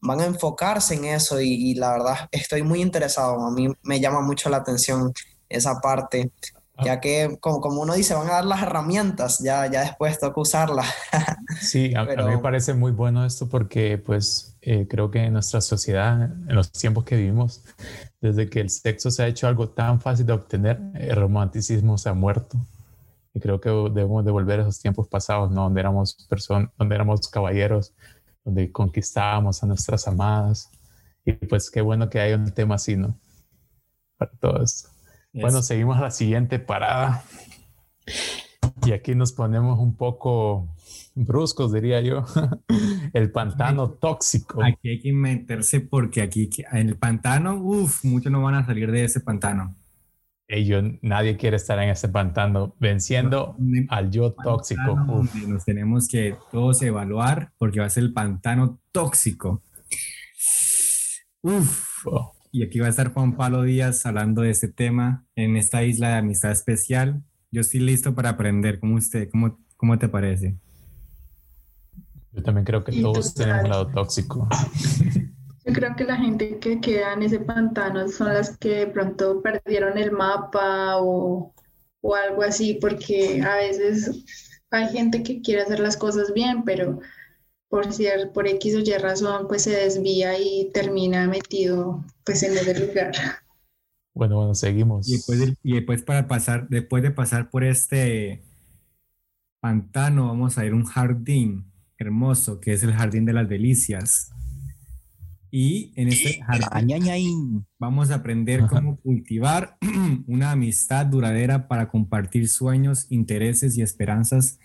van 0.00 0.20
a 0.20 0.26
enfocarse 0.26 0.94
en 0.94 1.06
eso 1.06 1.40
y, 1.40 1.74
la 1.74 1.92
verdad 1.92 2.28
estoy 2.30 2.62
muy 2.62 2.80
interesado. 2.80 3.40
A 3.46 3.50
mí 3.50 3.68
me 3.82 4.00
llama 4.00 4.20
mucho 4.20 4.48
la 4.50 4.58
atención 4.58 5.12
esa 5.48 5.80
parte. 5.80 6.30
Ah. 6.76 6.84
Ya 6.84 7.00
que, 7.00 7.38
como, 7.40 7.80
uno 7.80 7.94
dice, 7.94 8.14
van 8.14 8.28
a 8.28 8.34
dar 8.34 8.44
las 8.44 8.62
herramientas, 8.62 9.40
ya, 9.40 9.66
ya 9.66 9.80
después 9.80 10.20
toca 10.20 10.40
usarlas. 10.40 10.86
sí, 11.60 11.92
a, 11.96 12.04
mí 12.04 12.24
me 12.24 12.38
parece 12.38 12.74
muy 12.74 12.92
bueno 12.92 13.24
esto 13.24 13.48
porque, 13.48 13.98
pues, 13.98 14.56
eh, 14.70 14.86
creo 14.86 15.10
que 15.10 15.24
en 15.24 15.32
nuestra 15.32 15.62
sociedad, 15.62 16.24
en 16.24 16.54
los 16.54 16.70
tiempos 16.70 17.04
que 17.04 17.16
vivimos, 17.16 17.64
desde 18.20 18.50
que 18.50 18.60
el 18.60 18.68
sexo 18.68 19.10
se 19.10 19.22
ha 19.22 19.26
hecho 19.26 19.48
algo 19.48 19.70
tan 19.70 19.98
fácil 19.98 20.26
de 20.26 20.34
obtener, 20.34 20.78
el 20.92 21.16
romanticismo 21.16 21.96
se 21.96 22.10
ha 22.10 22.12
muerto. 22.12 22.58
Y 23.32 23.40
creo 23.40 23.62
que 23.62 23.70
debemos 23.70 24.26
devolver 24.26 24.60
esos 24.60 24.78
tiempos 24.78 25.08
pasados, 25.08 25.50
¿no? 25.50 25.62
Donde 25.62 25.80
éramos 25.80 26.26
personas, 26.28 26.68
donde 26.76 26.94
éramos 26.94 27.30
caballeros, 27.30 27.94
donde 28.44 28.70
conquistábamos 28.70 29.62
a 29.62 29.66
nuestras 29.66 30.06
amadas. 30.06 30.70
Y 31.24 31.32
pues 31.32 31.70
qué 31.70 31.80
bueno 31.80 32.10
que 32.10 32.20
haya 32.20 32.36
un 32.36 32.52
tema 32.52 32.74
así, 32.74 32.94
¿no? 32.94 33.18
Para 34.18 34.32
todo 34.32 34.62
esto. 34.62 34.90
Bueno, 35.32 35.62
seguimos 35.62 35.96
a 35.96 36.02
la 36.02 36.10
siguiente 36.10 36.58
parada. 36.58 37.24
Y 38.84 38.92
aquí 38.92 39.14
nos 39.14 39.32
ponemos 39.32 39.78
un 39.78 39.96
poco 39.96 40.68
bruscos, 41.24 41.72
diría 41.72 42.00
yo. 42.00 42.24
el 43.12 43.30
pantano 43.30 43.90
tóxico. 43.90 44.62
Aquí 44.62 44.88
hay 44.88 45.00
que 45.00 45.12
meterse 45.12 45.80
porque 45.80 46.22
aquí 46.22 46.48
en 46.72 46.88
el 46.88 46.96
pantano, 46.96 47.56
uff, 47.56 48.04
muchos 48.04 48.30
no 48.30 48.42
van 48.42 48.54
a 48.54 48.66
salir 48.66 48.90
de 48.90 49.04
ese 49.04 49.20
pantano. 49.20 49.76
Ellos, 50.50 50.82
nadie 51.02 51.36
quiere 51.36 51.56
estar 51.56 51.78
en 51.78 51.90
ese 51.90 52.08
pantano 52.08 52.74
venciendo 52.80 53.54
al 53.90 54.10
yo 54.10 54.32
tóxico. 54.32 54.96
Nos 55.46 55.64
tenemos 55.64 56.08
que 56.08 56.36
todos 56.50 56.80
evaluar 56.80 57.52
porque 57.58 57.80
va 57.80 57.86
a 57.86 57.90
ser 57.90 58.04
el 58.04 58.14
pantano 58.14 58.80
tóxico. 58.90 59.62
Uf. 61.42 62.06
Y 62.50 62.62
aquí 62.62 62.78
va 62.78 62.86
a 62.86 62.90
estar 62.90 63.12
Juan 63.12 63.36
Pablo 63.36 63.62
Díaz 63.62 64.06
hablando 64.06 64.40
de 64.40 64.50
este 64.50 64.68
tema 64.68 65.26
en 65.36 65.56
esta 65.56 65.82
isla 65.82 66.08
de 66.08 66.14
amistad 66.14 66.50
especial. 66.50 67.22
Yo 67.50 67.60
estoy 67.60 67.80
listo 67.80 68.14
para 68.14 68.30
aprender. 68.30 68.80
¿Cómo, 68.80 68.96
usted, 68.96 69.28
cómo, 69.30 69.58
cómo 69.76 69.98
te 69.98 70.08
parece? 70.08 70.56
Yo 72.38 72.44
también 72.44 72.64
creo 72.64 72.84
que 72.84 73.02
todos 73.02 73.34
tenemos 73.34 73.64
un 73.64 73.70
lado 73.70 73.88
tóxico. 73.88 74.48
Yo 75.66 75.72
creo 75.72 75.96
que 75.96 76.04
la 76.04 76.16
gente 76.16 76.60
que 76.60 76.80
queda 76.80 77.14
en 77.14 77.24
ese 77.24 77.40
pantano 77.40 78.06
son 78.06 78.32
las 78.32 78.56
que 78.58 78.68
de 78.68 78.86
pronto 78.86 79.42
perdieron 79.42 79.98
el 79.98 80.12
mapa 80.12 80.98
o, 80.98 81.52
o 82.00 82.14
algo 82.14 82.42
así, 82.42 82.74
porque 82.74 83.42
a 83.42 83.56
veces 83.56 84.54
hay 84.70 84.86
gente 84.90 85.24
que 85.24 85.42
quiere 85.42 85.62
hacer 85.62 85.80
las 85.80 85.96
cosas 85.96 86.32
bien, 86.32 86.62
pero 86.62 87.00
por, 87.68 87.88
por 88.32 88.46
X 88.46 88.76
o 88.76 88.78
Y 88.78 88.96
razón, 88.98 89.48
pues 89.48 89.62
se 89.64 89.72
desvía 89.72 90.38
y 90.38 90.70
termina 90.72 91.26
metido 91.26 92.04
pues 92.24 92.44
en 92.44 92.56
ese 92.56 92.86
lugar. 92.86 93.10
Bueno, 94.14 94.36
bueno, 94.36 94.54
seguimos. 94.54 95.08
Y 95.08 95.14
después, 95.14 95.54
y 95.64 95.72
después 95.74 96.02
para 96.02 96.28
pasar, 96.28 96.68
después 96.68 97.02
de 97.02 97.10
pasar 97.10 97.50
por 97.50 97.64
este 97.64 98.44
pantano, 99.58 100.28
vamos 100.28 100.56
a 100.56 100.64
ir 100.64 100.70
a 100.70 100.76
un 100.76 100.84
jardín 100.84 101.68
hermoso, 101.98 102.60
que 102.60 102.72
es 102.72 102.82
el 102.82 102.94
Jardín 102.94 103.24
de 103.24 103.32
las 103.32 103.48
Delicias. 103.48 104.30
Y 105.50 105.92
en 105.96 106.08
este 106.08 106.42
jardín 106.42 107.66
vamos 107.78 108.10
a 108.10 108.16
aprender 108.16 108.66
cómo 108.66 108.96
cultivar 108.98 109.78
una 110.26 110.50
amistad 110.50 111.06
duradera 111.06 111.68
para 111.68 111.88
compartir 111.88 112.48
sueños, 112.48 113.06
intereses 113.10 113.76
y 113.78 113.82
esperanzas, 113.82 114.58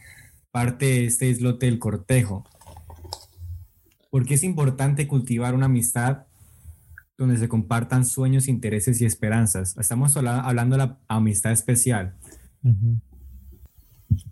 parte 0.51 0.85
de 0.85 1.05
este 1.05 1.29
islote 1.29 1.67
del 1.67 1.79
cortejo. 1.79 2.43
Porque 4.09 4.33
es 4.33 4.43
importante 4.43 5.07
cultivar 5.07 5.55
una 5.55 5.67
amistad 5.67 6.25
donde 7.17 7.37
se 7.37 7.47
compartan 7.47 8.05
sueños, 8.05 8.49
intereses 8.49 8.99
y 8.99 9.05
esperanzas. 9.05 9.77
Estamos 9.77 10.17
hablando 10.17 10.77
de 10.77 10.85
la 10.85 10.99
amistad 11.07 11.53
especial. 11.53 12.13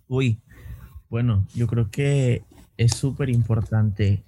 Uy, 0.08 0.42
bueno, 1.10 1.48
yo 1.56 1.68
creo 1.68 1.90
que 1.90 2.44
es 2.78 2.96
súper 2.96 3.30
importante 3.30 4.24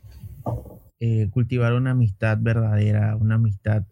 eh, 0.99 1.29
cultivar 1.31 1.73
una 1.73 1.91
amistad 1.91 2.37
verdadera, 2.39 3.15
una 3.15 3.35
amistad 3.35 3.83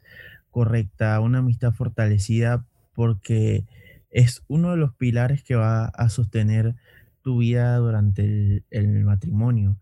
correcta, 0.49 1.20
una 1.20 1.39
amistad 1.39 1.74
fortalecida, 1.74 2.66
porque 2.93 3.66
es 4.10 4.43
uno 4.47 4.72
de 4.72 4.78
los 4.78 4.93
pilares 4.95 5.43
que 5.43 5.56
va 5.56 5.86
a 5.86 6.10
sostener 6.10 6.76
tu 7.22 7.39
vida 7.39 7.76
durante 7.78 8.64
el, 8.70 9.04
matrimonio. 9.04 9.78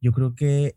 Yo 0.00 0.12
creo 0.12 0.34
que 0.34 0.76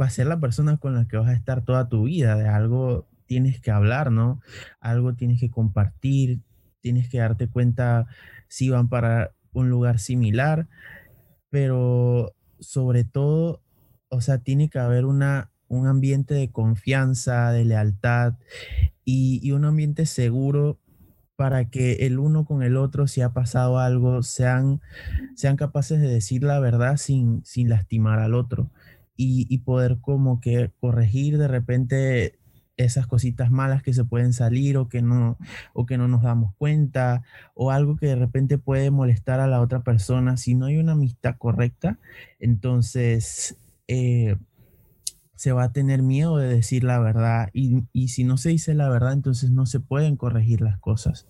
va 0.00 0.06
a 0.06 0.10
ser 0.10 0.26
la 0.26 0.40
persona 0.40 0.76
con 0.76 0.94
la 0.94 1.06
que 1.06 1.16
vas 1.16 1.28
a 1.28 1.34
estar 1.34 1.64
toda 1.64 1.88
tu 1.88 2.04
vida, 2.04 2.36
de 2.36 2.48
algo 2.48 3.08
tienes 3.26 3.60
que 3.60 3.70
hablar, 3.70 4.12
¿no? 4.12 4.40
Algo 4.80 5.14
tienes 5.14 5.40
que 5.40 5.50
compartir, 5.50 6.40
tienes 6.80 7.08
que 7.08 7.18
darte 7.18 7.48
cuenta 7.48 8.06
si 8.48 8.70
van 8.70 8.88
para 8.88 9.32
un 9.52 9.70
lugar 9.70 9.98
similar, 9.98 10.68
pero 11.56 12.34
sobre 12.60 13.04
todo 13.04 13.62
o 14.10 14.20
sea, 14.20 14.36
tiene 14.36 14.68
que 14.68 14.78
haber 14.78 15.06
una, 15.06 15.50
un 15.68 15.86
ambiente 15.86 16.34
de 16.34 16.50
confianza, 16.50 17.50
de 17.50 17.64
lealtad 17.64 18.34
y, 19.06 19.50
un 19.52 19.64
ambiente 19.64 20.04
seguro 20.04 20.78
para 21.34 21.70
que 21.70 22.06
el 22.06 22.18
uno 22.18 22.44
con 22.44 22.62
el 22.62 22.76
otro, 22.76 23.06
si 23.06 23.22
ha 23.22 23.32
pasado 23.32 23.78
algo, 23.78 24.22
sean, 24.22 24.82
sean 25.34 25.56
capaces 25.56 25.98
de 25.98 26.08
decir 26.08 26.42
la 26.42 26.60
verdad 26.60 26.98
sin, 26.98 27.42
sin 27.46 27.70
lastimar 27.70 28.18
al 28.18 28.34
otro 28.34 28.70
y, 29.16 29.46
y 29.48 29.58
poder 29.58 29.96
como 30.02 30.42
que 30.42 30.72
corregir 30.78 31.38
de 31.38 31.48
repente 31.48 32.38
esas 32.76 33.06
cositas 33.06 33.50
malas 33.50 33.82
que 33.82 33.94
se 33.94 34.04
pueden 34.04 34.32
salir 34.32 34.76
o 34.76 34.88
que 34.88 35.02
no 35.02 35.38
o 35.72 35.86
que 35.86 35.98
no 35.98 36.08
nos 36.08 36.22
damos 36.22 36.54
cuenta 36.56 37.22
o 37.54 37.70
algo 37.70 37.96
que 37.96 38.06
de 38.06 38.16
repente 38.16 38.58
puede 38.58 38.90
molestar 38.90 39.40
a 39.40 39.46
la 39.46 39.60
otra 39.60 39.80
persona 39.80 40.36
si 40.36 40.54
no 40.54 40.66
hay 40.66 40.76
una 40.76 40.92
amistad 40.92 41.36
correcta 41.38 41.98
entonces 42.38 43.56
eh, 43.88 44.36
se 45.36 45.52
va 45.52 45.64
a 45.64 45.72
tener 45.72 46.02
miedo 46.02 46.38
de 46.38 46.48
decir 46.48 46.82
la 46.82 46.98
verdad 46.98 47.50
y, 47.52 48.08
si 48.08 48.24
no 48.24 48.38
se 48.38 48.48
dice 48.48 48.74
la 48.74 48.88
verdad, 48.88 49.12
entonces 49.12 49.50
no 49.50 49.66
se 49.66 49.80
pueden 49.80 50.16
corregir 50.16 50.62
las 50.62 50.78
cosas. 50.78 51.28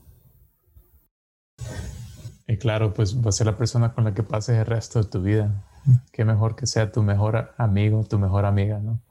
Y 2.47 2.57
claro, 2.59 2.94
pues 2.94 3.20
va 3.20 3.30
a 3.30 3.32
ser 3.32 3.47
la 3.47 3.57
persona 3.57 3.92
con 3.92 4.05
la 4.05 4.14
que 4.14 4.22
pases 4.22 4.57
el 4.57 4.66
resto 4.66 5.03
de 5.03 5.11
tu 5.11 5.20
vida. 5.20 5.64
Qué 6.12 6.24
mejor 6.24 6.55
que 6.55 6.66
sea 6.66 6.92
tu 6.92 7.03
mejor 7.03 7.53
amigo, 7.59 8.05
tu 8.05 8.18
mejor 8.18 8.44
amiga, 8.44 8.78
¿no? 8.78 9.03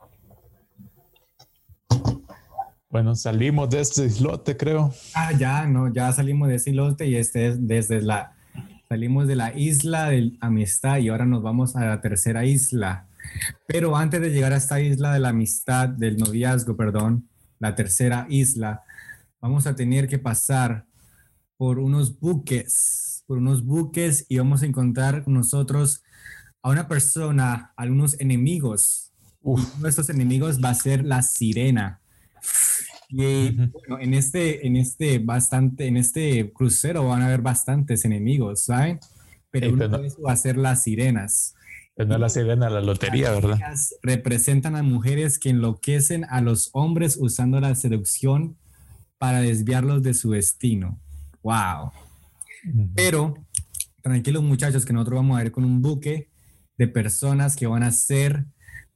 Bueno, 2.95 3.13
salimos 3.13 3.69
de 3.71 3.81
este 3.81 4.05
islote, 4.05 4.55
creo. 4.55 4.93
Ah, 5.13 5.33
ya, 5.33 5.67
no, 5.67 5.93
ya 5.93 6.13
salimos 6.13 6.47
de 6.47 6.55
ese 6.55 6.69
islote 6.69 7.05
y 7.05 7.17
este 7.17 7.47
es 7.47 7.67
desde 7.67 8.01
la, 8.01 8.37
salimos 8.87 9.27
de 9.27 9.35
la 9.35 9.53
isla 9.53 10.11
de 10.11 10.37
amistad 10.39 10.99
y 10.99 11.09
ahora 11.09 11.25
nos 11.25 11.43
vamos 11.43 11.75
a 11.75 11.83
la 11.83 11.99
tercera 11.99 12.45
isla, 12.45 13.09
pero 13.67 13.97
antes 13.97 14.21
de 14.21 14.29
llegar 14.29 14.53
a 14.53 14.55
esta 14.55 14.79
isla 14.79 15.11
de 15.11 15.19
la 15.19 15.27
amistad, 15.27 15.89
del 15.89 16.15
noviazgo, 16.15 16.77
perdón, 16.77 17.27
la 17.59 17.75
tercera 17.75 18.27
isla, 18.29 18.83
vamos 19.41 19.67
a 19.67 19.75
tener 19.75 20.07
que 20.07 20.17
pasar 20.17 20.85
por 21.57 21.79
unos 21.79 22.17
buques, 22.17 23.25
por 23.27 23.39
unos 23.39 23.65
buques 23.65 24.25
y 24.29 24.37
vamos 24.37 24.61
a 24.61 24.67
encontrar 24.67 25.25
con 25.25 25.33
nosotros 25.33 26.01
a 26.61 26.69
una 26.69 26.87
persona, 26.87 27.73
a 27.75 27.81
algunos 27.81 28.17
enemigos. 28.21 29.11
Uno 29.41 29.65
de 29.81 29.89
estos 29.89 30.09
enemigos 30.09 30.63
va 30.63 30.69
a 30.69 30.75
ser 30.75 31.03
la 31.03 31.21
sirena. 31.23 31.99
Y 33.09 33.51
bueno, 33.51 33.99
en 33.99 34.13
este, 34.13 34.65
en 34.65 34.75
este 34.75 35.19
bastante, 35.19 35.87
en 35.87 35.97
este 35.97 36.51
crucero 36.51 37.07
van 37.07 37.21
a 37.21 37.27
haber 37.27 37.41
bastantes 37.41 38.05
enemigos, 38.05 38.65
¿saben? 38.65 38.99
Pero 39.51 39.71
uno 39.71 39.87
de 39.87 40.07
esos 40.07 40.25
va 40.25 40.31
a 40.31 40.37
ser 40.37 40.57
las 40.57 40.83
sirenas. 40.83 41.55
Pues 41.95 42.09
no 42.09 42.17
la 42.17 42.27
sirena, 42.27 42.69
la 42.69 42.81
lotería, 42.81 43.31
¿verdad? 43.31 43.57
Representan 44.01 44.75
a 44.75 44.83
mujeres 44.83 45.39
que 45.39 45.49
enloquecen 45.49 46.25
a 46.25 46.41
los 46.41 46.69
hombres 46.73 47.17
usando 47.17 47.61
la 47.61 47.73
seducción 47.75 48.57
para 49.17 49.39
desviarlos 49.39 50.03
de 50.03 50.13
su 50.13 50.31
destino. 50.31 50.99
¡Wow! 51.41 51.91
Pero 52.95 53.35
tranquilos 54.01 54.43
muchachos 54.43 54.85
que 54.85 54.91
nosotros 54.91 55.17
vamos 55.17 55.37
a 55.37 55.43
ver 55.43 55.51
con 55.51 55.63
un 55.63 55.81
buque 55.81 56.29
de 56.77 56.87
personas 56.87 57.55
que 57.55 57.67
van 57.67 57.83
a 57.83 57.91
ser, 57.91 58.45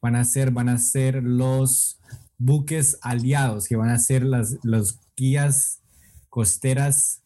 van 0.02 0.16
a 0.16 0.26
ser, 0.26 0.52
van 0.52 0.68
a 0.68 0.78
ser 0.78 1.24
los 1.24 2.00
buques 2.40 2.98
aliados, 3.02 3.68
que 3.68 3.76
van 3.76 3.90
a 3.90 4.00
ser 4.00 4.24
las, 4.24 4.58
los 4.64 5.00
guías 5.16 5.84
costeras 6.30 7.22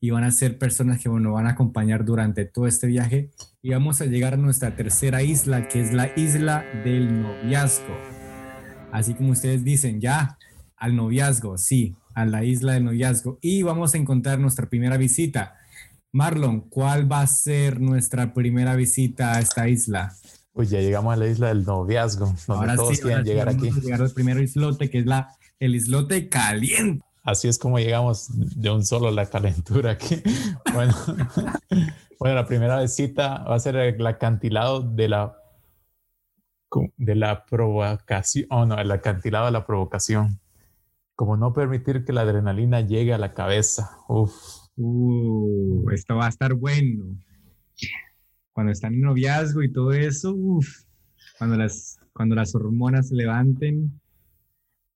y 0.00 0.10
van 0.10 0.24
a 0.24 0.32
ser 0.32 0.58
personas 0.58 1.00
que 1.00 1.08
bueno, 1.08 1.32
van 1.32 1.46
a 1.46 1.50
acompañar 1.50 2.04
durante 2.04 2.44
todo 2.44 2.66
este 2.66 2.86
viaje 2.86 3.30
y 3.62 3.70
vamos 3.70 4.00
a 4.00 4.06
llegar 4.06 4.34
a 4.34 4.36
nuestra 4.36 4.76
tercera 4.76 5.22
isla, 5.22 5.68
que 5.68 5.80
es 5.80 5.94
la 5.94 6.10
isla 6.16 6.64
del 6.84 7.22
noviazgo. 7.22 7.94
Así 8.92 9.14
como 9.14 9.30
ustedes 9.30 9.64
dicen, 9.64 10.00
ya 10.00 10.36
al 10.76 10.94
noviazgo, 10.96 11.56
sí, 11.56 11.96
a 12.14 12.26
la 12.26 12.44
isla 12.44 12.74
del 12.74 12.84
noviazgo. 12.84 13.38
Y 13.40 13.62
vamos 13.62 13.94
a 13.94 13.98
encontrar 13.98 14.38
nuestra 14.38 14.68
primera 14.68 14.96
visita. 14.96 15.56
Marlon, 16.12 16.60
¿cuál 16.68 17.10
va 17.10 17.22
a 17.22 17.26
ser 17.26 17.80
nuestra 17.80 18.34
primera 18.34 18.76
visita 18.76 19.36
a 19.36 19.40
esta 19.40 19.68
isla? 19.68 20.14
Pues 20.54 20.70
ya 20.70 20.80
llegamos 20.80 21.12
a 21.12 21.16
la 21.16 21.26
isla 21.26 21.48
del 21.48 21.64
noviazgo, 21.64 22.26
donde 22.46 22.62
ahora 22.62 22.76
todos 22.76 23.00
quieren 23.00 23.24
llegar 23.24 23.48
aquí. 23.48 23.68
Vamos 23.68 23.78
a 23.78 23.80
llegar 23.80 24.02
al 24.02 24.10
primer 24.12 24.40
islote, 24.40 24.88
que 24.88 25.00
es 25.00 25.06
la, 25.06 25.36
el 25.58 25.74
islote 25.74 26.28
caliente. 26.28 27.04
Así 27.24 27.48
es 27.48 27.58
como 27.58 27.78
llegamos 27.78 28.28
de 28.32 28.70
un 28.70 28.84
solo 28.84 29.10
la 29.10 29.26
calentura 29.26 29.92
aquí. 29.92 30.22
Bueno, 30.72 30.94
bueno, 32.18 32.34
la 32.34 32.46
primera 32.46 32.80
visita 32.80 33.44
va 33.44 33.56
a 33.56 33.60
ser 33.60 33.76
el 33.76 34.06
acantilado 34.06 34.80
de 34.80 35.08
la 35.08 35.36
de 36.96 37.14
la 37.14 37.46
provocación, 37.46 38.46
oh 38.50 38.66
no, 38.66 38.76
el 38.78 38.90
acantilado 38.90 39.46
de 39.46 39.52
la 39.52 39.66
provocación. 39.66 40.40
Como 41.14 41.36
no 41.36 41.52
permitir 41.52 42.04
que 42.04 42.12
la 42.12 42.22
adrenalina 42.22 42.80
llegue 42.80 43.14
a 43.14 43.18
la 43.18 43.34
cabeza. 43.34 43.98
Uf. 44.08 44.32
Uh, 44.76 45.88
esto 45.90 46.16
va 46.16 46.26
a 46.26 46.28
estar 46.30 46.54
bueno. 46.54 47.16
Cuando 48.54 48.72
están 48.72 48.94
en 48.94 49.02
noviazgo 49.02 49.62
y 49.62 49.70
todo 49.70 49.92
eso, 49.92 50.34
cuando 51.36 51.56
las, 51.56 51.98
cuando 52.14 52.34
las 52.34 52.54
hormonas 52.54 53.08
se 53.08 53.16
levanten, 53.16 54.00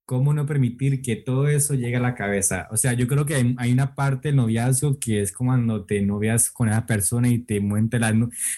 ¿cómo 0.07 0.33
no 0.33 0.47
permitir 0.47 1.03
que 1.03 1.17
todo 1.17 1.49
eso 1.49 1.75
llegue 1.75 1.97
a 1.97 2.01
la 2.01 2.15
cabeza? 2.15 2.67
O 2.71 2.79
sea, 2.79 2.95
yo 2.95 3.07
creo 3.07 3.27
que 3.27 3.55
hay, 3.59 3.73
una 3.73 3.95
parte 3.95 4.29
del 4.29 4.37
noviazgo 4.37 4.99
que 4.99 5.21
es 5.21 5.33
como 5.33 5.51
cuando 5.51 5.85
te 5.85 6.01
novias 6.01 6.51
con 6.51 6.71
esa 6.71 6.87
persona 6.87 7.29
y 7.29 7.41
te 7.41 7.61
muente 7.61 7.99
la 7.99 8.15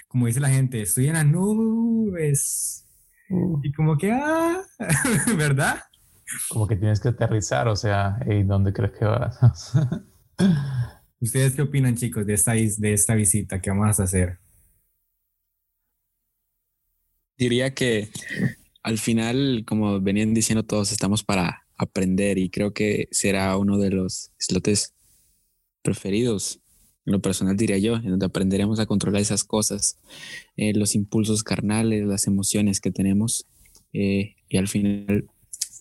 como 0.06 0.26
dice 0.26 0.38
la 0.38 0.50
gente, 0.50 0.82
estoy 0.82 1.08
en 1.08 1.14
las 1.14 1.26
nubes. 1.26 2.86
Mm. 3.28 3.54
Y 3.64 3.72
como 3.72 3.98
que, 3.98 4.12
ah, 4.12 4.60
¿verdad? 5.36 5.80
Como 6.50 6.68
que 6.68 6.76
tienes 6.76 7.00
que 7.00 7.08
aterrizar, 7.08 7.66
o 7.66 7.74
sea, 7.74 8.16
¿y 8.28 8.44
dónde 8.44 8.72
crees 8.72 8.92
que 8.92 9.04
vas? 9.06 9.72
¿Ustedes 11.20 11.54
qué 11.54 11.62
opinan, 11.62 11.96
chicos, 11.96 12.24
de 12.26 12.34
esta, 12.34 12.52
de 12.52 12.92
esta 12.92 13.14
visita 13.14 13.60
que 13.60 13.70
vamos 13.70 13.98
a 13.98 14.04
hacer? 14.04 14.38
Diría 17.40 17.72
que 17.72 18.10
al 18.82 18.98
final, 18.98 19.64
como 19.66 19.98
venían 19.98 20.34
diciendo 20.34 20.62
todos, 20.62 20.92
estamos 20.92 21.24
para 21.24 21.64
aprender 21.78 22.36
y 22.36 22.50
creo 22.50 22.74
que 22.74 23.08
será 23.12 23.56
uno 23.56 23.78
de 23.78 23.88
los 23.88 24.30
slotes 24.38 24.92
preferidos. 25.80 26.60
En 27.06 27.14
lo 27.14 27.22
personal 27.22 27.56
diría 27.56 27.78
yo, 27.78 27.96
en 27.96 28.10
donde 28.10 28.26
aprenderemos 28.26 28.78
a 28.78 28.84
controlar 28.84 29.22
esas 29.22 29.42
cosas, 29.42 29.96
eh, 30.58 30.74
los 30.74 30.94
impulsos 30.94 31.42
carnales, 31.42 32.04
las 32.04 32.26
emociones 32.26 32.78
que 32.78 32.90
tenemos 32.90 33.46
eh, 33.94 34.34
y 34.50 34.58
al 34.58 34.68
final 34.68 35.24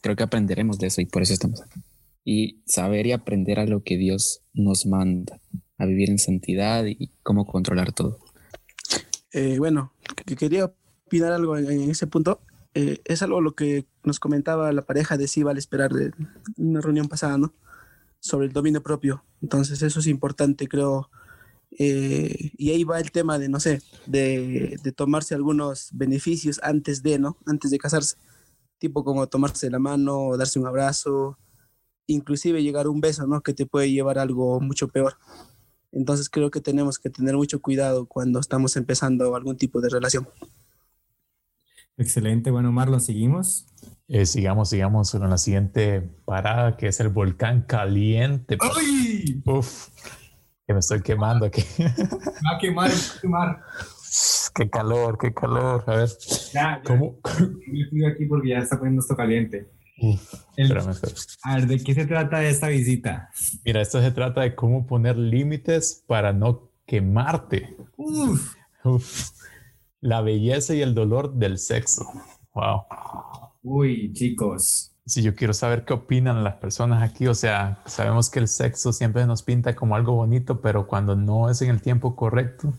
creo 0.01 0.15
que 0.15 0.23
aprenderemos 0.23 0.79
de 0.79 0.87
eso 0.87 1.01
y 1.01 1.07
por 1.07 1.23
eso 1.23 1.33
estamos 1.33 1.61
aquí. 1.61 1.81
Y 2.23 2.61
saber 2.67 3.05
y 3.05 3.11
aprender 3.11 3.59
a 3.59 3.65
lo 3.65 3.83
que 3.83 3.97
Dios 3.97 4.43
nos 4.53 4.85
manda, 4.85 5.41
a 5.77 5.85
vivir 5.85 6.09
en 6.09 6.19
santidad 6.19 6.85
y 6.85 7.11
cómo 7.21 7.45
controlar 7.45 7.91
todo. 7.91 8.17
Eh, 9.33 9.57
bueno, 9.59 9.91
quería 10.37 10.71
opinar 11.09 11.33
algo 11.33 11.57
en, 11.57 11.89
ese 11.89 12.05
punto. 12.07 12.39
Eh, 12.75 13.01
es 13.05 13.23
algo 13.23 13.41
lo 13.41 13.55
que 13.55 13.87
nos 14.03 14.19
comentaba 14.19 14.71
la 14.71 14.83
pareja 14.83 15.17
de 15.17 15.27
Siva 15.27 15.51
al 15.51 15.57
esperar 15.57 15.91
de 15.91 16.11
una 16.57 16.81
reunión 16.81 17.07
pasada, 17.07 17.37
¿no? 17.37 17.53
Sobre 18.19 18.45
el 18.45 18.53
dominio 18.53 18.83
propio. 18.83 19.23
Entonces 19.41 19.81
eso 19.81 19.99
es 19.99 20.07
importante, 20.07 20.67
creo. 20.67 21.09
Eh, 21.79 22.51
y 22.57 22.69
ahí 22.69 22.83
va 22.83 22.99
el 22.99 23.11
tema 23.11 23.39
de, 23.39 23.49
no 23.49 23.59
sé, 23.59 23.81
de, 24.05 24.79
tomarse 24.95 25.33
algunos 25.33 25.89
beneficios 25.93 26.59
antes 26.61 27.01
de, 27.01 27.17
¿no? 27.17 27.37
Antes 27.47 27.71
de 27.71 27.79
casarse. 27.79 28.15
Tipo 28.77 29.03
como 29.03 29.27
tomarse 29.27 29.69
la 29.71 29.79
mano, 29.79 30.37
darse 30.37 30.59
un 30.59 30.67
abrazo, 30.67 31.37
inclusive 32.07 32.63
llegar 32.63 32.85
a 32.85 32.89
un 32.89 33.01
beso, 33.01 33.25
¿no? 33.25 33.41
Que 33.41 33.53
te 33.53 33.65
puede 33.65 33.91
llevar 33.91 34.19
a 34.19 34.21
algo 34.21 34.61
mucho 34.61 34.87
peor. 34.87 35.17
Entonces 35.91 36.29
creo 36.29 36.51
que 36.51 36.61
tenemos 36.61 36.99
que 36.99 37.09
tener 37.09 37.35
mucho 37.35 37.61
cuidado 37.61 38.05
cuando 38.05 38.39
estamos 38.39 38.77
empezando 38.77 39.35
algún 39.35 39.57
tipo 39.57 39.81
de 39.81 39.89
relación. 39.89 40.27
Excelente, 41.99 42.49
bueno 42.49 42.71
Marlon, 42.71 43.01
¿seguimos? 43.01 43.67
Eh, 44.07 44.25
sigamos, 44.25 44.69
sigamos 44.69 45.11
con 45.11 45.29
la 45.29 45.37
siguiente 45.37 46.01
parada 46.23 46.77
que 46.77 46.87
es 46.87 46.99
el 47.01 47.09
volcán 47.09 47.63
caliente. 47.63 48.57
¡Ay! 48.61 49.43
Uf, 49.45 49.89
que 50.65 50.73
me 50.73 50.79
estoy 50.79 51.01
quemando 51.01 51.45
aquí. 51.45 51.61
Va 51.83 52.55
a 52.55 52.57
quemar, 52.57 52.89
va 52.89 52.93
a 52.93 53.21
quemar. 53.21 53.61
Qué 54.55 54.69
calor, 54.69 55.17
qué 55.17 55.33
calor. 55.33 55.83
A 55.87 55.95
ver. 55.97 56.09
Ya, 56.53 56.61
ya. 56.61 56.81
¿Cómo? 56.85 57.19
Me 57.67 57.85
fui 57.89 58.05
aquí 58.05 58.25
porque 58.27 58.49
ya 58.49 58.59
está 58.59 58.77
poniendo 58.77 59.01
esto 59.01 59.15
caliente. 59.17 59.69
El, 60.55 60.77
a 61.43 61.55
ver, 61.55 61.67
¿de 61.67 61.83
qué 61.83 61.93
se 61.93 62.05
trata 62.05 62.41
esta 62.45 62.69
visita? 62.69 63.29
Mira, 63.65 63.81
esto 63.81 64.01
se 64.01 64.11
trata 64.11 64.39
de 64.39 64.55
cómo 64.55 64.87
poner 64.87 65.17
límites 65.17 66.05
para 66.07 66.31
no 66.31 66.71
quemarte. 66.85 67.75
Uf. 67.97 68.55
Uf. 68.85 69.31
La 70.01 70.21
belleza 70.21 70.73
y 70.73 70.81
el 70.81 70.95
dolor 70.95 71.33
del 71.33 71.57
sexo. 71.57 72.05
Wow. 72.53 72.83
Uy, 73.61 74.13
chicos. 74.13 74.95
Sí, 75.05 75.21
yo 75.23 75.35
quiero 75.35 75.53
saber 75.53 75.85
qué 75.85 75.93
opinan 75.93 76.43
las 76.43 76.55
personas 76.55 77.01
aquí. 77.01 77.27
O 77.27 77.33
sea, 77.33 77.81
sabemos 77.85 78.29
que 78.29 78.39
el 78.39 78.47
sexo 78.47 78.93
siempre 78.93 79.25
nos 79.25 79.43
pinta 79.43 79.75
como 79.75 79.95
algo 79.95 80.13
bonito, 80.13 80.61
pero 80.61 80.87
cuando 80.87 81.15
no 81.15 81.49
es 81.49 81.61
en 81.61 81.71
el 81.71 81.81
tiempo 81.81 82.15
correcto, 82.15 82.73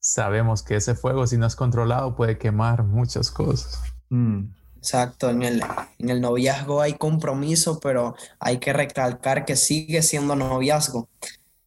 sabemos 0.00 0.62
que 0.62 0.76
ese 0.76 0.94
fuego, 0.94 1.26
si 1.26 1.38
no 1.38 1.46
es 1.46 1.56
controlado, 1.56 2.16
puede 2.16 2.36
quemar 2.36 2.82
muchas 2.82 3.30
cosas. 3.30 3.80
Mm. 4.10 4.46
Exacto, 4.76 5.30
en 5.30 5.44
el, 5.44 5.62
en 5.98 6.08
el 6.08 6.20
noviazgo 6.20 6.80
hay 6.80 6.94
compromiso, 6.94 7.78
pero 7.78 8.16
hay 8.40 8.58
que 8.58 8.72
recalcar 8.72 9.44
que 9.44 9.54
sigue 9.54 10.02
siendo 10.02 10.34
noviazgo. 10.34 11.08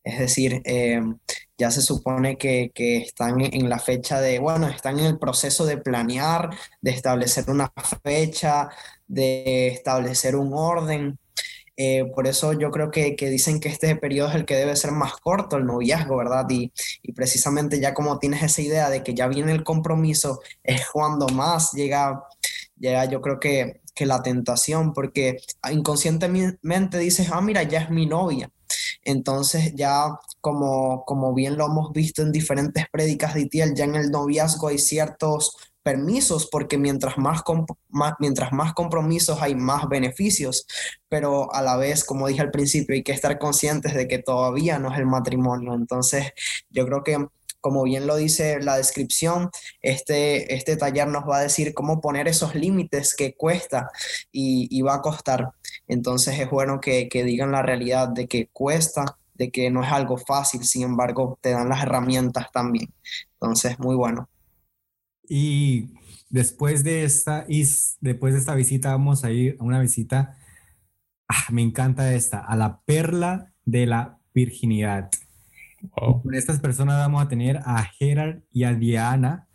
Es 0.04 0.20
decir, 0.20 0.62
eh, 0.66 1.02
ya 1.58 1.72
se 1.72 1.82
supone 1.82 2.38
que, 2.38 2.72
que, 2.74 2.98
están 2.98 3.42
en 3.42 3.70
la 3.70 3.80
fecha 3.80 4.20
de, 4.22 4.40
bueno, 4.40 4.68
están 4.68 5.00
en 5.00 5.06
el 5.06 5.20
proceso 5.20 5.66
de 5.66 5.78
planear, 5.78 6.50
de 6.82 6.92
establecer 6.92 7.50
una 7.50 7.72
fecha, 8.04 8.70
de 9.08 9.68
establecer 9.68 10.36
un 10.36 10.54
orden. 10.54 11.20
Eh, 11.78 12.06
por 12.16 12.28
eso 12.28 12.54
yo 12.54 12.72
creo 12.72 12.90
que, 12.92 13.16
que, 13.16 13.30
dicen 13.30 13.60
que 13.60 13.70
este 13.70 13.96
periodo 13.98 14.30
es 14.30 14.36
el 14.36 14.46
que 14.46 14.56
debe 14.56 14.76
ser 14.76 14.92
más 14.92 15.14
corto, 15.18 15.58
el 15.58 15.66
noviazgo, 15.66 16.18
¿verdad? 16.18 16.46
Y, 16.50 16.72
y, 17.04 17.12
precisamente 17.14 17.80
ya 17.82 17.94
como 17.94 18.20
tienes 18.20 18.44
esa 18.44 18.62
idea 18.62 18.90
de 18.90 19.04
que 19.04 19.14
ya 19.14 19.28
viene 19.28 19.52
el 19.52 19.64
compromiso, 19.64 20.42
es 20.64 20.88
cuando 20.90 21.28
más 21.30 21.74
llega, 21.74 22.24
llega 22.78 23.06
yo 23.06 23.22
creo 23.22 23.40
que, 23.40 23.82
que 23.96 24.06
la 24.06 24.22
tentación, 24.22 24.94
porque 24.94 25.38
inconscientemente 25.72 26.98
dices, 27.00 27.30
ah, 27.32 27.42
mira, 27.42 27.64
ya 27.64 27.82
es 27.82 27.90
mi 27.90 28.06
novia. 28.06 28.52
Entonces 29.06 29.74
ya 29.76 30.20
como, 30.42 31.06
como 31.06 31.34
bien 31.34 31.58
lo 31.58 31.68
hemos 31.68 31.94
visto 31.94 32.22
en 32.22 32.32
diferentes 32.32 32.86
prédicas 32.92 33.34
de 33.34 33.42
Itiel, 33.42 33.74
ya 33.76 33.86
en 33.86 33.96
el 33.96 34.12
noviazgo 34.12 34.68
hay 34.68 34.80
ciertos 34.80 35.56
permisos 35.86 36.48
porque 36.52 36.80
mientras 36.80 37.16
más, 37.20 37.44
mientras 38.20 38.52
más 38.52 38.74
compromisos 38.74 39.40
hay 39.42 39.54
más 39.54 39.88
beneficios, 39.88 40.66
pero 41.08 41.54
a 41.54 41.62
la 41.62 41.78
vez, 41.78 42.04
como 42.04 42.28
dije 42.28 42.42
al 42.42 42.50
principio, 42.50 42.96
hay 42.96 43.04
que 43.04 43.12
estar 43.12 43.38
conscientes 43.38 43.94
de 43.94 44.08
que 44.08 44.18
todavía 44.18 44.80
no 44.80 44.92
es 44.92 44.98
el 44.98 45.06
matrimonio. 45.06 45.76
Entonces, 45.76 46.32
yo 46.72 46.88
creo 46.88 47.04
que 47.04 47.28
como 47.66 47.82
bien 47.82 48.06
lo 48.06 48.16
dice 48.16 48.62
la 48.62 48.78
descripción, 48.78 49.50
este, 49.82 50.54
este 50.54 50.78
taller 50.78 51.08
nos 51.08 51.24
va 51.28 51.40
a 51.40 51.42
decir 51.42 51.74
cómo 51.74 52.00
poner 52.00 52.28
esos 52.28 52.54
límites 52.54 53.16
que 53.16 53.34
cuesta 53.34 53.90
y, 54.32 54.68
y, 54.70 54.84
va 54.84 54.94
a 54.94 55.02
costar. 55.02 55.50
Entonces 55.88 56.38
es 56.40 56.48
bueno 56.48 56.80
que, 56.80 57.10
que 57.10 57.24
digan 57.24 57.52
la 57.52 57.64
realidad 57.64 58.10
de 58.10 58.28
que 58.28 58.50
cuesta, 58.54 59.18
de 59.34 59.50
que 59.50 59.72
no 59.72 59.84
es 59.84 59.92
algo 59.92 60.16
fácil, 60.20 60.64
sin 60.64 60.84
embargo, 60.84 61.40
te 61.42 61.54
dan 61.54 61.68
las 61.68 61.82
herramientas 61.82 62.52
también. 62.52 62.94
Entonces, 63.34 63.80
muy 63.80 63.96
bueno. 63.96 64.30
Y 65.28 65.90
después 66.30 66.84
de 66.84 67.04
esta, 67.04 67.48
después 68.00 68.36
de 68.36 68.40
esta 68.42 68.54
visita, 68.54 68.92
vamos 68.92 69.24
a 69.24 69.32
ir 69.32 69.58
a 69.60 69.64
una 69.64 69.80
visita, 69.80 70.38
ah, 71.28 71.48
me 71.50 71.64
encanta 71.64 72.14
esta, 72.14 72.46
a 72.46 72.56
la 72.56 72.82
perla 72.86 73.52
de 73.66 73.88
la 73.88 74.20
virginidad. 74.36 75.10
Con 75.92 76.34
estas 76.34 76.60
personas 76.60 76.98
vamos 76.98 77.24
a 77.24 77.28
tener 77.28 77.58
a 77.66 77.84
Gerard 77.84 78.40
y 78.52 78.64
a 78.64 78.74
Diana, 78.74 79.48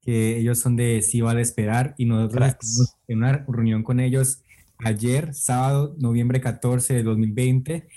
que 0.00 0.38
ellos 0.38 0.58
son 0.58 0.76
de 0.76 1.02
Si 1.02 1.20
Vale 1.20 1.42
Esperar, 1.42 1.94
y 1.98 2.06
nosotros 2.06 2.48
estuvimos 2.48 2.96
en 3.08 3.18
una 3.18 3.44
reunión 3.48 3.82
con 3.82 4.00
ellos 4.00 4.42
ayer, 4.78 5.34
sábado, 5.34 5.94
noviembre 5.98 6.40
14 6.40 6.94
de 6.94 7.02
2020. 7.02 7.88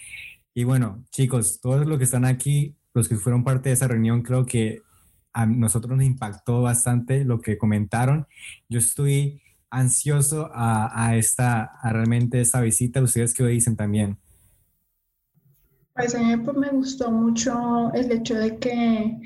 Y 0.54 0.64
bueno, 0.64 1.04
chicos, 1.12 1.60
todos 1.62 1.86
los 1.86 1.98
que 1.98 2.04
están 2.06 2.26
aquí, 2.26 2.76
los 2.94 3.08
que 3.08 3.16
fueron 3.16 3.44
parte 3.44 3.70
de 3.70 3.74
esa 3.74 3.88
reunión, 3.88 4.22
creo 4.22 4.46
que 4.46 4.82
a 5.34 5.46
nosotros 5.46 5.96
nos 5.96 6.06
impactó 6.06 6.62
bastante 6.62 7.24
lo 7.24 7.42
que 7.42 7.58
comentaron. 7.58 8.26
Yo 8.70 8.80
estoy 8.80 9.42
ansioso 9.70 10.50
a, 10.54 11.08
a 11.08 11.16
esta, 11.16 11.64
a 11.64 11.94
realmente 11.94 12.42
esta 12.42 12.62
visita. 12.62 13.02
¿Ustedes 13.02 13.34
qué 13.34 13.46
dicen 13.46 13.76
también? 13.76 14.18
Pues 15.98 16.14
a 16.14 16.20
mí 16.20 16.38
pues, 16.38 16.56
me 16.56 16.70
gustó 16.70 17.12
mucho 17.12 17.92
el 17.94 18.12
hecho 18.12 18.36
de 18.36 18.58
que 18.60 19.18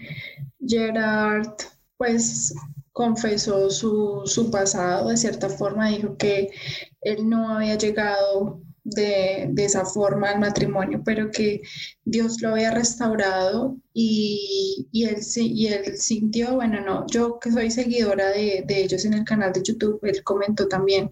Gerard 0.66 1.54
pues 1.98 2.54
confesó 2.94 3.70
su, 3.70 4.22
su, 4.26 4.50
pasado, 4.50 5.10
de 5.10 5.18
cierta 5.18 5.50
forma 5.50 5.90
dijo 5.90 6.16
que 6.18 6.50
él 7.02 7.30
no 7.30 7.50
había 7.50 7.78
llegado 7.78 8.62
de, 8.86 9.50
de, 9.52 9.66
esa 9.66 9.86
forma 9.86 10.30
al 10.30 10.40
matrimonio, 10.40 11.02
pero 11.04 11.30
que 11.30 11.62
Dios 12.06 12.42
lo 12.42 12.52
había 12.52 12.72
restaurado 12.72 13.78
y, 13.94 14.88
y, 14.94 15.06
él, 15.06 15.18
y 15.36 15.68
él 15.68 15.98
sintió, 15.98 16.56
bueno, 16.56 16.80
no, 16.82 17.06
yo 17.08 17.38
que 17.40 17.52
soy 17.52 17.70
seguidora 17.70 18.30
de, 18.30 18.64
de 18.66 18.82
ellos 18.82 19.04
en 19.06 19.14
el 19.14 19.26
canal 19.26 19.52
de 19.52 19.62
YouTube, 19.64 20.00
él 20.04 20.24
comentó 20.24 20.68
también 20.70 21.12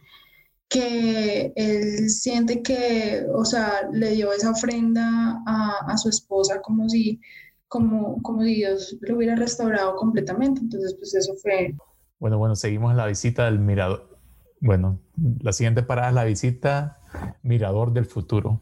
que 0.70 1.52
él 1.56 2.10
siente 2.10 2.62
que, 2.62 3.26
o 3.34 3.44
sea, 3.44 3.90
le 3.92 4.12
dio 4.12 4.32
esa 4.32 4.52
ofrenda 4.52 5.42
a, 5.46 5.80
a 5.88 5.98
su 5.98 6.10
esposa 6.10 6.62
como 6.62 6.88
si, 6.88 7.20
como, 7.68 8.22
como 8.22 8.44
si 8.44 8.56
Dios 8.56 8.96
lo 9.02 9.18
hubiera 9.18 9.36
restaurado 9.36 9.96
completamente. 9.96 10.62
Entonces, 10.62 10.96
pues 10.96 11.16
eso 11.16 11.34
fue... 11.42 11.76
Bueno, 12.20 12.38
bueno, 12.38 12.56
seguimos 12.56 12.96
la 12.96 13.08
visita 13.08 13.46
del 13.46 13.60
mirador. 13.60 14.20
Bueno, 14.62 15.00
la 15.42 15.54
siguiente 15.54 15.84
parada 15.84 16.10
es 16.10 16.16
la 16.16 16.24
visita 16.26 17.00
Mirador 17.42 17.94
del 17.94 18.06
Futuro. 18.06 18.62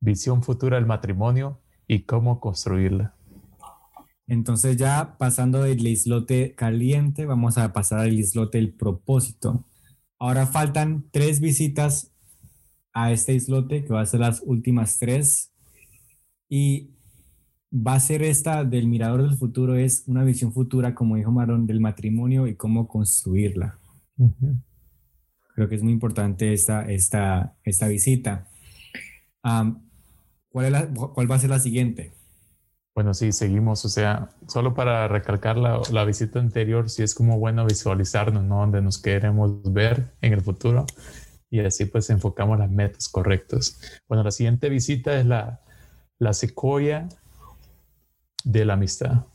Visión 0.00 0.42
futura 0.42 0.76
del 0.76 0.86
matrimonio 0.86 1.60
y 1.86 2.02
cómo 2.02 2.40
construirla. 2.40 3.14
Entonces 4.26 4.76
ya 4.76 5.16
pasando 5.18 5.62
del 5.62 5.86
islote 5.86 6.54
caliente, 6.54 7.24
vamos 7.24 7.58
a 7.58 7.72
pasar 7.72 8.00
al 8.00 8.12
islote 8.12 8.58
del 8.58 8.72
propósito. 8.72 9.64
Ahora 10.18 10.46
faltan 10.46 11.04
tres 11.10 11.40
visitas 11.40 12.12
a 12.92 13.12
este 13.12 13.34
islote, 13.34 13.84
que 13.84 13.92
va 13.92 14.00
a 14.00 14.06
ser 14.06 14.20
las 14.20 14.42
últimas 14.44 14.98
tres. 14.98 15.52
Y 16.48 16.90
va 17.72 17.94
a 17.94 18.00
ser 18.00 18.22
esta 18.22 18.64
del 18.64 18.88
Mirador 18.88 19.22
del 19.22 19.36
Futuro, 19.36 19.76
es 19.76 20.04
una 20.06 20.24
visión 20.24 20.52
futura, 20.52 20.94
como 20.94 21.16
dijo 21.16 21.30
Marón, 21.30 21.66
del 21.66 21.80
matrimonio 21.80 22.46
y 22.46 22.54
cómo 22.54 22.88
construirla. 22.88 23.78
Creo 25.54 25.68
que 25.68 25.74
es 25.74 25.82
muy 25.82 25.92
importante 25.92 26.52
esta, 26.52 26.90
esta, 26.90 27.56
esta 27.64 27.88
visita. 27.88 28.48
¿Cuál, 29.42 30.74
es 30.74 30.88
¿Cuál 31.14 31.30
va 31.30 31.34
a 31.34 31.38
ser 31.38 31.50
la 31.50 31.60
siguiente? 31.60 32.15
Bueno, 32.96 33.12
sí, 33.12 33.30
seguimos. 33.30 33.84
O 33.84 33.90
sea, 33.90 34.30
solo 34.48 34.72
para 34.72 35.06
recalcar 35.06 35.58
la, 35.58 36.04
visita 36.06 36.40
anterior, 36.40 36.88
sí 36.88 37.02
es 37.02 37.14
como 37.14 37.38
bueno 37.38 37.66
visualizarnos, 37.66 38.42
¿no? 38.42 38.60
Donde 38.60 38.80
nos 38.80 38.96
queremos 38.96 39.62
ver 39.70 40.14
en 40.22 40.32
el 40.32 40.40
futuro 40.40 40.86
y 41.50 41.60
así 41.60 41.84
pues 41.84 42.08
enfocamos 42.08 42.58
las 42.58 42.70
metas 42.70 43.10
correctas. 43.10 44.00
Bueno, 44.08 44.24
la 44.24 44.30
siguiente 44.30 44.70
visita 44.70 45.20
es 45.20 45.26
la, 45.26 45.60
la 46.18 46.32
secuoya 46.32 47.06
de 48.44 48.64
la 48.64 48.72
amistad. 48.72 49.26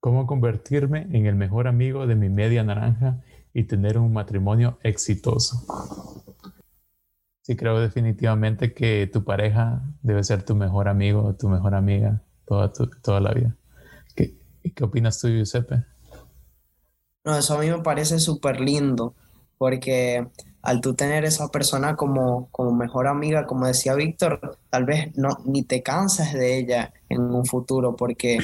¿Cómo 0.00 0.26
convertirme 0.26 1.06
en 1.12 1.26
el 1.26 1.34
mejor 1.34 1.68
amigo 1.68 2.06
de 2.06 2.14
mi 2.14 2.30
media 2.30 2.64
naranja 2.64 3.22
y 3.52 3.64
tener 3.64 3.98
un 3.98 4.14
matrimonio 4.14 4.78
exitoso? 4.82 5.66
Sí, 7.42 7.56
creo 7.56 7.78
definitivamente 7.78 8.72
que 8.72 9.06
tu 9.12 9.22
pareja 9.22 9.82
debe 10.00 10.24
ser 10.24 10.44
tu 10.44 10.54
mejor 10.54 10.88
amigo 10.88 11.34
tu 11.34 11.48
mejor 11.48 11.74
amiga 11.74 12.22
toda, 12.48 12.72
toda 13.02 13.20
la 13.20 13.32
vida. 13.32 13.54
¿Qué, 14.14 14.34
¿Qué 14.74 14.84
opinas 14.84 15.20
tú, 15.20 15.28
Giuseppe? 15.28 15.84
No, 17.24 17.36
eso 17.36 17.54
a 17.54 17.60
mí 17.60 17.70
me 17.70 17.80
parece 17.80 18.18
súper 18.18 18.60
lindo, 18.60 19.14
porque 19.58 20.26
al 20.62 20.80
tú 20.80 20.94
tener 20.94 21.24
esa 21.24 21.48
persona 21.48 21.94
como, 21.94 22.48
como 22.50 22.72
mejor 22.72 23.06
amiga, 23.06 23.46
como 23.46 23.66
decía 23.66 23.94
Víctor, 23.94 24.58
tal 24.70 24.84
vez 24.84 25.16
no, 25.16 25.38
ni 25.44 25.62
te 25.62 25.82
cansas 25.82 26.32
de 26.32 26.58
ella 26.58 26.92
en 27.08 27.20
un 27.20 27.44
futuro, 27.44 27.96
porque 27.96 28.38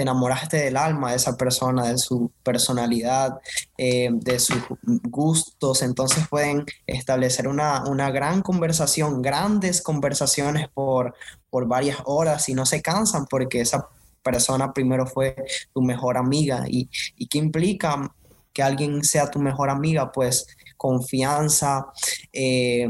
te 0.00 0.04
enamoraste 0.04 0.56
del 0.56 0.78
alma 0.78 1.10
de 1.10 1.16
esa 1.16 1.36
persona, 1.36 1.88
de 1.88 1.98
su 1.98 2.32
personalidad, 2.42 3.38
eh, 3.76 4.08
de 4.10 4.38
sus 4.38 4.56
gustos, 4.82 5.82
entonces 5.82 6.26
pueden 6.26 6.64
establecer 6.86 7.46
una, 7.46 7.84
una 7.84 8.10
gran 8.10 8.40
conversación, 8.40 9.20
grandes 9.20 9.82
conversaciones 9.82 10.70
por, 10.70 11.14
por 11.50 11.68
varias 11.68 11.98
horas 12.06 12.48
y 12.48 12.54
no 12.54 12.64
se 12.64 12.80
cansan 12.80 13.26
porque 13.26 13.60
esa 13.60 13.90
persona 14.22 14.72
primero 14.72 15.06
fue 15.06 15.36
tu 15.74 15.82
mejor 15.82 16.16
amiga. 16.16 16.64
¿Y, 16.66 16.88
qué 17.28 17.36
implica 17.36 18.10
que 18.54 18.62
alguien 18.62 19.04
sea 19.04 19.30
tu 19.30 19.38
mejor 19.38 19.68
amiga? 19.68 20.10
Pues 20.12 20.46
confianza, 20.78 21.88
eh, 22.32 22.88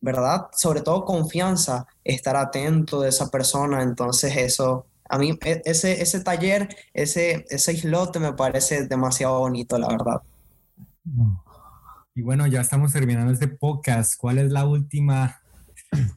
¿verdad? 0.00 0.48
Sobre 0.52 0.80
todo 0.80 1.04
confianza, 1.04 1.86
estar 2.02 2.34
atento 2.34 3.02
de 3.02 3.10
esa 3.10 3.30
persona, 3.30 3.84
entonces 3.84 4.36
eso 4.36 4.86
a 5.14 5.18
mí 5.18 5.38
e, 5.44 5.62
ese, 5.64 6.02
ese 6.02 6.20
taller, 6.20 6.68
ese, 6.92 7.46
ese 7.48 7.72
islote 7.72 8.18
me 8.18 8.32
parece 8.32 8.88
demasiado 8.88 9.38
bonito, 9.38 9.78
la 9.78 9.86
verdad. 9.88 10.22
Y 12.16 12.22
bueno, 12.22 12.48
ya 12.48 12.60
estamos 12.60 12.92
terminando 12.92 13.32
este 13.32 13.46
podcast. 13.46 14.14
¿Cuál 14.18 14.38
es 14.38 14.50
la 14.50 14.66
última, 14.66 15.40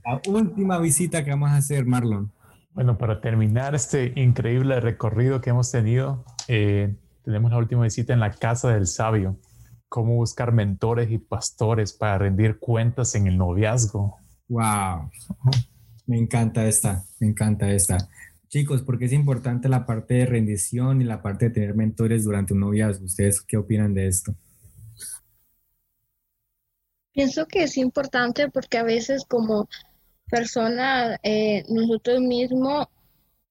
la 0.04 0.22
última 0.28 0.80
visita 0.80 1.24
que 1.24 1.30
vamos 1.30 1.52
a 1.52 1.58
hacer, 1.58 1.86
Marlon? 1.86 2.32
Bueno, 2.74 2.98
para 2.98 3.22
terminar 3.22 3.76
este 3.76 4.14
increíble 4.16 4.80
recorrido 4.80 5.41
que 5.41 5.52
hemos 5.52 5.72
tenido, 5.72 6.26
eh, 6.48 6.95
tenemos 7.24 7.52
la 7.52 7.58
última 7.60 7.84
visita 7.84 8.14
en 8.14 8.20
la 8.20 8.32
Casa 8.32 8.70
del 8.70 8.88
Sabio. 8.88 9.38
Cómo 9.89 10.16
buscar 10.16 10.52
mentores 10.54 11.12
y 11.12 11.20
pastores 11.20 11.93
para 11.93 12.18
rendir 12.18 12.58
cuentas 12.58 13.14
en 13.14 13.28
el 13.28 13.38
noviazgo. 13.38 14.18
Wow. 14.50 15.12
Me 16.08 16.18
encanta 16.18 16.66
esta, 16.66 17.04
me 17.20 17.28
encanta 17.28 17.70
esta. 17.70 17.98
Chicos, 18.50 18.82
¿por 18.82 18.98
qué 18.98 19.06
es 19.06 19.14
importante 19.14 19.68
la 19.68 19.86
parte 19.86 20.14
de 20.14 20.26
rendición 20.26 21.02
y 21.02 21.06
la 21.06 21.22
parte 21.22 21.45
de 21.45 21.52
tener 21.52 21.76
mentores 21.76 22.24
durante 22.24 22.54
un 22.54 22.62
noviazgo? 22.62 23.06
¿Ustedes 23.06 23.41
qué 23.41 23.58
opinan 23.58 23.93
de 23.93 24.08
esto? 24.08 24.34
Pienso 27.12 27.45
que 27.45 27.64
es 27.64 27.78
importante 27.78 28.50
porque 28.50 28.78
a 28.78 28.84
veces 28.84 29.26
como 29.28 29.68
persona, 30.30 31.18
eh, 31.24 31.64
nosotros 31.68 32.22
mismos, 32.22 32.88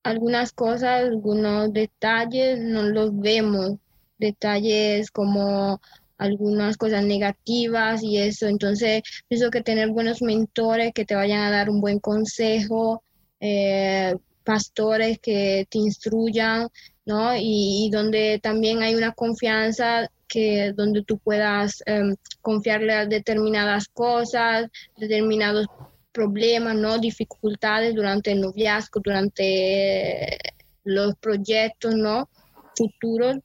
algunas 0.02 0.52
cosas, 0.52 1.04
algunos 1.04 1.72
detalles 1.72 2.60
no 2.60 2.84
los 2.84 3.18
vemos, 3.18 3.74
detalles 4.18 5.10
como 5.10 5.80
algunas 6.16 6.76
cosas 6.76 7.04
negativas 7.04 8.02
y 8.02 8.18
eso. 8.18 8.46
Entonces, 8.46 9.02
pienso 9.28 9.50
que 9.50 9.62
tener 9.62 9.90
buenos 9.90 10.22
mentores 10.22 10.92
que 10.94 11.04
te 11.04 11.14
vayan 11.14 11.42
a 11.42 11.50
dar 11.50 11.68
un 11.68 11.80
buen 11.80 11.98
consejo, 11.98 13.02
eh, 13.40 14.14
pastores 14.46 15.18
que 15.18 15.66
te 15.68 15.78
instruyan, 15.78 16.68
¿no? 17.04 17.34
Y, 17.36 17.90
donde 17.92 18.38
también 18.40 18.82
hay 18.82 18.94
una 18.94 19.12
confianza 19.12 20.08
que 20.28 20.72
donde 20.72 21.02
tú 21.02 21.18
puedas 21.18 21.82
em, 21.86 22.14
confiarle 22.40 22.94
a 22.94 23.06
determinadas 23.06 23.88
cosas, 23.88 24.68
determinados 24.96 25.66
problemas, 26.12 26.76
¿no? 26.76 26.98
Dificultades 26.98 27.94
durante 27.94 28.32
el 28.32 28.40
noviazgo, 28.40 29.00
durante 29.04 30.38
los 30.84 31.16
proyectos, 31.16 31.94
¿no? 31.96 32.28
Futuros 32.76 33.38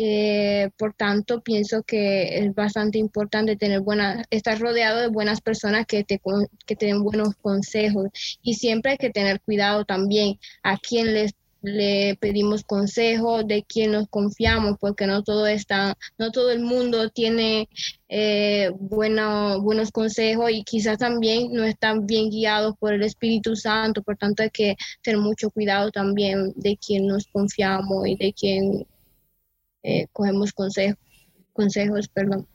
eh, 0.00 0.70
por 0.78 0.94
tanto, 0.94 1.40
pienso 1.40 1.82
que 1.82 2.38
es 2.38 2.54
bastante 2.54 2.98
importante 2.98 3.56
tener 3.56 3.80
buena, 3.80 4.24
estar 4.30 4.56
rodeado 4.60 5.00
de 5.00 5.08
buenas 5.08 5.40
personas 5.40 5.86
que 5.86 6.04
te, 6.04 6.20
que 6.66 6.76
te 6.76 6.94
buenos 6.94 7.34
consejos. 7.42 8.08
Y 8.40 8.54
siempre 8.54 8.92
hay 8.92 8.98
que 8.98 9.10
tener 9.10 9.40
cuidado 9.40 9.84
también 9.84 10.38
a 10.62 10.78
quien 10.78 11.14
les 11.14 11.34
le 11.60 12.16
pedimos 12.20 12.62
consejo, 12.62 13.42
de 13.42 13.64
quién 13.64 13.90
nos 13.90 14.08
confiamos, 14.08 14.76
porque 14.78 15.08
no 15.08 15.24
todo 15.24 15.48
está, 15.48 15.98
no 16.16 16.30
todo 16.30 16.52
el 16.52 16.60
mundo 16.60 17.10
tiene 17.10 17.68
eh, 18.08 18.70
bueno, 18.78 19.60
buenos 19.60 19.90
consejos 19.90 20.52
y 20.52 20.62
quizás 20.62 20.98
también 20.98 21.52
no 21.52 21.64
están 21.64 22.06
bien 22.06 22.30
guiados 22.30 22.76
por 22.78 22.94
el 22.94 23.02
Espíritu 23.02 23.56
Santo, 23.56 24.02
por 24.02 24.16
tanto 24.16 24.44
hay 24.44 24.50
que 24.50 24.76
tener 25.02 25.20
mucho 25.20 25.50
cuidado 25.50 25.90
también 25.90 26.52
de 26.54 26.76
quién 26.76 27.08
nos 27.08 27.26
confiamos 27.26 28.06
y 28.06 28.14
de 28.14 28.32
quién 28.32 28.86
eh, 29.82 30.06
cogemos 30.12 30.52
consejos, 30.52 30.98
consejos, 31.52 32.08
perdón. 32.08 32.46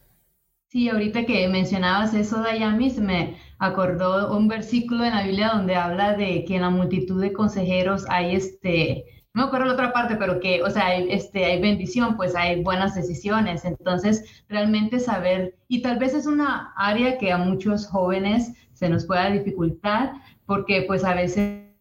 Sí, 0.67 0.89
ahorita 0.89 1.25
que 1.25 1.47
mencionabas 1.47 2.13
eso, 2.13 2.41
Dayamis, 2.41 2.97
me 2.97 3.37
acordó 3.59 4.35
un 4.35 4.47
versículo 4.47 5.03
en 5.05 5.11
la 5.13 5.23
Biblia 5.23 5.51
donde 5.53 5.75
habla 5.75 6.17
de 6.17 6.45
que 6.45 6.55
en 6.55 6.63
la 6.63 6.71
multitud 6.71 7.21
de 7.21 7.31
consejeros 7.31 8.05
hay 8.09 8.35
este, 8.35 9.05
no 9.33 9.41
me 9.41 9.47
acuerdo 9.47 9.65
la 9.65 9.73
otra 9.73 9.93
parte, 9.93 10.15
pero 10.15 10.39
que, 10.39 10.61
o 10.61 10.69
sea, 10.69 10.87
hay, 10.87 11.07
este, 11.09 11.45
hay 11.45 11.59
bendición, 11.59 12.15
pues 12.15 12.35
hay 12.35 12.61
buenas 12.61 12.93
decisiones. 12.93 13.65
Entonces, 13.65 14.43
realmente 14.47 14.99
saber, 14.99 15.55
y 15.67 15.81
tal 15.81 15.97
vez 15.97 16.13
es 16.13 16.27
una 16.27 16.71
área 16.75 17.17
que 17.17 17.31
a 17.31 17.39
muchos 17.39 17.87
jóvenes 17.87 18.53
se 18.73 18.89
nos 18.89 19.05
pueda 19.05 19.31
dificultar, 19.31 20.13
porque 20.45 20.83
pues 20.87 21.03
a 21.03 21.15
veces 21.15 21.72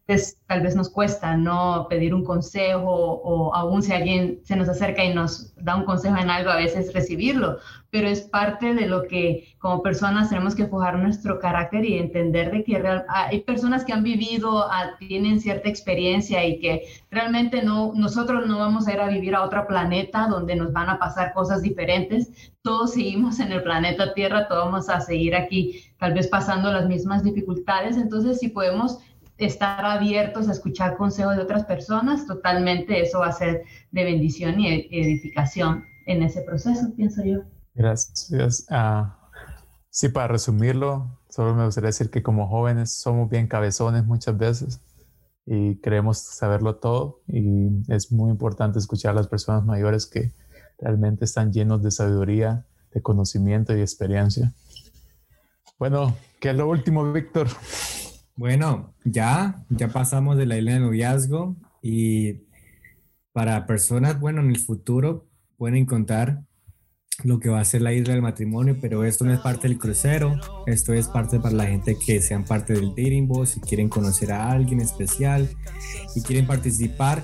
tal 0.47 0.61
vez 0.61 0.75
nos 0.75 0.89
cuesta 0.89 1.37
no 1.37 1.87
pedir 1.89 2.13
un 2.13 2.25
consejo 2.25 2.91
o 2.91 3.55
aún 3.55 3.81
si 3.81 3.93
alguien 3.93 4.39
se 4.43 4.55
nos 4.57 4.67
acerca 4.67 5.03
y 5.03 5.13
nos 5.13 5.55
da 5.55 5.77
un 5.77 5.85
consejo 5.85 6.17
en 6.17 6.29
algo, 6.29 6.51
a 6.51 6.57
veces 6.57 6.93
recibirlo, 6.93 7.57
pero 7.89 8.09
es 8.09 8.21
parte 8.21 8.73
de 8.73 8.85
lo 8.85 9.03
que 9.03 9.55
como 9.59 9.81
personas 9.81 10.29
tenemos 10.29 10.55
que 10.55 10.67
forjar 10.67 10.99
nuestro 10.99 11.39
carácter 11.39 11.85
y 11.85 11.97
entender 11.97 12.51
de 12.51 12.63
que 12.65 12.83
hay 13.07 13.39
personas 13.41 13.85
que 13.85 13.93
han 13.93 14.03
vivido, 14.03 14.65
ah, 14.69 14.95
tienen 14.99 15.39
cierta 15.39 15.69
experiencia 15.69 16.45
y 16.45 16.59
que 16.59 16.83
realmente 17.09 17.63
no, 17.63 17.93
nosotros 17.95 18.45
no 18.45 18.59
vamos 18.59 18.87
a 18.87 18.93
ir 18.93 18.99
a 18.99 19.07
vivir 19.07 19.35
a 19.35 19.43
otro 19.43 19.65
planeta 19.67 20.27
donde 20.27 20.55
nos 20.55 20.73
van 20.73 20.89
a 20.89 20.99
pasar 20.99 21.33
cosas 21.33 21.61
diferentes. 21.61 22.51
Todos 22.61 22.93
seguimos 22.93 23.39
en 23.39 23.53
el 23.53 23.63
planeta 23.63 24.13
Tierra, 24.13 24.47
todos 24.47 24.65
vamos 24.65 24.89
a 24.89 24.99
seguir 24.99 25.35
aquí 25.35 25.83
tal 25.97 26.13
vez 26.13 26.27
pasando 26.27 26.71
las 26.73 26.87
mismas 26.87 27.23
dificultades. 27.23 27.95
Entonces, 27.95 28.39
si 28.39 28.49
podemos 28.49 28.99
estar 29.37 29.83
abiertos 29.85 30.47
a 30.47 30.51
escuchar 30.51 30.97
consejos 30.97 31.35
de 31.35 31.41
otras 31.41 31.65
personas, 31.65 32.25
totalmente 32.27 33.01
eso 33.01 33.19
va 33.19 33.27
a 33.27 33.31
ser 33.31 33.63
de 33.91 34.03
bendición 34.03 34.59
y 34.59 34.87
edificación 34.91 35.85
en 36.05 36.23
ese 36.23 36.41
proceso, 36.41 36.93
pienso 36.95 37.23
yo. 37.23 37.39
Gracias. 37.73 38.65
Ah, 38.69 39.17
sí, 39.89 40.09
para 40.09 40.27
resumirlo, 40.27 41.19
solo 41.29 41.55
me 41.55 41.65
gustaría 41.65 41.87
decir 41.87 42.09
que 42.09 42.21
como 42.21 42.47
jóvenes 42.47 42.91
somos 42.91 43.29
bien 43.29 43.47
cabezones 43.47 44.05
muchas 44.05 44.37
veces 44.37 44.81
y 45.45 45.77
creemos 45.77 46.19
saberlo 46.19 46.75
todo 46.75 47.21
y 47.27 47.69
es 47.91 48.11
muy 48.11 48.31
importante 48.31 48.79
escuchar 48.79 49.11
a 49.11 49.15
las 49.15 49.27
personas 49.27 49.65
mayores 49.65 50.05
que 50.05 50.31
realmente 50.79 51.25
están 51.25 51.51
llenos 51.51 51.83
de 51.83 51.91
sabiduría, 51.91 52.65
de 52.93 53.01
conocimiento 53.01 53.75
y 53.75 53.81
experiencia. 53.81 54.53
Bueno, 55.79 56.15
¿qué 56.39 56.51
es 56.51 56.55
lo 56.55 56.67
último, 56.67 57.11
Víctor? 57.11 57.47
Bueno, 58.35 58.95
ya, 59.05 59.63
ya 59.69 59.89
pasamos 59.89 60.37
de 60.37 60.47
la 60.47 60.57
isla 60.57 60.73
de 60.73 60.79
noviazgo 60.79 61.55
y 61.81 62.41
para 63.31 63.67
personas, 63.67 64.19
bueno, 64.19 64.41
en 64.41 64.49
el 64.49 64.57
futuro 64.57 65.27
pueden 65.55 65.75
encontrar 65.75 66.43
lo 67.23 67.39
que 67.39 67.49
va 67.49 67.59
a 67.59 67.65
ser 67.65 67.83
la 67.83 67.93
isla 67.93 68.13
del 68.13 68.23
matrimonio, 68.23 68.77
pero 68.81 69.03
esto 69.03 69.23
no 69.23 69.33
es 69.33 69.39
parte 69.39 69.67
del 69.67 69.77
crucero, 69.77 70.35
esto 70.65 70.93
es 70.93 71.07
parte 71.07 71.39
para 71.39 71.53
la 71.53 71.67
gente 71.67 71.95
que 72.03 72.21
sean 72.21 72.43
parte 72.43 72.73
del 72.73 72.89
dating 72.89 73.27
boss, 73.27 73.49
si 73.49 73.59
quieren 73.59 73.87
conocer 73.87 74.31
a 74.31 74.51
alguien 74.51 74.81
especial 74.81 75.47
y 76.15 76.21
quieren 76.21 76.47
participar 76.47 77.23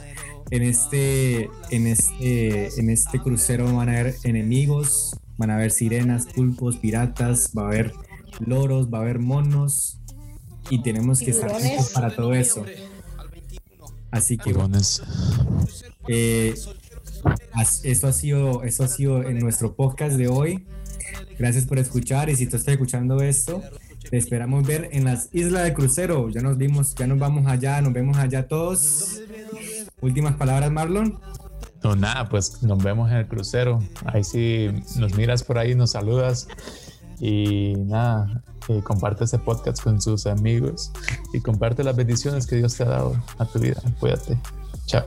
en 0.51 0.63
este, 0.63 1.49
en 1.71 1.87
este, 1.87 2.79
en 2.79 2.89
este 2.89 3.19
crucero 3.19 3.65
van 3.75 3.89
a 3.89 3.99
haber 3.99 4.15
enemigos, 4.23 5.19
van 5.37 5.49
a 5.49 5.55
haber 5.55 5.71
sirenas, 5.71 6.27
pulpos, 6.27 6.77
piratas, 6.77 7.51
va 7.57 7.63
a 7.63 7.67
haber 7.67 7.93
loros, 8.39 8.93
va 8.93 8.99
a 8.99 9.01
haber 9.01 9.19
monos, 9.19 9.98
y 10.69 10.81
tenemos 10.81 11.19
que 11.19 11.31
estar 11.31 11.51
listos 11.61 11.89
para 11.91 12.15
todo 12.15 12.33
eso. 12.33 12.65
Así 14.11 14.37
que 14.37 14.55
eh, 16.07 16.55
eso 17.83 18.07
ha 18.07 18.13
sido, 18.13 18.63
eso 18.63 18.83
ha 18.83 18.87
sido 18.87 19.23
en 19.23 19.39
nuestro 19.39 19.75
podcast 19.75 20.15
de 20.15 20.27
hoy. 20.27 20.65
Gracias 21.37 21.65
por 21.65 21.79
escuchar 21.79 22.29
y 22.29 22.35
si 22.35 22.47
tú 22.47 22.57
estás 22.57 22.73
escuchando 22.73 23.21
esto, 23.21 23.61
te 24.09 24.17
esperamos 24.17 24.65
ver 24.65 24.89
en 24.91 25.05
las 25.05 25.29
islas 25.33 25.63
de 25.63 25.73
crucero. 25.73 26.29
Ya 26.29 26.41
nos 26.41 26.57
vimos, 26.57 26.95
ya 26.95 27.07
nos 27.07 27.19
vamos 27.19 27.45
allá, 27.47 27.81
nos 27.81 27.93
vemos 27.93 28.17
allá 28.17 28.47
todos. 28.47 29.21
Últimas 30.01 30.35
palabras, 30.35 30.71
Marlon. 30.71 31.19
No, 31.83 31.95
nada, 31.95 32.27
pues 32.27 32.61
nos 32.61 32.83
vemos 32.83 33.09
en 33.09 33.17
el 33.17 33.27
crucero. 33.27 33.79
Ahí 34.05 34.23
sí 34.23 34.69
nos 34.97 35.15
miras 35.15 35.43
por 35.43 35.57
ahí, 35.57 35.75
nos 35.75 35.91
saludas. 35.91 36.47
Y 37.19 37.73
nada, 37.77 38.43
comparte 38.83 39.23
este 39.23 39.39
podcast 39.39 39.83
con 39.83 40.01
sus 40.01 40.27
amigos 40.27 40.91
y 41.33 41.41
comparte 41.41 41.83
las 41.83 41.95
bendiciones 41.95 42.47
que 42.47 42.57
Dios 42.57 42.75
te 42.75 42.83
ha 42.83 42.87
dado 42.87 43.15
a 43.37 43.45
tu 43.45 43.59
vida. 43.59 43.81
Cuídate. 43.99 44.37
Chao. 44.85 45.05